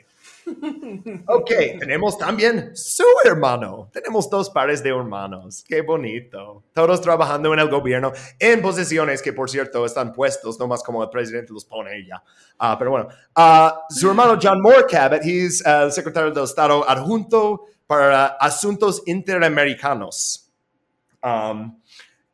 [1.26, 3.90] Ok, tenemos también su hermano.
[3.92, 5.64] Tenemos dos pares de hermanos.
[5.66, 6.64] Qué bonito.
[6.72, 11.02] Todos trabajando en el gobierno en posiciones que, por cierto, están puestos, no más como
[11.02, 12.22] el presidente los pone ya.
[12.58, 17.66] Ah, pero bueno, ah, su hermano John Moore Cabot, es el secretario del Estado adjunto
[17.88, 20.52] para asuntos interamericanos.
[21.22, 21.80] Um,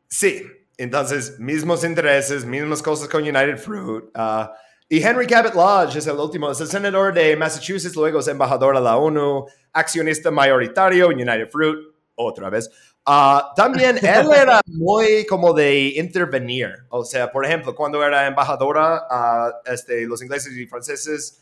[0.07, 0.45] sí,
[0.77, 4.03] entonces, mismos intereses, mismas cosas con United Fruit.
[4.13, 4.49] Uh,
[4.89, 8.75] y Henry Cabot Lodge es el último, es el senador de Massachusetts, luego es embajador
[8.75, 11.77] a la ONU, accionista mayoritario en United Fruit,
[12.15, 12.69] otra vez.
[13.07, 19.07] Uh, también él era muy como de intervenir, o sea, por ejemplo, cuando era embajadora,
[19.09, 21.41] uh, este, los ingleses y franceses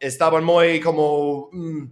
[0.00, 1.50] estaban muy como...
[1.52, 1.84] Mm,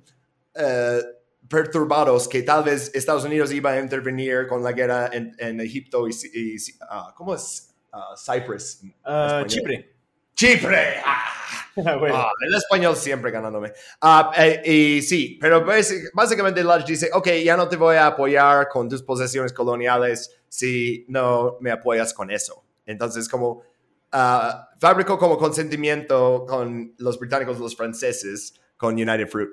[0.54, 1.00] eh,
[1.48, 6.08] perturbados que tal vez Estados Unidos iba a intervenir con la guerra en, en Egipto
[6.08, 7.74] y, y uh, ¿cómo es?
[7.92, 8.80] Uh, Cyprus.
[9.04, 9.94] Uh, Chipre.
[10.34, 10.96] Chipre.
[11.04, 11.98] Ah.
[12.12, 13.72] Ah, el español siempre ganándome.
[14.36, 14.62] Eh,
[14.98, 15.64] y sí, pero
[16.12, 21.06] básicamente Lodge dice, ok, ya no te voy a apoyar con tus posesiones coloniales si
[21.08, 22.62] no me apoyas con eso.
[22.84, 23.62] Entonces, como
[24.10, 29.48] fabricó como consentimiento con los británicos, los franceses, con United Fruit.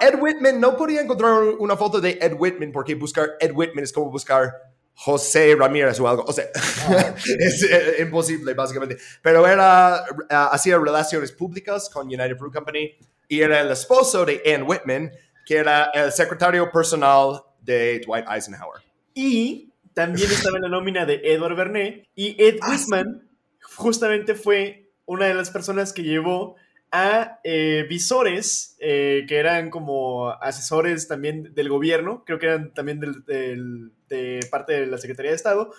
[0.00, 3.92] Ed Whitman, no podía encontrar una foto de Ed Whitman porque buscar Ed Whitman es
[3.92, 4.52] como buscar
[4.94, 6.24] José Ramírez o algo.
[6.24, 6.44] O sea,
[7.38, 8.98] es eh, imposible, básicamente.
[9.22, 12.94] Pero era, ah, hacía relaciones públicas con United Fruit Company
[13.28, 15.10] y era el esposo de Ann Whitman,
[15.46, 18.82] que era el secretario personal de Dwight Eisenhower.
[19.14, 22.08] Y también estaba en la nómina de Edward Bernet.
[22.14, 22.70] Y Ed Ah.
[22.70, 23.28] Whitman
[23.62, 26.56] justamente fue una de las personas que llevó
[26.92, 33.00] a eh, visores eh, que eran como asesores también del gobierno, creo que eran también
[33.00, 35.72] del- del- de parte de la Secretaría de Estado,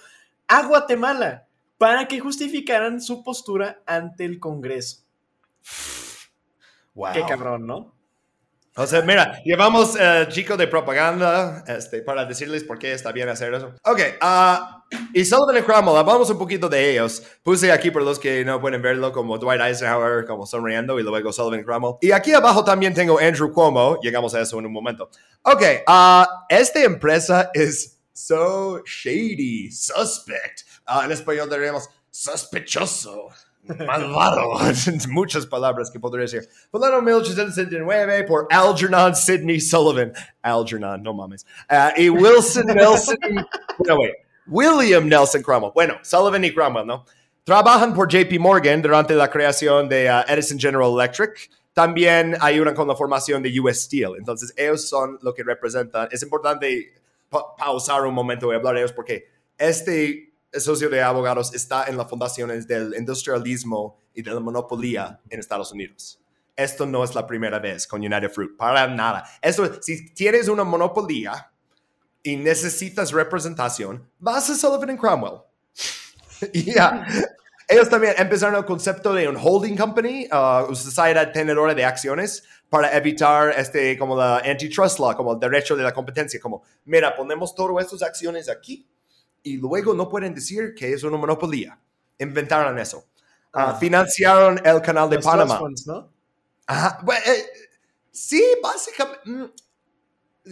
[0.47, 5.03] a Guatemala para que justificaran su postura ante el Congreso.
[6.95, 7.13] Wow.
[7.13, 7.93] Qué cabrón, ¿no?
[8.75, 13.29] O sea, mira, llevamos eh, chico de propaganda este, para decirles por qué está bien
[13.29, 13.75] hacer eso.
[13.83, 14.83] Ok, ah,
[15.13, 17.21] y Sullivan y Cromwell, hablamos un poquito de ellos.
[17.43, 21.31] Puse aquí por los que no pueden verlo como Dwight Eisenhower, como sonriendo, y luego
[21.31, 21.97] Sullivan Cromwell.
[22.01, 25.07] Y aquí abajo también tengo Andrew Cuomo, llegamos a eso en un momento.
[25.43, 30.61] Ok, ah, esta empresa es so shady, suspect.
[30.87, 33.29] Ah, en español diríamos sospechoso.
[33.85, 34.51] Malvado,
[35.09, 36.47] muchas palabras que podría decir.
[36.71, 40.11] Fulano 1879 por Algernon Sidney Sullivan.
[40.41, 41.45] Algernon, no mames.
[41.69, 43.17] Ah, y Wilson Nelson.
[43.85, 44.13] no, wait.
[44.47, 45.71] William Nelson Cromwell.
[45.73, 47.05] Bueno, Sullivan y Cromwell, ¿no?
[47.45, 51.49] Trabajan por JP Morgan durante la creación de ah, Edison General Electric.
[51.73, 54.11] También ayudan con la formación de US Steel.
[54.17, 56.07] Entonces, ellos son lo que representan.
[56.11, 56.93] Es importante
[57.29, 59.25] pa- pausar un momento y hablar de ellos porque
[59.57, 65.39] este socio de abogados está en las fundaciones del industrialismo y de la monopolio en
[65.39, 66.19] Estados Unidos.
[66.55, 69.23] Esto no es la primera vez con United Fruit, para nada.
[69.41, 71.31] Esto, si tienes una monopolio
[72.21, 75.41] y necesitas representación, vas a Sullivan Cromwell.
[76.51, 77.05] Y ya.
[77.69, 82.43] Ellos también empezaron el concepto de un holding company, uh, una sociedad tenedora de acciones,
[82.69, 87.15] para evitar este, como la antitrust law, como el derecho de la competencia, como, mira,
[87.15, 88.85] ponemos todas estas acciones aquí
[89.43, 91.77] y luego no pueden decir que es una monopolio.
[92.19, 93.05] Inventaron eso.
[93.53, 93.75] Ah.
[93.79, 95.59] financiaron el canal de Los Panamá.
[95.59, 96.09] trust funds, ¿no?
[96.65, 97.45] Ajá, bueno, eh,
[98.11, 99.21] sí, básicamente.
[99.29, 99.45] mm,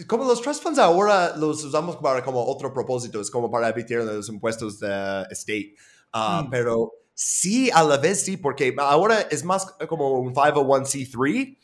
[0.06, 3.98] Como los trust funds ahora los usamos para como otro propósito, es como para evitar
[4.04, 5.74] los impuestos de state.
[6.12, 6.50] Ah, Mm.
[6.50, 11.58] Pero sí, a la vez sí, porque ahora es más como un 501c3.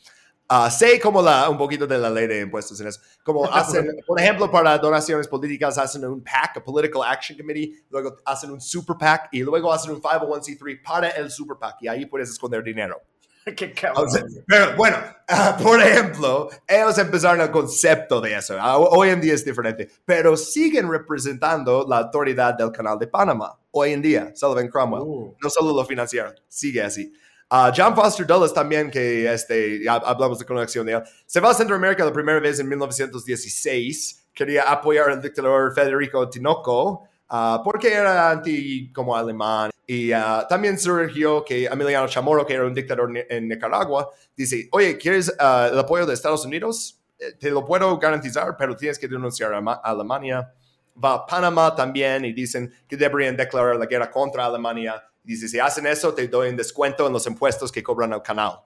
[0.51, 2.99] Ah, sé como la, un poquito de la ley de impuestos en eso.
[3.23, 8.17] Como hacen, por ejemplo, para donaciones políticas, hacen un PAC, a Political Action Committee, luego
[8.25, 12.07] hacen un Super PAC y luego hacen un 501c3 para el Super PAC y ahí
[12.07, 12.99] puedes esconder dinero.
[13.55, 13.93] Qué sea,
[14.47, 14.97] pero bueno,
[15.27, 18.57] ah, por ejemplo, ellos empezaron el concepto de eso.
[18.59, 23.55] Ah, hoy en día es diferente, pero siguen representando la autoridad del Canal de Panamá.
[23.71, 25.03] Hoy en día, Sullivan Cromwell.
[25.03, 25.35] Uh.
[25.41, 27.13] No solo lo financiaron, sigue así.
[27.75, 32.05] John Foster Dulles también, que este, hablamos de conexión de él, se va a Centroamérica
[32.05, 34.27] la primera vez en 1916.
[34.33, 39.71] Quería apoyar al dictador Federico Tinoco ah, porque era anti como alemán.
[39.87, 44.07] Y ah, también surgió que Emiliano Chamorro, que era un dictador en Nicaragua,
[44.37, 46.99] dice, oye, ¿quieres ah, el apoyo de Estados Unidos?
[47.17, 50.53] Eh, Te lo puedo garantizar, pero tienes que denunciar a Alemania.
[51.03, 55.03] Va a Panamá también y dicen que deberían declarar la guerra contra Alemania.
[55.29, 58.61] Dice, si hacen eso, te doy un descuento en los impuestos que cobran al canal.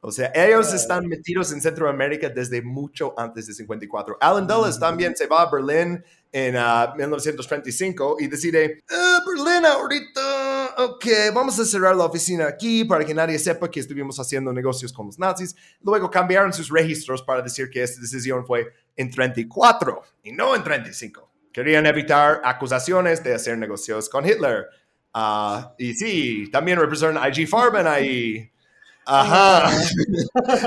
[0.00, 4.16] O sea, ellos están metidos en Centroamérica desde mucho antes de 54.
[4.18, 6.02] Alan Dulles también se va a Berlín
[6.32, 11.04] en ah, 1935 y decide, "Ah, Berlín ahorita, ok,
[11.34, 15.04] vamos a cerrar la oficina aquí para que nadie sepa que estuvimos haciendo negocios con
[15.04, 15.54] los nazis.
[15.82, 20.64] Luego cambiaron sus registros para decir que esta decisión fue en 34 y no en
[20.64, 21.30] 35.
[21.52, 24.64] Querían evitar acusaciones de hacer negocios con Hitler.
[25.14, 28.48] Ah, y sí, también representan a IG Farben ahí.
[29.06, 29.68] Ajá.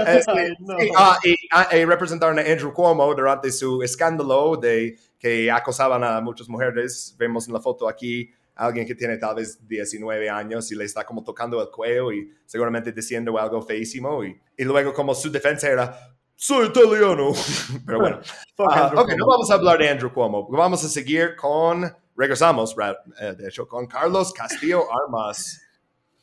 [0.06, 0.78] Ay, no.
[0.78, 6.04] sí, ah, y, ah, y representaron a Andrew Cuomo durante su escándalo de que acosaban
[6.04, 7.16] a muchas mujeres.
[7.18, 10.84] Vemos en la foto aquí a alguien que tiene tal vez 19 años y le
[10.84, 14.24] está como tocando el cuello y seguramente diciendo algo feísimo.
[14.24, 17.32] Y, y luego como su defensa era, soy italiano.
[17.86, 18.20] Pero bueno,
[18.58, 20.48] Andrew ok, no vamos a hablar de Andrew Cuomo.
[20.50, 22.76] Vamos a seguir con, regresamos,
[23.20, 25.62] eh, de hecho, con Carlos Castillo Armas.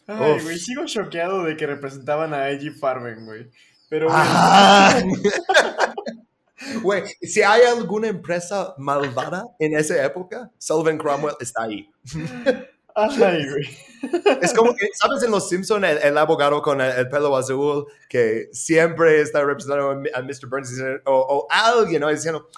[0.06, 3.50] Ay, güey, sigo choqueado de que representaban a Edgy Farben, güey.
[3.88, 4.08] Pero,
[6.82, 11.88] güey, si hay alguna empresa malvada en esa época, Sullivan Cromwell está ahí.
[12.94, 13.78] ay, güey.
[14.40, 17.86] Es como que, ¿sabes en Los Simpson el, el abogado con el, el pelo azul
[18.08, 20.48] que siempre está representando a, Mr.
[20.48, 20.72] Burns
[21.04, 22.08] o, o alguien ¿no?
[22.08, 22.48] diciendo,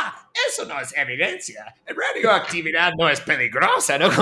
[0.00, 4.08] ah, eso no es evidencia, la radioactividad no es peligrosa, ¿no?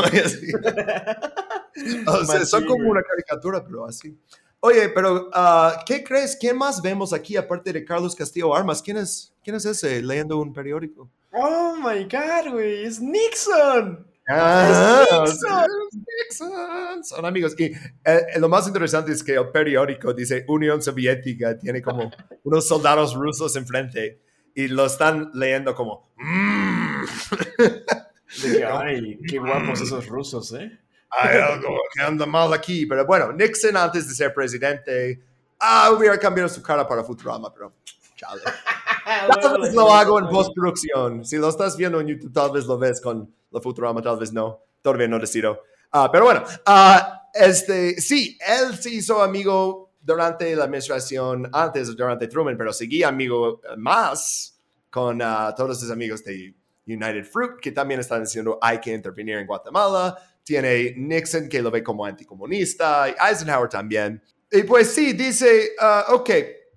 [2.06, 4.18] O sea, son sí, como una caricatura, pero así.
[4.60, 6.34] Oye, pero ah, ¿qué crees?
[6.34, 8.80] ¿Quién más vemos aquí aparte de Carlos Castillo Armas?
[8.80, 11.10] ¿Quién es, quién es ese leyendo un periódico?
[11.32, 14.06] Oh my god, güey, es Nixon.
[14.28, 15.70] Ah, Nixon.
[15.92, 17.04] Nixon.
[17.04, 17.54] Son amigos.
[17.58, 17.66] Y
[18.04, 22.10] eh, lo más interesante es que el periódico dice Unión Soviética tiene como
[22.42, 24.22] unos soldados rusos enfrente
[24.56, 26.08] y lo están leyendo como.
[26.16, 27.04] "Mm".
[28.42, 30.76] De que, ay, qué guapos esos rusos, ¿eh?
[31.10, 32.84] Hay algo que anda mal aquí.
[32.86, 35.22] Pero bueno, Nixon antes de ser presidente,
[35.60, 37.72] ah, hubiera cambiado su cara para Futurama, pero
[38.16, 38.42] chale.
[39.40, 41.24] Tal vez lo hago en postproducción.
[41.24, 44.32] Si lo estás viendo en YouTube, tal vez lo ves con la Futurama, tal vez
[44.32, 44.60] no.
[44.82, 45.62] Todavía no decido.
[45.92, 52.28] Ah, pero bueno, ah, este, sí, él se hizo amigo durante la administración, antes durante
[52.28, 54.56] Truman, pero seguía amigo más
[54.88, 56.54] con ah, todos sus amigos de
[56.86, 60.16] United Fruit, que también están diciendo hay que intervenir en Guatemala.
[60.44, 64.22] Tiene Nixon, que lo ve como anticomunista, y Eisenhower también.
[64.50, 66.30] Y pues sí, dice, ah, ok,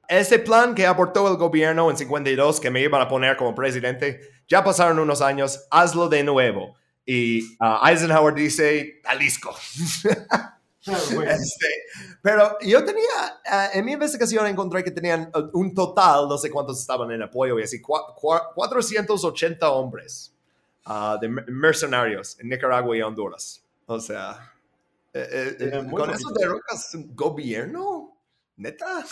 [0.08, 4.22] ese plan que abortó el gobierno en 52, que me iban a poner como presidente,
[4.48, 6.76] ya pasaron unos años, hazlo de nuevo.
[7.06, 9.56] Y ah, Eisenhower dice, Jalisco.
[11.28, 11.68] Este,
[12.22, 16.50] pero yo tenía, ah, en mi investigación encontré que tenían ah, un total, no sé
[16.50, 20.34] cuántos estaban en apoyo, y así, cua- cua- 480 hombres
[20.86, 23.62] ah, de mer- mercenarios en Nicaragua y Honduras.
[23.88, 24.54] O sea,
[25.14, 28.16] eh, eh, eh, con eso derrocas un gobierno,
[28.58, 29.04] neta.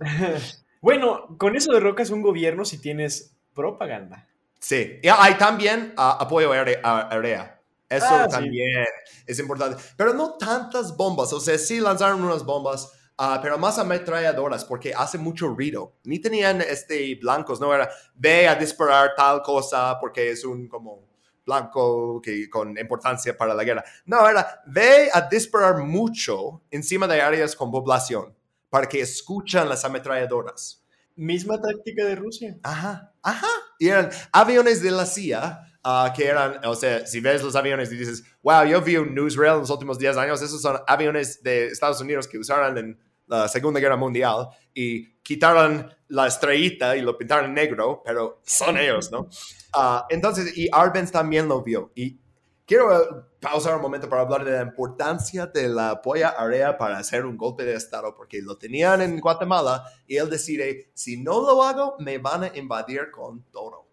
[0.80, 4.26] bueno, con eso derrocas un gobierno si tienes propaganda.
[4.60, 6.80] Sí, y hay también ah, apoyo aérea.
[6.82, 7.57] aérea.
[7.88, 8.30] Eso Ah, sí.
[8.36, 8.84] también
[9.26, 9.82] es importante.
[9.96, 11.32] Pero no tantas bombas.
[11.32, 15.94] O sea, sí lanzaron unas bombas, ah, pero más ametralladoras porque hace mucho ruido.
[16.04, 21.08] Ni tenían este, blancos, no era ve a disparar tal cosa porque es un como
[21.46, 23.82] blanco que, con importancia para la guerra.
[24.04, 28.36] No, era ve a disparar mucho encima de áreas con población
[28.68, 30.84] para que escuchan las ametralladoras.
[31.16, 32.58] Misma táctica de Rusia.
[32.62, 33.48] Ajá, ajá.
[33.78, 37.92] Y eran aviones de la CIA, ah, que eran, o sea, si ves los aviones
[37.92, 41.42] y dices, wow, yo vi un newsreel en los últimos 10 años, esos son aviones
[41.42, 47.02] de Estados Unidos que usaron en la Segunda Guerra Mundial y quitaron la estrellita y
[47.02, 49.28] lo pintaron negro, pero son ellos, ¿no?
[49.74, 51.92] Ah, entonces, y Arbenz también lo vio.
[51.94, 52.18] Y
[52.64, 53.06] quiero eh,
[53.40, 57.36] pausar un momento para hablar de la importancia de la apoya área para hacer un
[57.36, 61.96] golpe de Estado, porque lo tenían en Guatemala y él decide, si no lo hago,
[61.98, 63.87] me van a invadir con todo.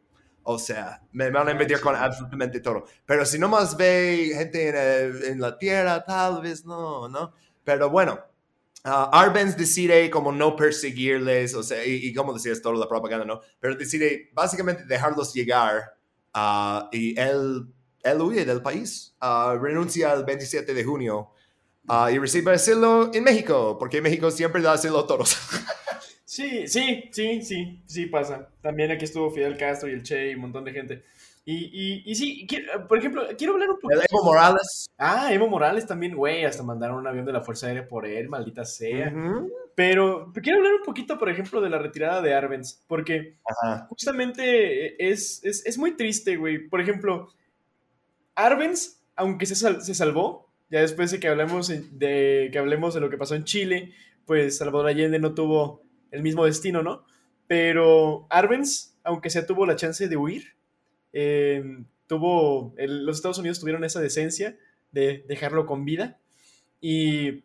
[0.47, 2.85] O sea, me van a invadir con absolutamente todo.
[3.03, 7.33] Pero si no más ve gente en, eh, en la tierra, tal vez no, ¿no?
[7.63, 8.19] Pero bueno,
[8.83, 13.25] ah, Arbenz decide como no perseguirles, o sea, y, y como decías, toda la propaganda,
[13.25, 13.41] ¿no?
[13.59, 15.97] Pero decide básicamente dejarlos llegar
[16.35, 17.65] ah, y él,
[18.03, 21.31] él huye del país, ah, renuncia el 27 de junio
[22.11, 25.37] y recibe asilo en México, porque México siempre da asilo a todos.
[26.25, 28.49] Sí, sí, sí, sí, sí pasa.
[28.61, 31.03] También aquí estuvo Fidel Castro y el Che y un montón de gente.
[31.47, 33.77] Y, y, y sí, quiero- por ejemplo, quiero hablar un.
[33.91, 34.87] El Evo Morales.
[34.97, 38.27] Ah, Evo Morales también, güey, hasta mandaron un avión de la Fuerza Aérea por él,
[38.27, 39.09] maldita sea.
[39.15, 39.51] Ujú.
[39.75, 43.85] Pero quiero hablar un poquito, por ejemplo, de la retirada de Arbenz, porque Ajá.
[43.89, 46.67] justamente es, es, es muy triste, güey.
[46.67, 47.29] Por ejemplo,
[48.33, 53.01] Arbenz, aunque se, sal- se salvó, ya después de que hablemos de que hablemos de
[53.01, 53.91] lo que pasó en Chile,
[54.25, 57.03] pues Salvador Allende no tuvo el mismo destino, ¿no?
[57.47, 60.55] Pero Arbenz, aunque se tuvo la chance de huir,
[61.13, 61.63] eh,
[62.07, 64.57] tuvo el- los Estados Unidos tuvieron esa decencia
[64.91, 66.19] de dejarlo con vida
[66.81, 67.43] y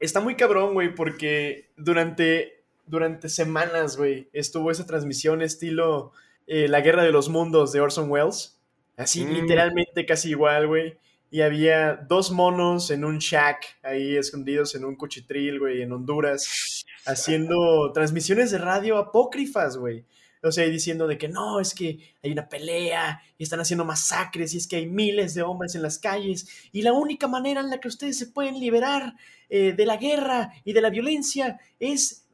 [0.00, 6.12] está muy cabrón, güey, porque durante durante semanas, güey, estuvo esa transmisión estilo
[6.48, 8.60] eh, La Guerra de los Mundos de Orson Welles.
[8.96, 9.30] Así, Mm.
[9.32, 10.98] literalmente casi igual, güey.
[11.32, 16.84] Y había dos monos en un shack ahí escondidos en un cuchitril, güey, en Honduras,
[17.06, 20.04] haciendo transmisiones de radio apócrifas, güey.
[20.42, 24.52] O sea, diciendo de que no, es que hay una pelea y están haciendo masacres
[24.52, 27.70] y es que hay miles de hombres en las calles y la única manera en
[27.70, 29.14] la que ustedes se pueden liberar
[29.48, 32.26] eh, de la guerra y de la violencia es,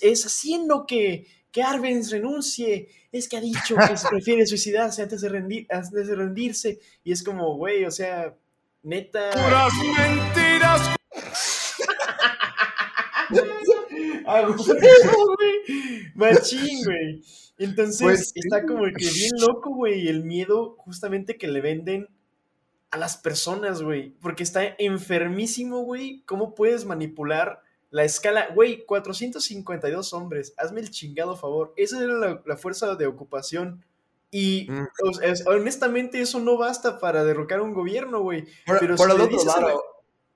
[0.00, 2.88] es haciendo que, que Arbenz renuncie.
[3.12, 6.80] Es que ha dicho que se prefiere suicidarse antes de, rendir, antes de rendirse.
[7.04, 8.34] Y es como, güey, o sea,
[8.82, 9.30] neta.
[9.96, 10.90] mentiras!
[14.26, 14.56] Ah, güey.
[16.14, 17.22] Machín, güey.
[17.58, 22.08] Entonces, Pues está como que bien loco, güey, el miedo justamente que le venden
[22.90, 24.10] a las personas, güey.
[24.20, 26.22] Porque está enfermísimo, güey.
[26.26, 27.62] ¿Cómo puedes manipular
[27.92, 28.48] la escala?
[28.52, 30.52] Güey, 452 hombres.
[30.56, 31.72] Hazme el chingado favor.
[31.76, 33.84] Esa era la, la fuerza de ocupación.
[34.30, 34.86] Y Mm.
[35.08, 38.46] o sea, es- honestamente eso no basta para derrocar un gobierno, güey.
[38.66, 39.82] Por, Pero por si el otro a la- lado,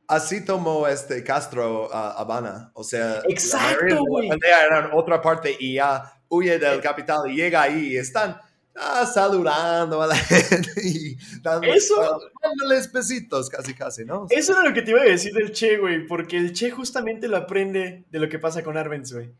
[0.07, 2.71] así tomó este Castro a Habana.
[2.75, 7.37] O sea, Exacto, la la era en otra parte y ya huye del capital y
[7.37, 8.39] llega ahí y están.
[8.77, 14.27] Ah, saludando a la gente y dando, Eso- ah, dándoles besitos, casi, casi, ¿no?
[14.31, 17.29] Eso era lo que te iba a decir del Che, güey, porque el Che justamente
[17.29, 19.31] lo aprende de lo que pasa con Arbenz, güey.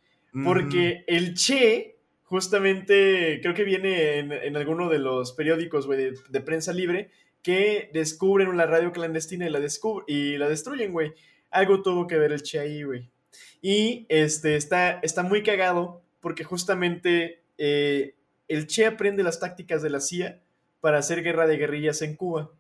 [0.45, 6.19] Porque el Che, justamente, creo que viene en, en alguno de los periódicos, güey, de,
[6.29, 7.11] de prensa libre,
[7.43, 9.61] que descubren una radio clandestina y la,
[10.07, 11.15] y la destruyen, güey.
[11.51, 13.09] Algo tuvo que ver el Che ahí, güey.
[13.63, 18.16] Y este, está, está muy cagado porque justamente eh,
[18.49, 20.41] el Che aprende las tácticas de la CIA
[20.81, 22.51] para hacer guerra de guerrillas en Cuba.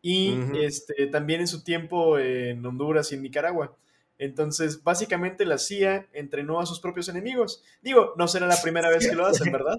[0.00, 3.76] Y este, también en su tiempo en Honduras y en Nicaragua.
[4.22, 7.60] Entonces, básicamente la CIA entrenó a sus propios enemigos.
[7.82, 9.76] Digo, no será la primera vez que lo hacen, ¿verdad?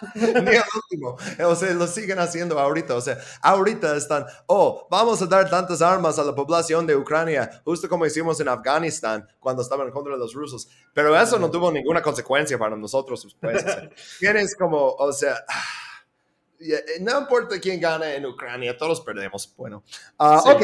[0.16, 1.16] Ni el último.
[1.46, 2.96] O sea, lo siguen haciendo ahorita.
[2.96, 7.62] O sea, ahorita están, oh, vamos a dar tantas armas a la población de Ucrania,
[7.64, 10.68] justo como hicimos en Afganistán cuando estaban contra los rusos.
[10.92, 13.62] Pero eso no tuvo ninguna consecuencia para nosotros, pues.
[13.62, 15.36] O sea, tienes como, o sea,
[16.58, 19.54] eh, no importa quién gana en Ucrania, todos perdemos.
[19.56, 19.96] Bueno, Sí.
[20.18, 20.62] ok.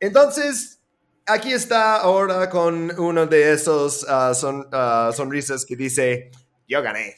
[0.00, 0.80] Entonces,
[1.26, 6.30] aquí está ahora con uno de esos ah, son, ah, sonrisas que dice,
[6.68, 7.16] yo gané.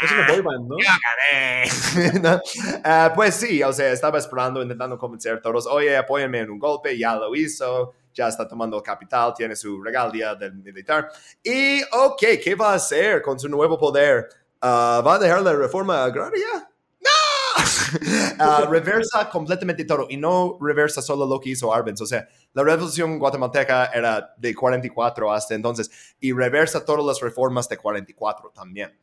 [0.00, 0.76] Es una band, ¿no?
[0.78, 0.96] Ya
[1.32, 2.20] gané.
[2.22, 2.40] ¿No?
[2.84, 6.58] Ah, pues sí, o sea, estaba esperando, intentando convencer a todos, oye, apóyenme en un
[6.58, 11.10] golpe, ya lo hizo, ya está tomando el capital, tiene su regalía del militar.
[11.42, 14.28] Y, ok, ¿qué va a hacer con su nuevo poder?
[14.60, 16.67] Ah, ¿Va a dejar la reforma agraria?
[18.40, 22.62] Ah, reversa completamente todo, y no reversa solo lo que hizo Arbenz, o sea, la
[22.62, 25.90] revolución guatemalteca era de 44 hasta entonces,
[26.20, 28.96] y reversa todas las reformas de 44 también.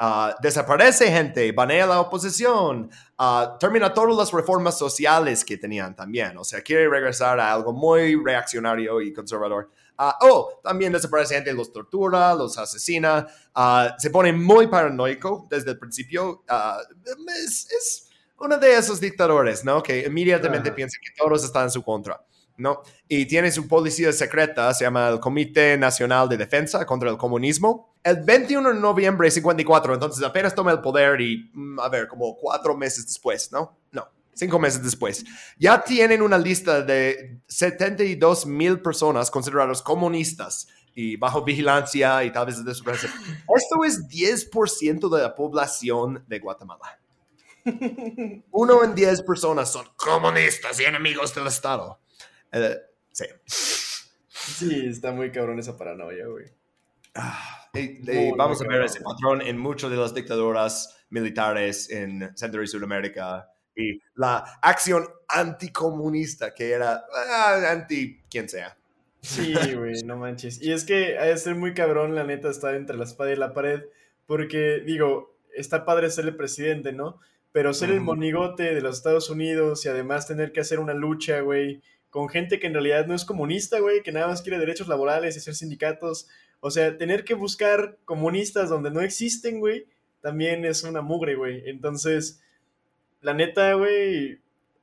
[0.00, 2.88] Ah, desaparece gente, banea la oposición,
[3.18, 6.38] ah, termina todas las reformas sociales que tenían también.
[6.38, 9.70] O sea, quiere regresar a algo muy reaccionario y conservador.
[9.96, 13.26] Ah, oh, también desaparece gente, los tortura, los asesina,
[13.98, 16.44] se pone muy paranoico desde el principio.
[17.26, 18.07] es
[18.38, 19.82] uno de esos dictadores, ¿no?
[19.82, 20.76] Que inmediatamente Ajá.
[20.76, 22.20] piensa que todos están en su contra.
[22.58, 22.82] ¿no?
[23.06, 27.94] Y tiene su policía secreta, se llama el Comité Nacional de Defensa contra el Comunismo.
[28.02, 32.08] El 21 de noviembre de 54, entonces apenas toma el poder y, mm, a ver,
[32.08, 33.78] como cuatro meses después, ¿no?
[33.92, 35.24] No, cinco meses después.
[35.56, 42.46] Ya tienen una lista de 72 mil personas consideradas comunistas y bajo vigilancia y tal
[42.46, 43.10] vez desaparecer.
[43.56, 46.98] Esto es 10% de la población de Guatemala.
[48.50, 52.00] Uno en 10 personas son comunistas y enemigos del Estado.
[52.52, 52.76] Eh,
[53.12, 53.24] sí.
[53.46, 56.46] Sí, está muy cabrón esa paranoia, güey.
[57.14, 57.68] Ah,
[58.36, 58.86] vamos a ver cabrón.
[58.86, 65.08] ese patrón en muchas de las dictaduras militares en Centro y Sudamérica y la acción
[65.28, 68.76] anticomunista que era ah, anti quien sea.
[69.20, 70.60] Sí, güey, no manches.
[70.62, 73.36] Y es que ha de ser muy cabrón, la neta, estar entre la espada y
[73.36, 73.82] la pared,
[74.26, 77.20] porque, digo, está padre ser el presidente, ¿no?
[77.58, 81.40] Pero ser el monigote de los Estados Unidos y además tener que hacer una lucha,
[81.40, 84.86] güey, con gente que en realidad no es comunista, güey, que nada más quiere derechos
[84.86, 86.28] laborales y hacer sindicatos.
[86.60, 89.86] O sea, tener que buscar comunistas donde no existen, güey,
[90.20, 91.68] también es una mugre, güey.
[91.68, 92.40] Entonces,
[93.22, 94.40] la neta, güey,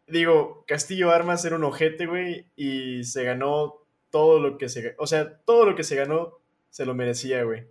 [0.07, 5.07] digo, Castillo Armas era un ojete, güey, y se ganó todo lo que se, o
[5.07, 6.39] sea, todo lo que se ganó
[6.71, 7.67] se lo merecía, güey.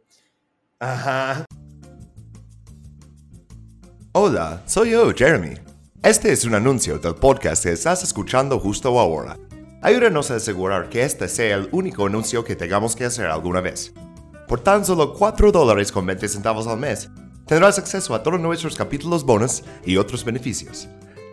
[0.78, 1.44] Ajá.
[4.16, 5.54] Hola, soy yo, Jeremy.
[6.00, 9.36] Este es un anuncio del podcast que estás escuchando justo ahora.
[9.82, 13.92] Ayúdanos a asegurar que este sea el único anuncio que tengamos que hacer alguna vez.
[14.46, 17.10] Por tan solo 4 dólares con 20 centavos al mes,
[17.44, 20.86] tendrás acceso a todos nuestros capítulos bonus y otros beneficios.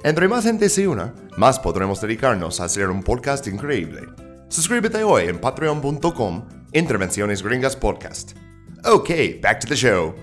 [0.04, 4.08] Entre más gente se una, más podremos dedicarnos a hacer un podcast increíble.
[4.50, 8.32] Suscríbete hoy en patreon.com, Intervenciones Gringas Podcast.
[8.86, 10.16] Ok, back to the show.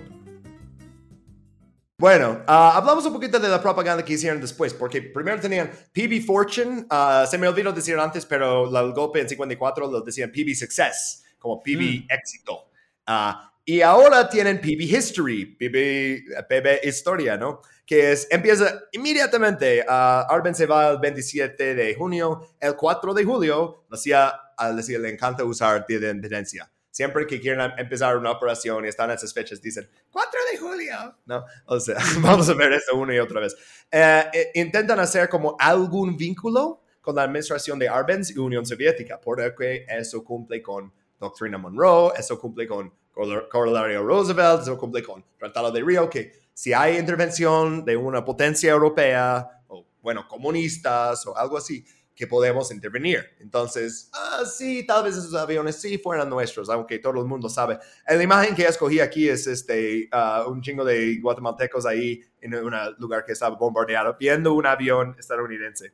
[2.00, 6.24] Bueno, ah, hablamos un poquito de la propaganda que hicieron después, porque primero tenían PB
[6.24, 10.54] Fortune, ah, se me olvidó decir antes, pero el golpe en 54 lo decían PB
[10.54, 12.70] Success, como PB Éxito.
[13.04, 17.62] Ah, y ahora tienen PB History, PB, PB Historia, ¿no?
[17.84, 23.86] Que es, empieza inmediatamente, Arben se va el 27 de junio, el 4 de julio,
[23.90, 26.70] la CIA, a la CIA le encanta usar Día de Independencia.
[26.90, 31.16] Siempre que quieren empezar una operación y están fechas, dicen 4 de julio.
[31.26, 33.54] No, o sea, vamos a ver esto una y otra vez.
[33.90, 39.20] Eh, eh, intentan hacer como algún vínculo con la administración de Arbenz y Unión Soviética,
[39.20, 45.24] porque eso cumple con Doctrina Monroe, eso cumple con Cor- Corolario Roosevelt, eso cumple con
[45.38, 51.36] Tratado de Río, que si hay intervención de una potencia europea, o bueno, comunistas o
[51.36, 51.84] algo así,
[52.18, 53.24] que podemos intervenir.
[53.38, 57.78] Entonces, ah, sí, tal vez esos aviones sí fueran nuestros, aunque todo el mundo sabe.
[58.08, 62.74] La imagen que escogí aquí es este, ah, un chingo de guatemaltecos ahí en un
[62.98, 65.92] lugar que estaba bombardeado, viendo un avión estadounidense.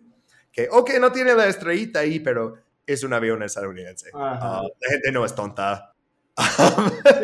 [0.51, 2.55] Que, ok, no tiene la estrellita ahí, pero
[2.87, 4.09] es un avión estadounidense.
[4.15, 5.95] Ah, la gente no es tonta.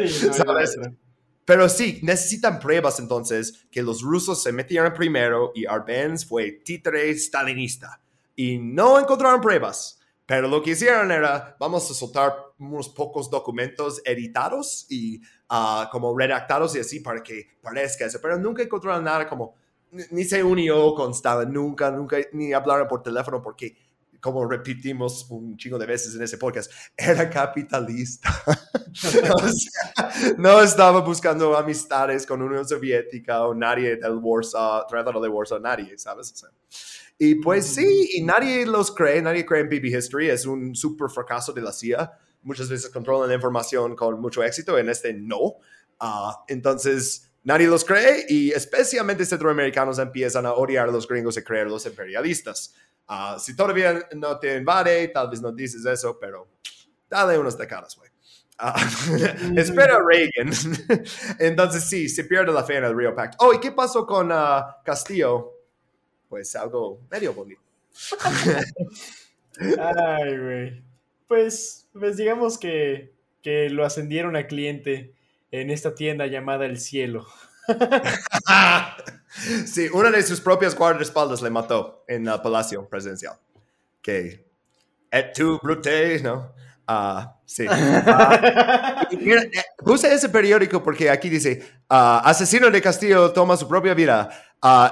[0.07, 0.29] Sí,
[1.47, 7.11] Pero sí, necesitan pruebas entonces que los rusos se metieron primero y Arbenz fue títere
[7.15, 8.00] stalinista.
[8.41, 10.01] Y no encontraron pruebas.
[10.25, 16.19] Pero lo que hicieron era, vamos a soltar unos pocos documentos editados y ah, como
[16.19, 18.19] redactados y así para que parezca eso.
[18.23, 19.57] Pero nunca encontraron nada como,
[20.11, 23.77] ni se unió con Stalin, nunca, nunca, ni hablaron por teléfono porque
[24.23, 28.31] como repetimos un chingo de veces en ese podcast, era capitalista.
[30.39, 35.99] no estaba buscando amistades con Unión Soviética o nadie del Warsaw, Tratado de Warsaw, nadie,
[35.99, 36.33] ¿sabes?
[37.23, 41.11] Y pues sí, y nadie los cree, nadie cree en BB History, es un super
[41.11, 42.11] fracaso de la CIA.
[42.41, 45.57] Muchas veces controlan la información con mucho éxito, en este no.
[45.99, 51.43] Ah, entonces, nadie los cree y especialmente centroamericanos empiezan a odiar a los gringos y
[51.45, 52.75] creer los imperialistas.
[53.07, 56.49] Ah, si todavía no te invade, tal vez no dices eso, pero
[57.07, 58.09] dale unas décadas, güey.
[58.59, 60.55] Uh, espera Reagan.
[61.39, 63.35] Entonces sí, se pierde la fe en el Rio Pact.
[63.41, 64.33] Oh, ¿y qué pasó con
[64.87, 65.60] Castillo?
[66.31, 67.61] Pues algo medio bonito.
[69.61, 70.83] Ay, güey.
[71.29, 73.13] Pues, pues digamos que,
[73.43, 75.13] que lo ascendieron a cliente
[75.51, 77.27] en esta tienda llamada El Cielo.
[79.67, 83.35] sí, una de sus propias guardaespaldas le mató en el Palacio Presidencial.
[84.01, 84.47] Que,
[85.11, 86.55] et tu brute, ¿no?
[86.93, 87.67] Ah, sí.
[87.69, 89.07] Ah,
[89.79, 94.29] puse ese periódico porque aquí dice, uh, asesino de Castillo toma su propia vida.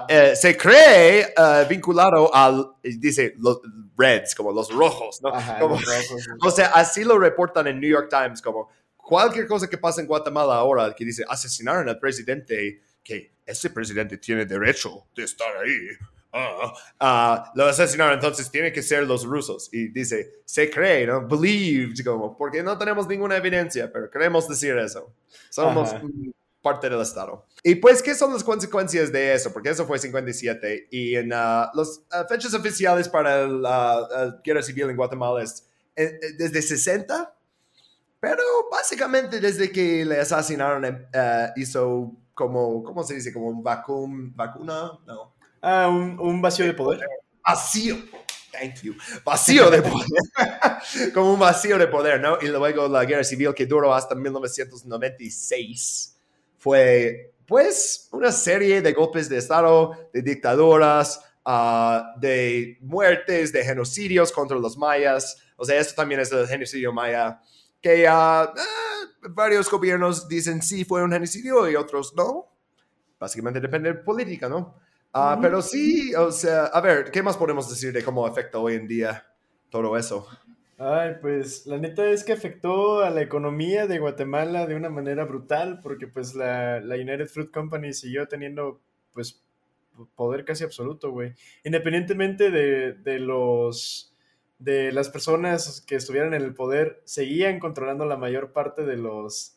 [0.09, 1.35] Eh, se cree
[1.69, 3.61] vinculado al, dice, los
[3.97, 5.33] Reds, como los rojos, ¿no?
[6.47, 10.07] O sea, así lo reportan en New York Times, como cualquier cosa que pasa en
[10.07, 15.99] Guatemala ahora, que dice, asesinaron al presidente que ese presidente tiene derecho de estar ahí.
[16.33, 19.69] Ah, ah, lo asesinaron, entonces tiene que ser los rusos.
[19.73, 21.27] Y dice, se cree, ¿no?
[21.27, 25.13] Believed, como, porque no tenemos ninguna evidencia, pero queremos decir eso.
[25.51, 25.95] Somos
[26.63, 27.47] parte del Estado.
[27.63, 29.53] Y pues, ¿qué son las consecuencias de eso?
[29.53, 34.97] Porque eso fue 57 y en uh, las fechas oficiales para la guerra civil en
[34.97, 37.35] Guatemala es eh, eh, desde 60,
[38.21, 43.33] pero básicamente desde que le asesinaron eh, hizo como, ¿cómo se dice?
[43.33, 45.35] Como un vacuum, vacuna, no.
[45.61, 47.01] Ah, un, un vacío de poder.
[47.47, 47.97] Vacío.
[48.53, 48.95] Thank you.
[49.25, 50.07] Vacío de poder.
[51.15, 52.39] como un vacío de poder, ¿no?
[52.41, 56.17] Y luego la guerra civil que duró hasta 1996
[56.57, 64.33] fue, pues, una serie de golpes de Estado, de dictaduras, uh, de muertes, de genocidios
[64.33, 65.37] contra los mayas.
[65.57, 67.41] O sea, esto también es el genocidio maya
[67.81, 68.49] que uh,
[69.31, 72.53] varios gobiernos dicen sí fue un genocidio y otros no.
[73.19, 74.77] Básicamente depende de política, ¿no?
[75.13, 78.75] Ah, pero sí, o sea, a ver, ¿qué más podemos decir de cómo afecta hoy
[78.75, 79.27] en día
[79.71, 80.27] todo eso?
[80.77, 85.25] Ay, pues la neta es que afectó a la economía de Guatemala de una manera
[85.25, 88.81] brutal, porque pues la, la United Fruit Company siguió teniendo
[89.13, 89.43] pues
[90.15, 91.35] poder casi absoluto, güey.
[91.65, 94.15] Independientemente de, de los
[94.59, 99.57] de las personas que estuvieran en el poder seguían controlando la mayor parte de los,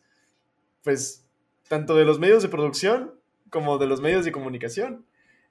[0.84, 1.28] pues,
[1.68, 3.20] tanto de los medios de producción
[3.50, 5.06] como de los medios de comunicación.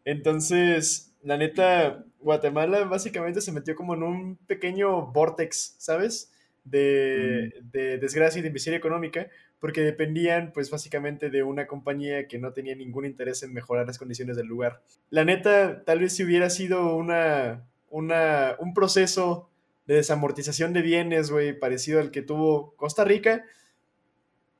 [0.05, 6.33] Entonces, la neta, Guatemala básicamente se metió como en un pequeño vortex, ¿sabes?
[6.65, 7.71] De, mm.
[7.71, 9.29] de desgracia y de miseria económica,
[9.59, 13.99] porque dependían, pues, básicamente de una compañía que no tenía ningún interés en mejorar las
[13.99, 14.83] condiciones del lugar.
[15.11, 19.51] La neta, tal vez si hubiera sido una, una, un proceso
[19.87, 23.45] de desamortización de bienes, güey, parecido al que tuvo Costa Rica,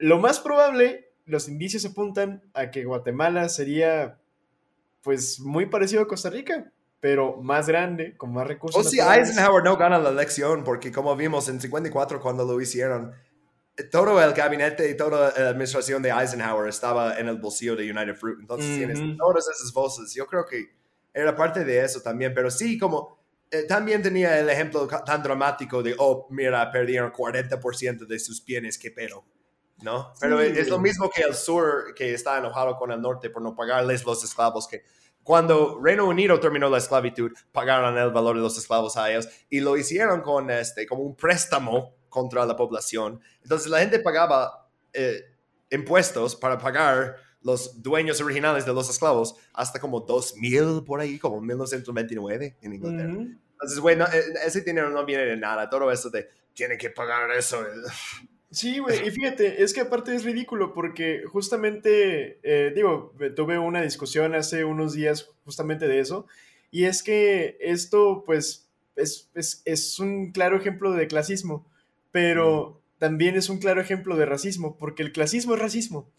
[0.01, 4.19] lo más probable, los indicios apuntan a que Guatemala sería,
[5.03, 8.87] pues, muy parecido a Costa Rica, pero más grande, con más recursos.
[8.87, 13.13] O si Eisenhower no gana la elección, porque como vimos en 54 cuando lo hicieron,
[13.91, 18.15] todo el gabinete y toda la administración de Eisenhower estaba en el bolsillo de United
[18.15, 18.39] Fruit.
[18.41, 20.15] Entonces tienes todas esas voces.
[20.15, 20.71] Yo creo que
[21.15, 23.19] era parte de eso también, pero sí, como
[23.51, 28.79] eh, también tenía el ejemplo tan dramático de, oh, mira, perdieron 40% de sus bienes,
[28.79, 29.25] qué pero,
[29.83, 30.13] ¿no?
[30.21, 33.55] Pero es lo mismo que el sur, que está enojado con el norte por no
[33.55, 34.83] pagarles los esclavos, que
[35.23, 39.61] cuando Reino Unido terminó la esclavitud, pagaron el valor de los esclavos a ellos y
[39.61, 43.21] lo hicieron con este, como un préstamo contra la población.
[43.43, 45.23] Entonces la gente pagaba eh,
[45.71, 51.41] impuestos para pagar los dueños originales de los esclavos hasta como 2000 por ahí, como
[51.41, 53.15] 1929 en Inglaterra.
[53.53, 55.69] Entonces, güey, no, eh, ese dinero no viene de nada.
[55.69, 57.63] Todo eso de, tiene que pagar eso.
[58.51, 63.83] Sí, güey, y fíjate, es que aparte es ridículo porque justamente, eh, digo, tuve una
[63.83, 66.27] discusión hace unos días justamente de eso,
[66.73, 71.65] y es que esto, pues, es, es, es un claro ejemplo de clasismo,
[72.11, 76.11] pero también es un claro ejemplo de racismo, porque el clasismo es racismo.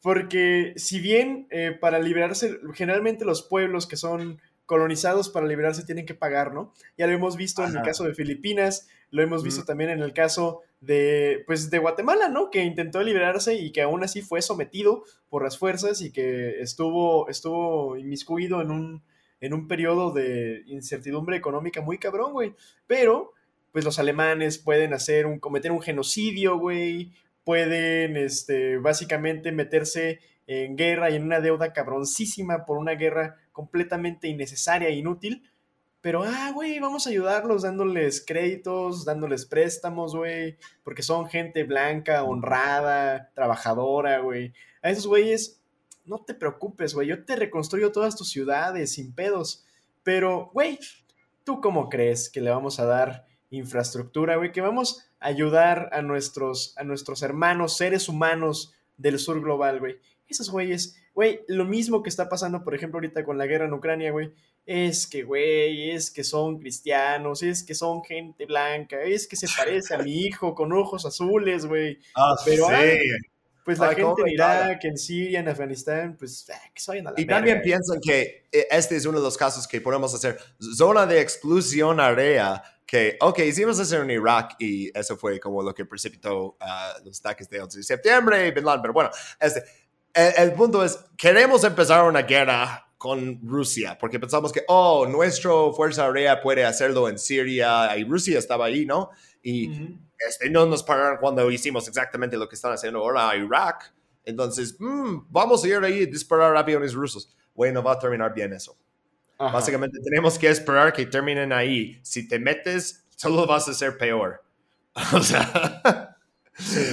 [0.00, 6.06] Porque si bien eh, para liberarse, generalmente los pueblos que son colonizados para liberarse tienen
[6.06, 6.72] que pagar, ¿no?
[6.96, 10.12] Ya lo hemos visto en el caso de Filipinas, lo hemos visto también en el
[10.12, 12.50] caso de, pues, de Guatemala, ¿no?
[12.50, 17.28] Que intentó liberarse y que aún así fue sometido por las fuerzas y que estuvo,
[17.28, 19.02] estuvo inmiscuido en un,
[19.40, 22.54] en un periodo de incertidumbre económica muy cabrón, güey.
[22.88, 23.32] Pero,
[23.70, 27.12] pues los alemanes pueden hacer un, cometer un genocidio, güey.
[27.44, 30.18] Pueden, este, básicamente meterse
[30.48, 35.44] en guerra y en una deuda cabroncísima por una guerra completamente innecesaria e inútil
[36.02, 42.24] pero, ah, güey, vamos a ayudarlos dándoles créditos, dándoles préstamos, güey, porque son gente blanca,
[42.24, 44.52] honrada, trabajadora, güey.
[44.82, 45.62] A esos güeyes,
[46.04, 49.64] no te preocupes, güey, yo te reconstruyo todas tus ciudades sin pedos.
[50.02, 50.80] Pero, güey,
[51.44, 54.50] ¿tú cómo crees que le vamos a dar infraestructura, güey?
[54.50, 60.00] Que vamos a ayudar a nuestros, a nuestros hermanos, seres humanos del sur global, güey.
[60.26, 63.74] Esos güeyes, güey, lo mismo que está pasando, por ejemplo, ahorita con la guerra en
[63.74, 64.32] Ucrania, güey
[64.64, 69.46] es que, güey, es que son cristianos, es que son gente blanca, es que se
[69.56, 71.98] parece a mi hijo con ojos azules, güey.
[72.14, 73.10] Ah, Pero, sí.
[73.64, 77.14] pues la gente en Irak, en Siria, en Afganistán, pues ah, que soy a la
[77.16, 80.38] Y también piensan que eh, este es uno de los casos que podemos hacer
[80.76, 85.74] zona de exclusión área que, ok, hicimos eso en Irak y eso fue como lo
[85.74, 89.10] que precipitó ah, los ataques de 11 de septiembre y Bin Laden, pero bueno,
[89.40, 89.64] este,
[90.14, 96.06] el punto es, queremos empezar una guerra con Rusia, porque pensamos que, oh, nuestra Fuerza
[96.06, 99.10] Aérea puede hacerlo en Siria y Rusia estaba ahí, ¿no?
[99.42, 103.92] Y este, no nos pagaron cuando hicimos exactamente lo que están haciendo ahora a Irak.
[104.24, 107.34] Entonces, mm, vamos a ir ahí disparar aviones rusos.
[107.54, 108.76] Bueno, va a terminar bien eso.
[109.36, 111.98] Básicamente tenemos que esperar que terminen ahí.
[112.04, 114.44] Si te metes, solo vas a ser peor.
[115.12, 116.11] o sea...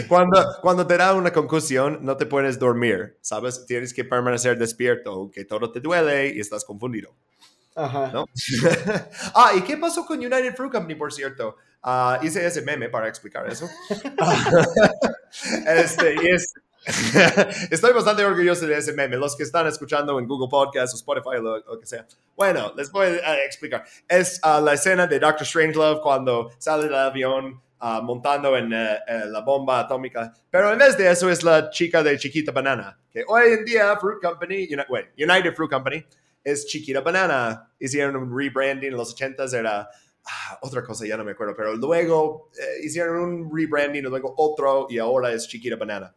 [0.07, 3.65] Cuando, cuando te da una concusión, no te puedes dormir, ¿sabes?
[3.65, 7.13] Tienes que permanecer despierto, que todo te duele y estás confundido.
[7.75, 8.11] Ajá.
[8.13, 8.25] ¿no?
[9.35, 11.57] ah, ¿y qué pasó con United Fruit Company, por cierto?
[11.83, 13.69] Uh, hice ese meme para explicar eso.
[15.65, 16.53] este, y es,
[17.69, 19.17] Estoy bastante orgulloso de ese meme.
[19.17, 22.05] Los que están escuchando en Google Podcast o Spotify o lo, que sea.
[22.35, 23.83] Bueno, les voy a explicar.
[24.07, 28.99] Es uh, la escena de Doctor Strangelove cuando sale del avión Ah, montando en eh,
[29.07, 30.33] eh, la bomba atómica.
[30.51, 33.97] Pero en vez de eso es la chica de Chiquita Banana, que hoy en día
[33.97, 34.67] Fruit Company,
[35.17, 36.05] United, Fruit Company,
[36.43, 37.71] es Chiquita Banana.
[37.79, 39.89] Hicieron un rebranding en los 80s, era
[40.25, 44.87] ah, otra cosa, ya no me acuerdo, pero luego eh, hicieron un rebranding, luego otro,
[44.89, 46.13] y ahora es Chiquita Banana.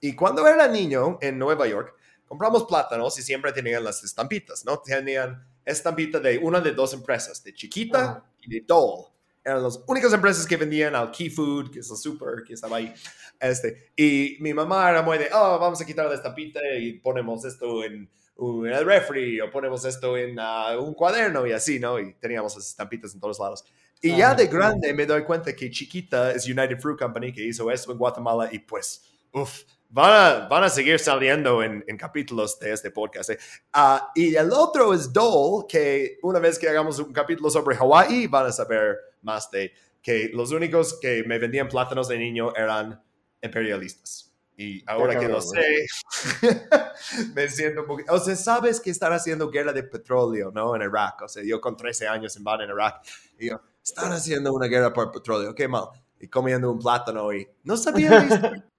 [0.00, 1.94] Y cuando era niño en Nueva York,
[2.26, 4.80] compramos plátanos y siempre tenían las estampitas, ¿no?
[4.80, 9.13] Tenían estampita de una de dos empresas, de Chiquita y de Dole
[9.44, 12.78] eran las únicas empresas que vendían al Key Food, que es el super que estaba
[12.78, 12.92] ahí.
[13.38, 17.44] Este, y mi mamá era muy de, oh, vamos a quitar la estampita y ponemos
[17.44, 22.00] esto en, el refri o ponemos esto en ah, un cuaderno y así, ¿no?
[22.00, 23.64] Y teníamos las estampitas en todos lados.
[24.00, 27.70] Y ya de grande me doy cuenta que chiquita es United Fruit Company que hizo
[27.70, 29.02] eso en Guatemala y pues,
[29.32, 33.30] uff, van a, van a seguir saliendo en, en capítulos de este podcast.
[33.30, 33.38] ¿eh?
[33.72, 38.26] Ah, y el otro es Dole, que una vez que hagamos un capítulo sobre Hawaii,
[38.26, 39.72] van a saber más de
[40.02, 43.02] que los únicos que me vendían plátanos de niño eran
[43.42, 44.34] imperialistas.
[44.56, 45.86] Y ahora que lo sé,
[47.34, 48.14] me siento un poquito...
[48.14, 50.76] O sea, sabes que están haciendo guerra de petróleo, ¿no?
[50.76, 51.22] En Irak.
[51.22, 53.04] O sea, yo con 13 años en en Irak.
[53.38, 55.54] Y yo, están haciendo una guerra por petróleo.
[55.54, 55.88] Qué mal.
[56.20, 58.28] Y comiendo un plátano y no sabía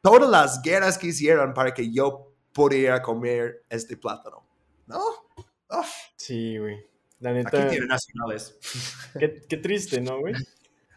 [0.00, 4.46] todas las guerras que hicieron para que yo pudiera comer este plátano.
[4.86, 5.00] ¿No?
[6.16, 6.93] Sí, güey.
[7.24, 8.56] Aquí tiene nacionales.
[9.48, 10.34] Qué, triste, ¿no, güey?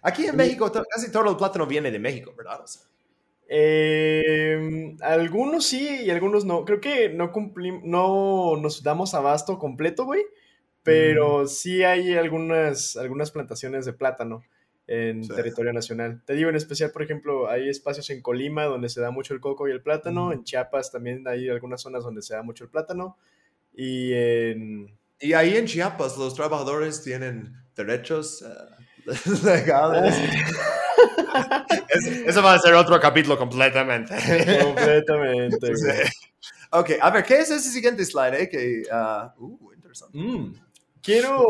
[0.01, 2.63] Aquí en México casi todo el plátano viene de México, ¿verdad?
[3.49, 6.65] Em, algunos sí y algunos no.
[6.65, 10.23] Creo que no cumplimos, no nos damos abasto completo, güey.
[10.83, 11.47] Pero mm.
[11.47, 14.43] sí hay algunas, algunas plantaciones de plátano
[14.87, 16.21] en territorio nacional.
[16.25, 19.41] Te digo en especial, por ejemplo, hay espacios en Colima donde se da mucho el
[19.41, 20.31] coco y el plátano.
[20.31, 23.17] En Chiapas también hay algunas zonas donde se da mucho el plátano.
[23.73, 29.05] Y en y ahí en Chiapas los trabajadores tienen derechos uh,
[29.45, 30.15] legales.
[32.25, 34.13] eso va a ser otro capítulo completamente.
[34.61, 35.73] Completamente.
[36.71, 38.41] Ok, a ver, ¿qué es ese siguiente slide?
[38.41, 38.49] Eh?
[38.49, 40.17] Que, uh, uh interesante.
[40.17, 40.53] Mm,
[41.01, 41.47] quiero,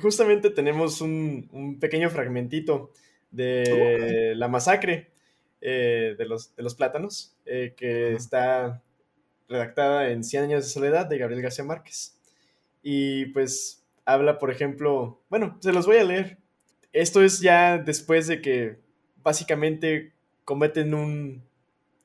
[0.00, 2.92] justamente tenemos un, un pequeño fragmentito
[3.30, 5.10] de la masacre
[5.62, 8.82] eh, de, los, de los plátanos, eh, que está
[9.46, 12.18] redactada en 100 años de soledad de Gabriel García Márquez.
[12.82, 16.38] Y pues habla, por ejemplo, bueno, se los voy a leer.
[16.92, 18.80] Esto es ya después de que
[19.22, 20.12] básicamente
[20.44, 21.44] cometen un,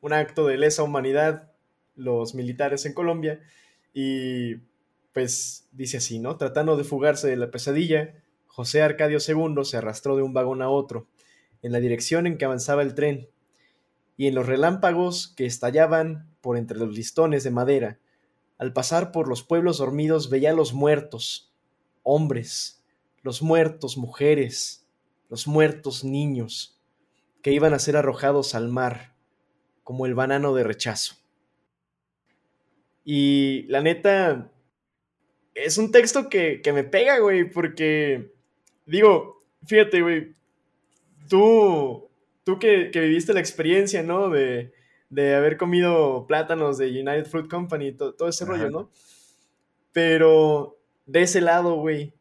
[0.02, 1.52] un acto de lesa humanidad
[1.96, 3.40] los militares en Colombia
[3.94, 4.56] y
[5.14, 6.38] pues dice así, ¿no?
[6.38, 8.14] Tratando de fugarse de la pesadilla,
[8.48, 11.08] José Arcadio II se arrastró de un vagón a otro,
[11.62, 13.30] en la dirección en que avanzaba el tren,
[14.18, 17.98] y en los relámpagos que estallaban por entre los listones de madera,
[18.58, 21.54] al pasar por los pueblos dormidos veía a los muertos,
[22.04, 22.84] hombres,
[23.22, 24.88] los muertos mujeres,
[25.30, 26.80] los muertos niños,
[27.42, 29.16] que iban a ser arrojados al mar,
[29.84, 31.16] como el banano de rechazo.
[33.04, 34.52] Y la neta,
[35.54, 38.34] es un texto que, que me pega, güey, porque,
[38.86, 40.36] digo, fíjate, güey,
[41.30, 42.10] tú,
[42.44, 44.30] tú que, que, viviste la experiencia, ¿no?
[44.30, 44.74] De,
[45.16, 48.54] de, haber comido plátanos de United Fruit Company, to, todo ese Ajá.
[48.54, 48.92] rollo, ¿no?
[49.92, 52.14] Pero de ese lado, güey,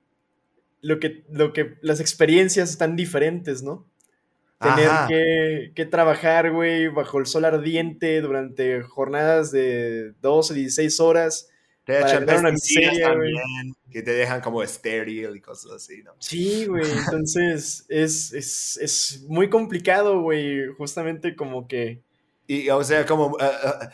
[0.80, 3.86] lo que, lo que, las experiencias están diferentes, ¿no?
[4.60, 11.50] Tener que, que, trabajar, güey, bajo el sol ardiente durante jornadas de 12, 16 horas.
[11.84, 12.54] Te echan también,
[13.18, 13.34] wey.
[13.90, 16.12] que te dejan como estéril y cosas así, ¿no?
[16.18, 22.02] Sí, güey, entonces es, es, es, muy complicado, güey, justamente como que...
[22.46, 23.28] Y, o sea, como...
[23.28, 23.88] Uh, uh,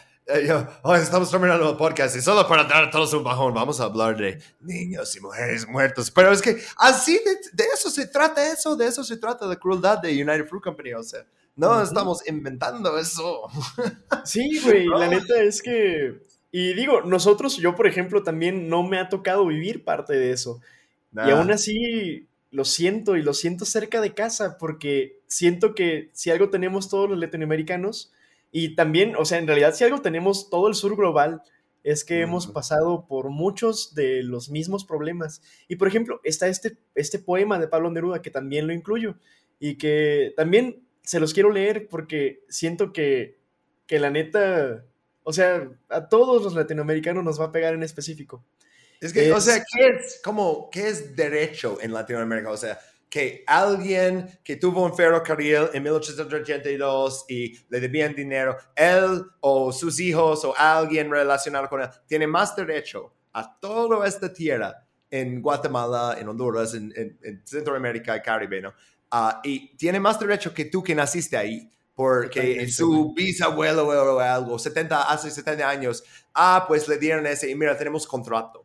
[0.46, 3.80] yo, oh, estamos terminando el podcast y solo para dar a todos un bajón vamos
[3.80, 6.10] a hablar de niños y mujeres muertos.
[6.10, 9.56] Pero es que así de, de, eso se trata eso, de eso se trata la
[9.56, 11.82] crueldad de United Fruit Company, o sea, no uh -huh.
[11.82, 13.48] estamos inventando eso.
[14.24, 14.98] Sí, güey, no.
[14.98, 16.20] la neta es que...
[16.52, 20.60] Y digo, nosotros, yo por ejemplo, también no me ha tocado vivir parte de eso.
[21.12, 21.28] Nah.
[21.28, 26.30] Y aún así lo siento y lo siento cerca de casa porque siento que si
[26.30, 28.12] algo tenemos todos los latinoamericanos,
[28.52, 31.42] y también, o sea, en realidad si algo tenemos todo el sur global
[31.82, 35.42] es que hemos pasado por muchos de los mismos problemas.
[35.66, 39.16] Y por ejemplo, está este, este poema de Pablo Neruda que también lo incluyo
[39.58, 43.38] y que también se los quiero leer porque siento que,
[43.86, 44.84] que la neta,
[45.22, 48.44] o sea, a todos los latinoamericanos nos va a pegar en específico.
[49.00, 52.50] Es que, es, o sea, ¿qué es, como, ¿qué es derecho en Latinoamérica?
[52.50, 52.78] O sea,
[53.10, 59.98] que alguien que tuvo un ferrocarril en 1882 y le debían dinero, él o sus
[59.98, 66.16] hijos o alguien relacionado con él, tiene más derecho a toda esta tierra en Guatemala,
[66.20, 68.72] en Honduras, en, en, en Centroamérica y Caribe, ¿no?
[69.12, 74.56] Uh, y tiene más derecho que tú que naciste ahí, porque su bisabuelo o algo,
[74.56, 78.64] 70, hace 70 años, ah, pues le dieron ese y mira, tenemos contrato.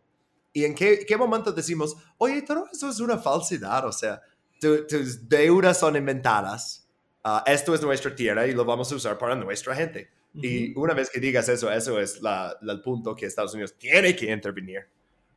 [0.53, 3.85] ¿Y en qué, qué momento decimos, oye, todo eso es una falsedad?
[3.88, 4.22] O sea,
[4.65, 6.87] tu, tus deudas son inventadas,
[7.23, 10.09] uh, esto es nuestra tierra y lo vamos a usar para nuestra gente.
[10.33, 10.45] Uh -huh.
[10.45, 13.75] Y una vez que digas eso, eso es la, la, el punto que Estados Unidos
[13.77, 14.87] tiene que intervenir.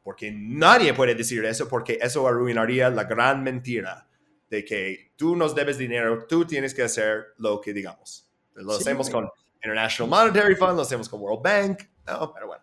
[0.02, 4.08] Porque nadie puede decir eso porque eso arruinaría la gran mentira
[4.48, 8.26] de que tú nos debes dinero, tú tienes que hacer lo que digamos.
[8.54, 12.62] Lo sí, hacemos con International Monetary Fund, lo hacemos con World Bank, no, pero bueno.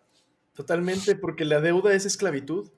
[0.54, 2.68] Totalmente, porque la deuda es esclavitud.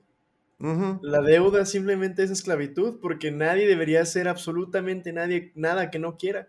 [0.60, 0.98] Uh -huh.
[1.02, 6.48] La deuda simplemente es esclavitud porque nadie debería hacer absolutamente nadie, nada que no quiera.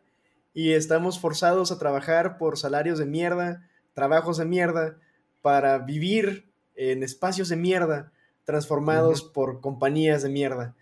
[0.53, 4.97] Y estamos forzados a trabajar por salarios de mierda, trabajos de mierda,
[5.41, 8.11] para vivir en espacios de mierda
[8.45, 9.31] transformados uh -huh.
[9.33, 10.75] por compañías de mierda.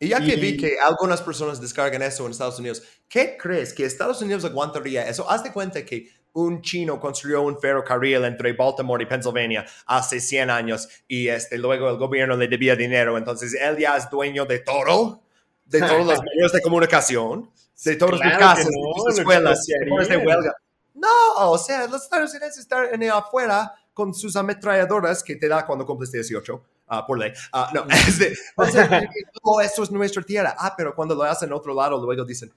[0.00, 0.40] Y ya que y...
[0.40, 5.08] vi que algunas personas descargan eso en Estados Unidos, ¿qué crees que Estados Unidos aguantaría
[5.08, 5.30] eso?
[5.30, 10.50] Haz de cuenta que un chino construyó un ferrocarril entre Baltimore y Pennsylvania hace 100
[10.50, 14.60] años y este, luego el gobierno le debía dinero, entonces él ya es dueño de
[14.60, 15.22] todo,
[15.66, 17.50] de todos los medios de comunicación,
[17.84, 20.54] de todas claro sus casas, no, sus escuelas, de huelga.
[20.94, 25.66] No, o sea, los Estados Unidos están en afuera con sus ametralladoras que te da
[25.66, 26.54] cuando cumples 18.
[26.54, 27.32] Uh, ah, por ley.
[27.52, 29.02] Uh, no, es de, o sea,
[29.42, 30.54] oh, esto es nuestra tierra.
[30.58, 32.52] Ah, pero cuando lo hacen en otro lado, luego dicen,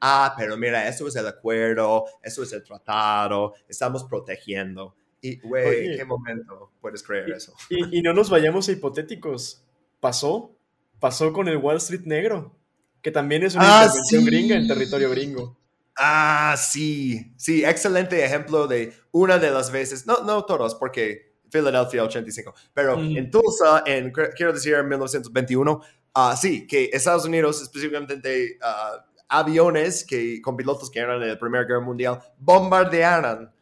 [0.00, 4.94] ah, pero mira, eso es el acuerdo, eso es el tratado, estamos protegiendo.
[5.20, 7.54] Y, güey, ¿en qué momento puedes creer y, eso?
[7.70, 9.64] Y, y, no nos vayamos a hipotéticos.
[10.00, 10.54] Pasó,
[11.00, 12.56] pasó con el Wall Street negro,
[13.02, 14.26] que también es una ah, intervención sí.
[14.26, 15.58] gringa en territorio gringo.
[15.96, 22.04] Ah, sí, sí, excelente ejemplo de una de las veces, no, no todos, porque Philadelphia
[22.04, 23.16] 85, pero mm.
[23.16, 25.82] en Tulsa, en, quiero decir, en 1921, uh,
[26.14, 31.38] ah, sí, que Estados Unidos, específicamente uh, aviones que, con pilotos que eran en la
[31.38, 33.52] Primera Guerra Mundial bombardearan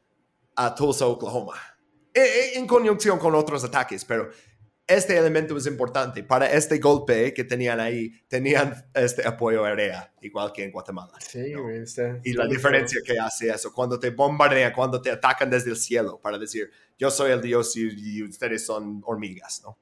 [0.54, 1.54] a Tulsa, Oklahoma,
[2.14, 4.30] en, en conjunción con otros ataques, pero
[4.86, 6.22] este elemento es importante.
[6.22, 11.12] Para este golpe que tenían ahí, tenían este apoyo aéreo, igual que en Guatemala.
[11.18, 11.68] Sí, ¿no?
[11.70, 15.76] está- Y la diferencia que hace eso, cuando te bombardean, cuando te atacan desde el
[15.76, 17.88] cielo, para decir, yo soy el dios y,
[18.18, 19.76] y ustedes son hormigas, ¿no?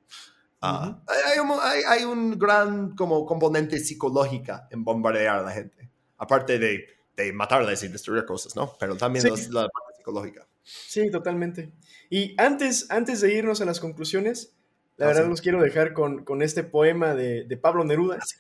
[0.66, 5.50] Ah, hay, hay un, hay- hay un gran como componente psicológica en bombardear a la
[5.52, 6.86] gente, aparte de,
[7.16, 8.72] de matarles y destruir cosas, ¿no?
[8.78, 9.28] Pero también Sí.
[9.28, 10.46] los- la parte psicológica.
[10.62, 11.72] Sí, totalmente.
[12.08, 14.54] Y antes, antes de irnos a las conclusiones,
[14.96, 15.28] la Ah, verdad sí.
[15.30, 18.36] los quiero dejar con, con este poema de, de Pablo Neruda, Ah, sí.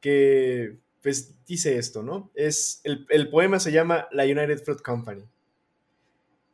[0.00, 2.30] que pues dice esto, ¿no?
[2.34, 5.24] Es, el, el poema se llama La United Fruit Company.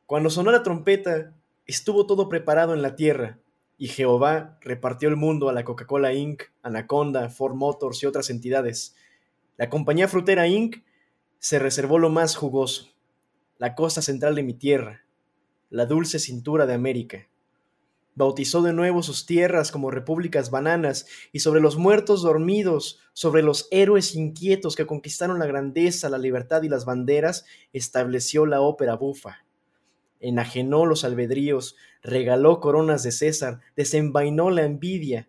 [0.06, 1.34] Cuando sonó la trompeta,
[1.66, 3.38] estuvo todo preparado en la tierra,
[3.78, 8.96] y Jehová repartió el mundo a la Coca-Cola Inc., Anaconda, Ford Motors y otras entidades.
[9.56, 10.82] La compañía frutera Inc.
[11.38, 12.88] se reservó lo más jugoso,
[13.56, 15.04] la costa central de mi tierra,
[15.70, 17.28] la dulce cintura de América.
[18.16, 23.68] Bautizó de nuevo sus tierras como repúblicas bananas, y sobre los muertos dormidos, sobre los
[23.70, 29.44] héroes inquietos que conquistaron la grandeza, la libertad y las banderas, estableció la ópera bufa.
[30.20, 35.28] Enajenó los albedríos, regaló coronas de César, desenvainó la envidia,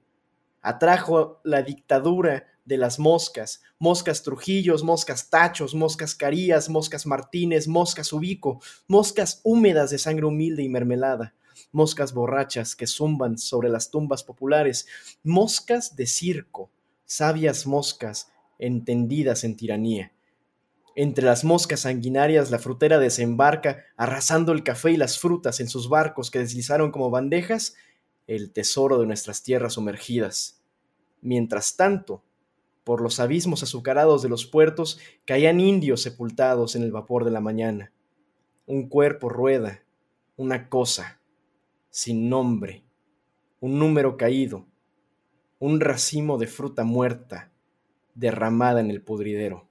[0.62, 8.14] atrajo la dictadura de las moscas, moscas Trujillos, moscas Tachos, moscas Carías, moscas Martínez, moscas
[8.14, 11.34] Ubico, moscas húmedas de sangre humilde y mermelada,
[11.72, 14.88] moscas borrachas que zumban sobre las tumbas populares,
[15.24, 16.70] moscas de circo,
[17.06, 20.12] sabias moscas entendidas en tiranía.
[21.02, 25.88] Entre las moscas sanguinarias la frutera desembarca, arrasando el café y las frutas en sus
[25.88, 27.78] barcos que deslizaron como bandejas
[28.28, 30.62] el tesoro de nuestras tierras sumergidas.
[31.22, 32.22] Mientras tanto,
[32.84, 37.40] por los abismos azucarados de los puertos caían indios sepultados en el vapor de la
[37.40, 37.94] mañana.
[38.66, 39.82] Un cuerpo rueda,
[40.36, 41.22] una cosa,
[41.90, 42.84] sin nombre,
[43.62, 44.68] un número caído,
[45.60, 47.54] un racimo de fruta muerta
[48.16, 49.69] derramada en el pudridero.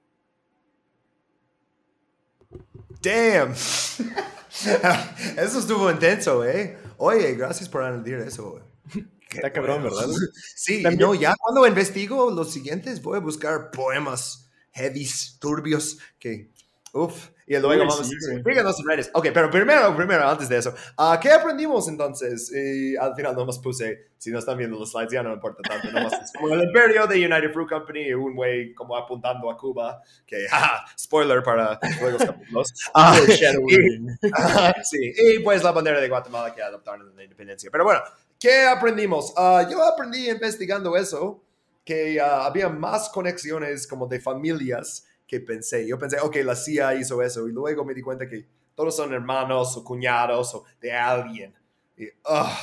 [3.03, 3.53] Damn.
[5.37, 6.79] Eso estuvo intenso, ¿eh?
[6.97, 8.51] Oye, gracias por añadir eso.
[8.51, 9.07] güey.
[9.31, 9.83] Está cabrón.
[9.85, 10.07] ¿verdad?
[10.57, 16.51] Sí, También- no, ya cuando investigo los siguientes voy a buscar poemas heavies, turbios, que,
[16.93, 18.45] uff, y luego vamos sí, a güey.
[18.45, 19.11] síguenos en redes.
[19.15, 22.53] Ok, pero primero, primero, antes de eso, ah, ¿qué aprendimos entonces?
[22.53, 25.91] Y al final nomás puse, si no están viendo los slides ya no importa tanto,
[25.91, 30.03] nomás es como el imperio de United Fruit Company, un güey como apuntando a Cuba,
[30.27, 32.75] que, jaja, spoiler para luego los capítulos.
[32.95, 34.19] Ah, Foreshadowing.
[34.33, 37.70] Ajá, sí, y pues la bandera de Guatemala que adoptaron en la independencia.
[37.70, 38.01] Pero bueno,
[38.39, 39.33] ¿qué aprendimos?
[39.70, 41.43] Yo aprendí investigando eso
[41.85, 45.86] que había más conexiones como de familias que pensé.
[45.86, 49.12] Yo pensé, ok, la CIA hizo eso y luego me di cuenta que todos son
[49.12, 51.55] hermanos o cuñados o de alguien.
[51.96, 52.59] Y, ah,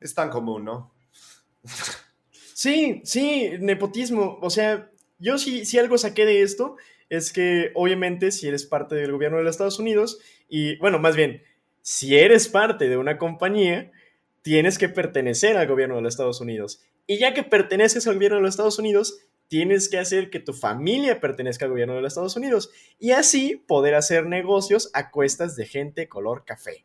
[0.00, 0.92] es tan común, ¿no?
[2.54, 4.38] Sí, sí, nepotismo.
[4.40, 6.76] O sea, yo sí, si algo saqué de esto
[7.08, 11.16] es que obviamente si eres parte del gobierno de los Estados Unidos y, bueno, más
[11.16, 11.42] bien,
[11.82, 13.90] si eres parte de una compañía,
[14.42, 16.82] tienes que pertenecer al gobierno de los Estados Unidos.
[17.06, 19.20] Y ya que perteneces al gobierno de los Estados Unidos,
[19.50, 22.70] tienes que hacer que tu familia pertenezca al gobierno de los Estados Unidos
[23.00, 26.84] y así poder hacer negocios a cuestas de gente color café.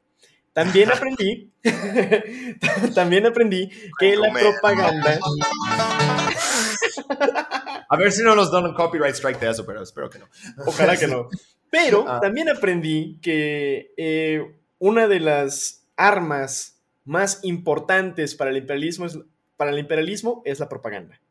[0.51, 1.51] También aprendí,
[2.95, 3.69] también aprendí
[3.99, 5.19] que la propaganda
[7.87, 10.27] A ver si no nos dan un copyright strike de eso, pero espero que no.
[10.65, 11.29] Ojalá que no.
[11.69, 12.19] Pero Ah.
[12.19, 19.19] también aprendí que eh, una de las armas más importantes para el imperialismo es,
[19.55, 21.21] para el imperialismo es la propaganda.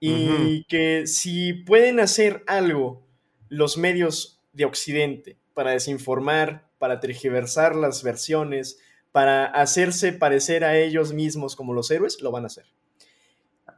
[0.00, 3.06] Y que si pueden hacer algo
[3.48, 8.78] los medios de Occidente para desinformar, para tergiversar las versiones,
[9.12, 12.66] para hacerse parecer a ellos mismos como los héroes, lo van a hacer.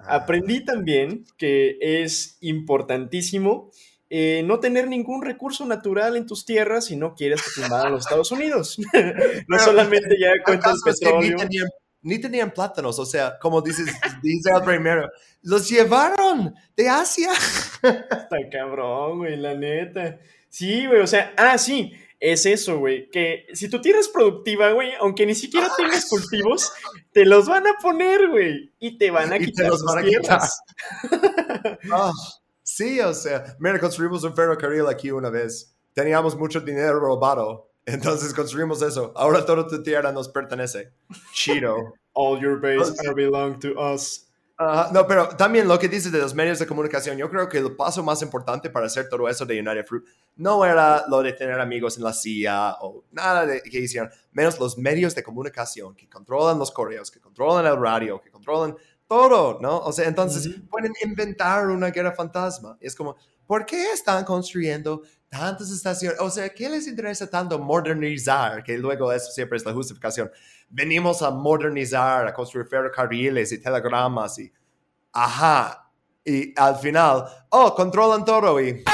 [0.09, 3.71] Aprendí también que es importantísimo
[4.09, 7.91] eh, no tener ningún recurso natural en tus tierras si no quieres que te invadan
[7.91, 8.79] los Estados Unidos.
[9.49, 11.59] no solamente ya cuenta el ¿Acaso es que
[12.07, 13.87] ni tenían, plátanos, o sea, como dices,
[14.23, 15.11] dice el primero,
[15.43, 17.31] los llevaron de Asia.
[17.83, 20.19] Está cabrón, güey, la neta.
[20.49, 24.71] Sí, güey, o sea, ah, sí, es eso, güey, que si tu tierra es productiva,
[24.71, 26.73] güey, aunque ni siquiera tengas cultivos,
[27.13, 29.99] te los van a poner, güey, y te van a Y te quitar los van
[29.99, 30.61] a tierras.
[31.91, 32.13] Ah,
[32.63, 35.77] sí, o sea, mira, construimos un ferrocarril aquí una vez.
[35.93, 39.13] Teníamos mucho dinero robado, entonces construimos eso.
[39.17, 40.93] Ahora toda tu tierra nos pertenece.
[41.33, 41.95] Chido.
[42.13, 44.27] All your base are belong to us.
[44.59, 47.59] Ajá, no, pero también lo que dices de los medios de comunicación, yo creo que
[47.59, 50.03] el paso más importante para hacer todo eso de United Fruit
[50.37, 54.59] no era lo de tener amigos en la CIA o nada de que hicieron, menos
[54.59, 58.75] los medios de comunicación que controlan los correos, que controlan el radio, que controlan
[59.07, 59.79] todo, ¿no?
[59.81, 60.69] O sea, entonces Ujú.
[60.69, 62.79] pueden inventar una guerra fantasma.
[62.81, 66.19] Es como, ¿por qué están construyendo tantas estaciones?
[66.21, 68.63] O sea, ¿qué les interesa tanto modernizar?
[68.63, 70.31] Que luego eso siempre es la justificación.
[70.69, 74.53] Venimos a modernizar, a construir ferrocarriles y telegramas y...
[75.13, 75.91] Ajá.
[76.25, 78.85] Y al final, oh, controlan todo y...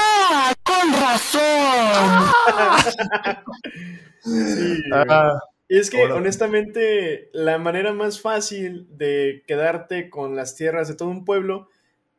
[0.63, 1.41] ¡Con razón!
[4.23, 10.87] Sí, Ah, Y es que, honestamente, la manera más fácil de quedarte con las tierras
[10.87, 11.69] de todo un pueblo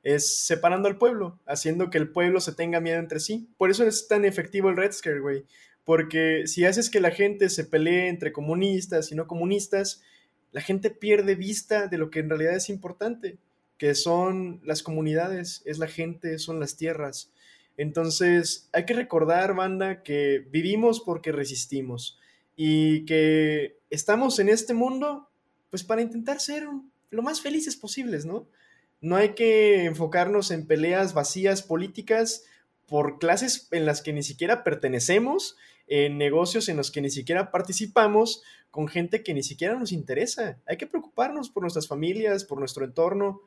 [0.05, 3.49] es separando al pueblo, haciendo que el pueblo se tenga miedo entre sí.
[3.57, 5.45] Por eso es tan efectivo el Red Scare, güey.
[5.83, 10.03] Porque si haces que la gente se pelee entre comunistas y no comunistas,
[10.53, 13.39] la gente pierde vista de lo que en realidad es importante,
[13.79, 17.33] que son las comunidades, es la gente, son las tierras.
[17.77, 22.21] Entonces, hay que recordar, banda, que vivimos porque resistimos
[22.57, 25.29] y que estamos en este mundo
[25.71, 26.69] pues para intentar ser
[27.11, 28.47] lo más felices posibles, ¿no?
[29.05, 32.45] No hay que enfocarnos en peleas vacías políticas
[32.87, 35.57] por clases en las que ni siquiera pertenecemos,
[35.87, 40.59] en negocios en los que ni siquiera participamos, con gente que ni siquiera nos interesa.
[40.67, 43.43] Hay que preocuparnos por nuestras familias, por nuestro entorno.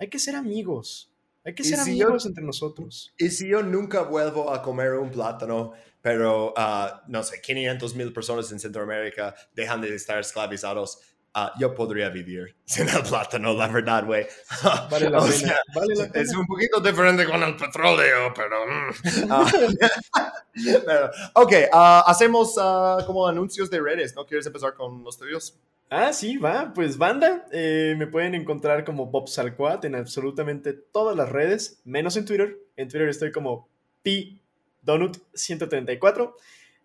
[0.00, 1.12] Hay que ser amigos.
[1.44, 3.14] Hay que ser si yo- amigos entre nosotros.
[3.16, 5.72] Y si yo nunca vuelvo a comer un plátano,
[6.02, 10.98] pero, ah, no sé, 500 mil personas en Centroamérica dejan de estar esclavizados,
[11.36, 14.26] ah, yo podría vivir sin el plátano, la verdad, güey.
[14.90, 15.32] Vale la O pena.
[15.32, 16.38] sea, vale la es pena.
[16.40, 18.56] un poquito diferente con el petróleo, pero...
[19.30, 19.46] Ah,
[20.84, 22.54] pero, ok, ah, hacemos
[23.06, 24.26] como anuncios de redes, ¿no?
[24.26, 25.56] ¿Quieres empezar con los tuyos?
[25.90, 26.72] Ah, sí, va.
[26.74, 32.16] Pues banda, eh, me pueden encontrar como Bob Salquat en absolutamente todas las redes, menos
[32.16, 32.58] en Twitter.
[32.76, 33.68] En Twitter estoy como
[34.04, 36.34] pdonut134.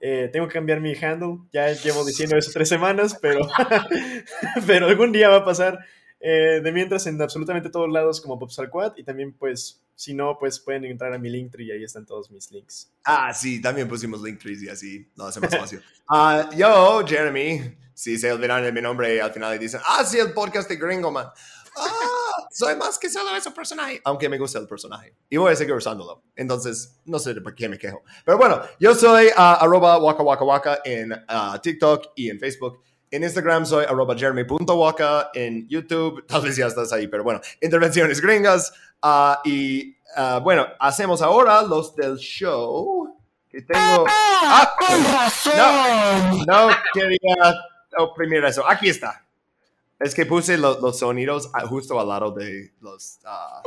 [0.04, 3.48] Eh, tengo que cambiar mi handle, ya llevo diciendo eso tres semanas, pero,
[4.68, 5.80] pero algún día va a pasar.
[6.20, 10.38] Eh, de mientras en absolutamente todos lados como Bob Salquat y también pues si no
[10.40, 12.92] pues pueden entrar a mi Linktree y ahí están todos mis links.
[13.04, 15.82] Ah, sí, también pusimos Linktrees y así lo hace más fácil.
[16.08, 20.20] Ah, yo, Jeremy, si se olvidan de mi nombre al final y dicen, ah, sí,
[20.20, 21.28] el podcast de Gringo Man.
[21.76, 22.21] Ah,
[22.52, 24.02] soy más que solo ese personaje.
[24.04, 25.16] Aunque me gusta el personaje.
[25.30, 26.24] Y voy a seguir usándolo.
[26.36, 28.04] Entonces, no sé de por qué me quejo.
[28.26, 32.82] Pero bueno, yo soy ah, arroba waka waka waka en ah, TikTok y en Facebook.
[33.10, 35.32] En Instagram soy arroba jeremy.waka.
[35.34, 38.74] En YouTube, tal vez ya estás ahí, pero bueno, intervenciones gringas.
[39.02, 43.18] Ah, y ah, bueno, hacemos ahora los del show.
[43.50, 44.06] Que tengo.
[44.08, 46.46] Ah, ¡Con razón!
[46.48, 47.54] no quería
[47.98, 48.66] oprimir eso.
[48.68, 49.26] Aquí está.
[50.04, 53.62] Es que puse lo- los sonidos ah, justo al lado de los, ah,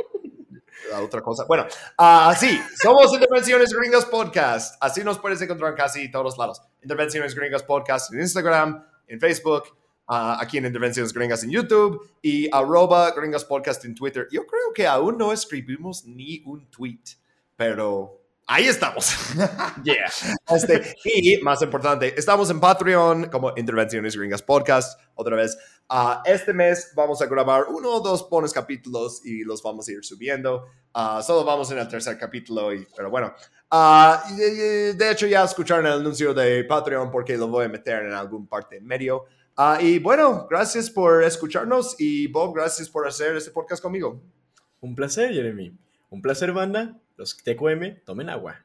[0.91, 1.45] la otra cosa.
[1.45, 1.65] Bueno,
[1.97, 4.75] ah, sí, somos Intervenciones Gringas Podcast.
[4.81, 6.61] Así nos puedes encontrar en casi todos lados.
[6.81, 9.63] Intervenciones Gringas Podcast en Instagram, en Facebook,
[10.07, 14.27] ah, aquí en Intervenciones Gringas en YouTube y arroba Gringas Podcast en Twitter.
[14.31, 16.99] Yo creo que aún no escribimos ni un tweet,
[17.55, 19.15] pero ahí estamos.
[19.83, 20.11] Yeah.
[20.49, 24.99] Este, y más importante, estamos en Patreon como Intervenciones Gringas Podcast.
[25.13, 25.57] Otra vez,
[25.89, 29.91] ah, este mes vamos a grabar uno o dos bonus capítulos y los vamos a
[29.91, 30.65] ir subiendo.
[30.93, 33.33] Ah, solo vamos en el tercer capítulo, y, pero bueno.
[33.71, 37.69] Ah, y de, de hecho, ya escucharon el anuncio de Patreon porque lo voy a
[37.69, 39.25] meter en algún parte en medio.
[39.57, 44.21] Ah, y bueno, gracias por escucharnos y Bob, gracias por hacer este podcast conmigo.
[44.81, 45.77] Un placer, Jeremy.
[46.09, 46.99] Un placer, banda.
[47.17, 48.63] Los TQM, tomen agua.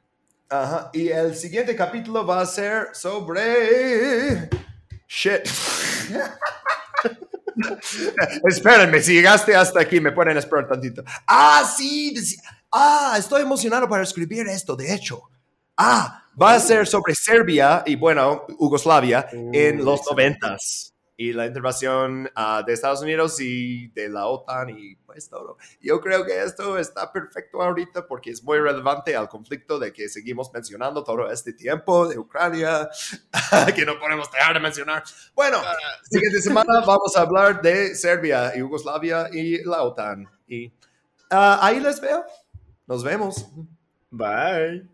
[0.49, 0.91] Ajá.
[0.93, 4.51] Y el siguiente capítulo va a ser sobre.
[5.07, 5.49] Shit.
[8.49, 11.03] Espérenme, si llegaste hasta aquí, me pueden esperar tantito.
[11.27, 12.15] Ah, sí.
[12.73, 15.23] Ah, estoy emocionado para escribir esto, de hecho.
[15.77, 20.90] Ah, va a ser sobre Serbia y, bueno, Yugoslavia Uh, en los noventas.
[21.21, 25.59] Y la intervención ah, de Estados Unidos y de la OTAN y pues todo.
[25.79, 30.09] Yo creo que esto está perfecto ahorita porque es muy relevante al conflicto de que
[30.09, 32.89] seguimos mencionando todo este tiempo de Ucrania,
[33.77, 35.05] que no podemos dejar de mencionar.
[35.35, 35.59] Bueno,
[36.11, 40.27] siguiente semana vamos a hablar de Serbia, Yugoslavia y la OTAN.
[40.49, 40.73] Y
[41.29, 42.25] ah, ahí les veo.
[42.87, 43.47] Nos vemos.
[44.11, 44.91] Bye.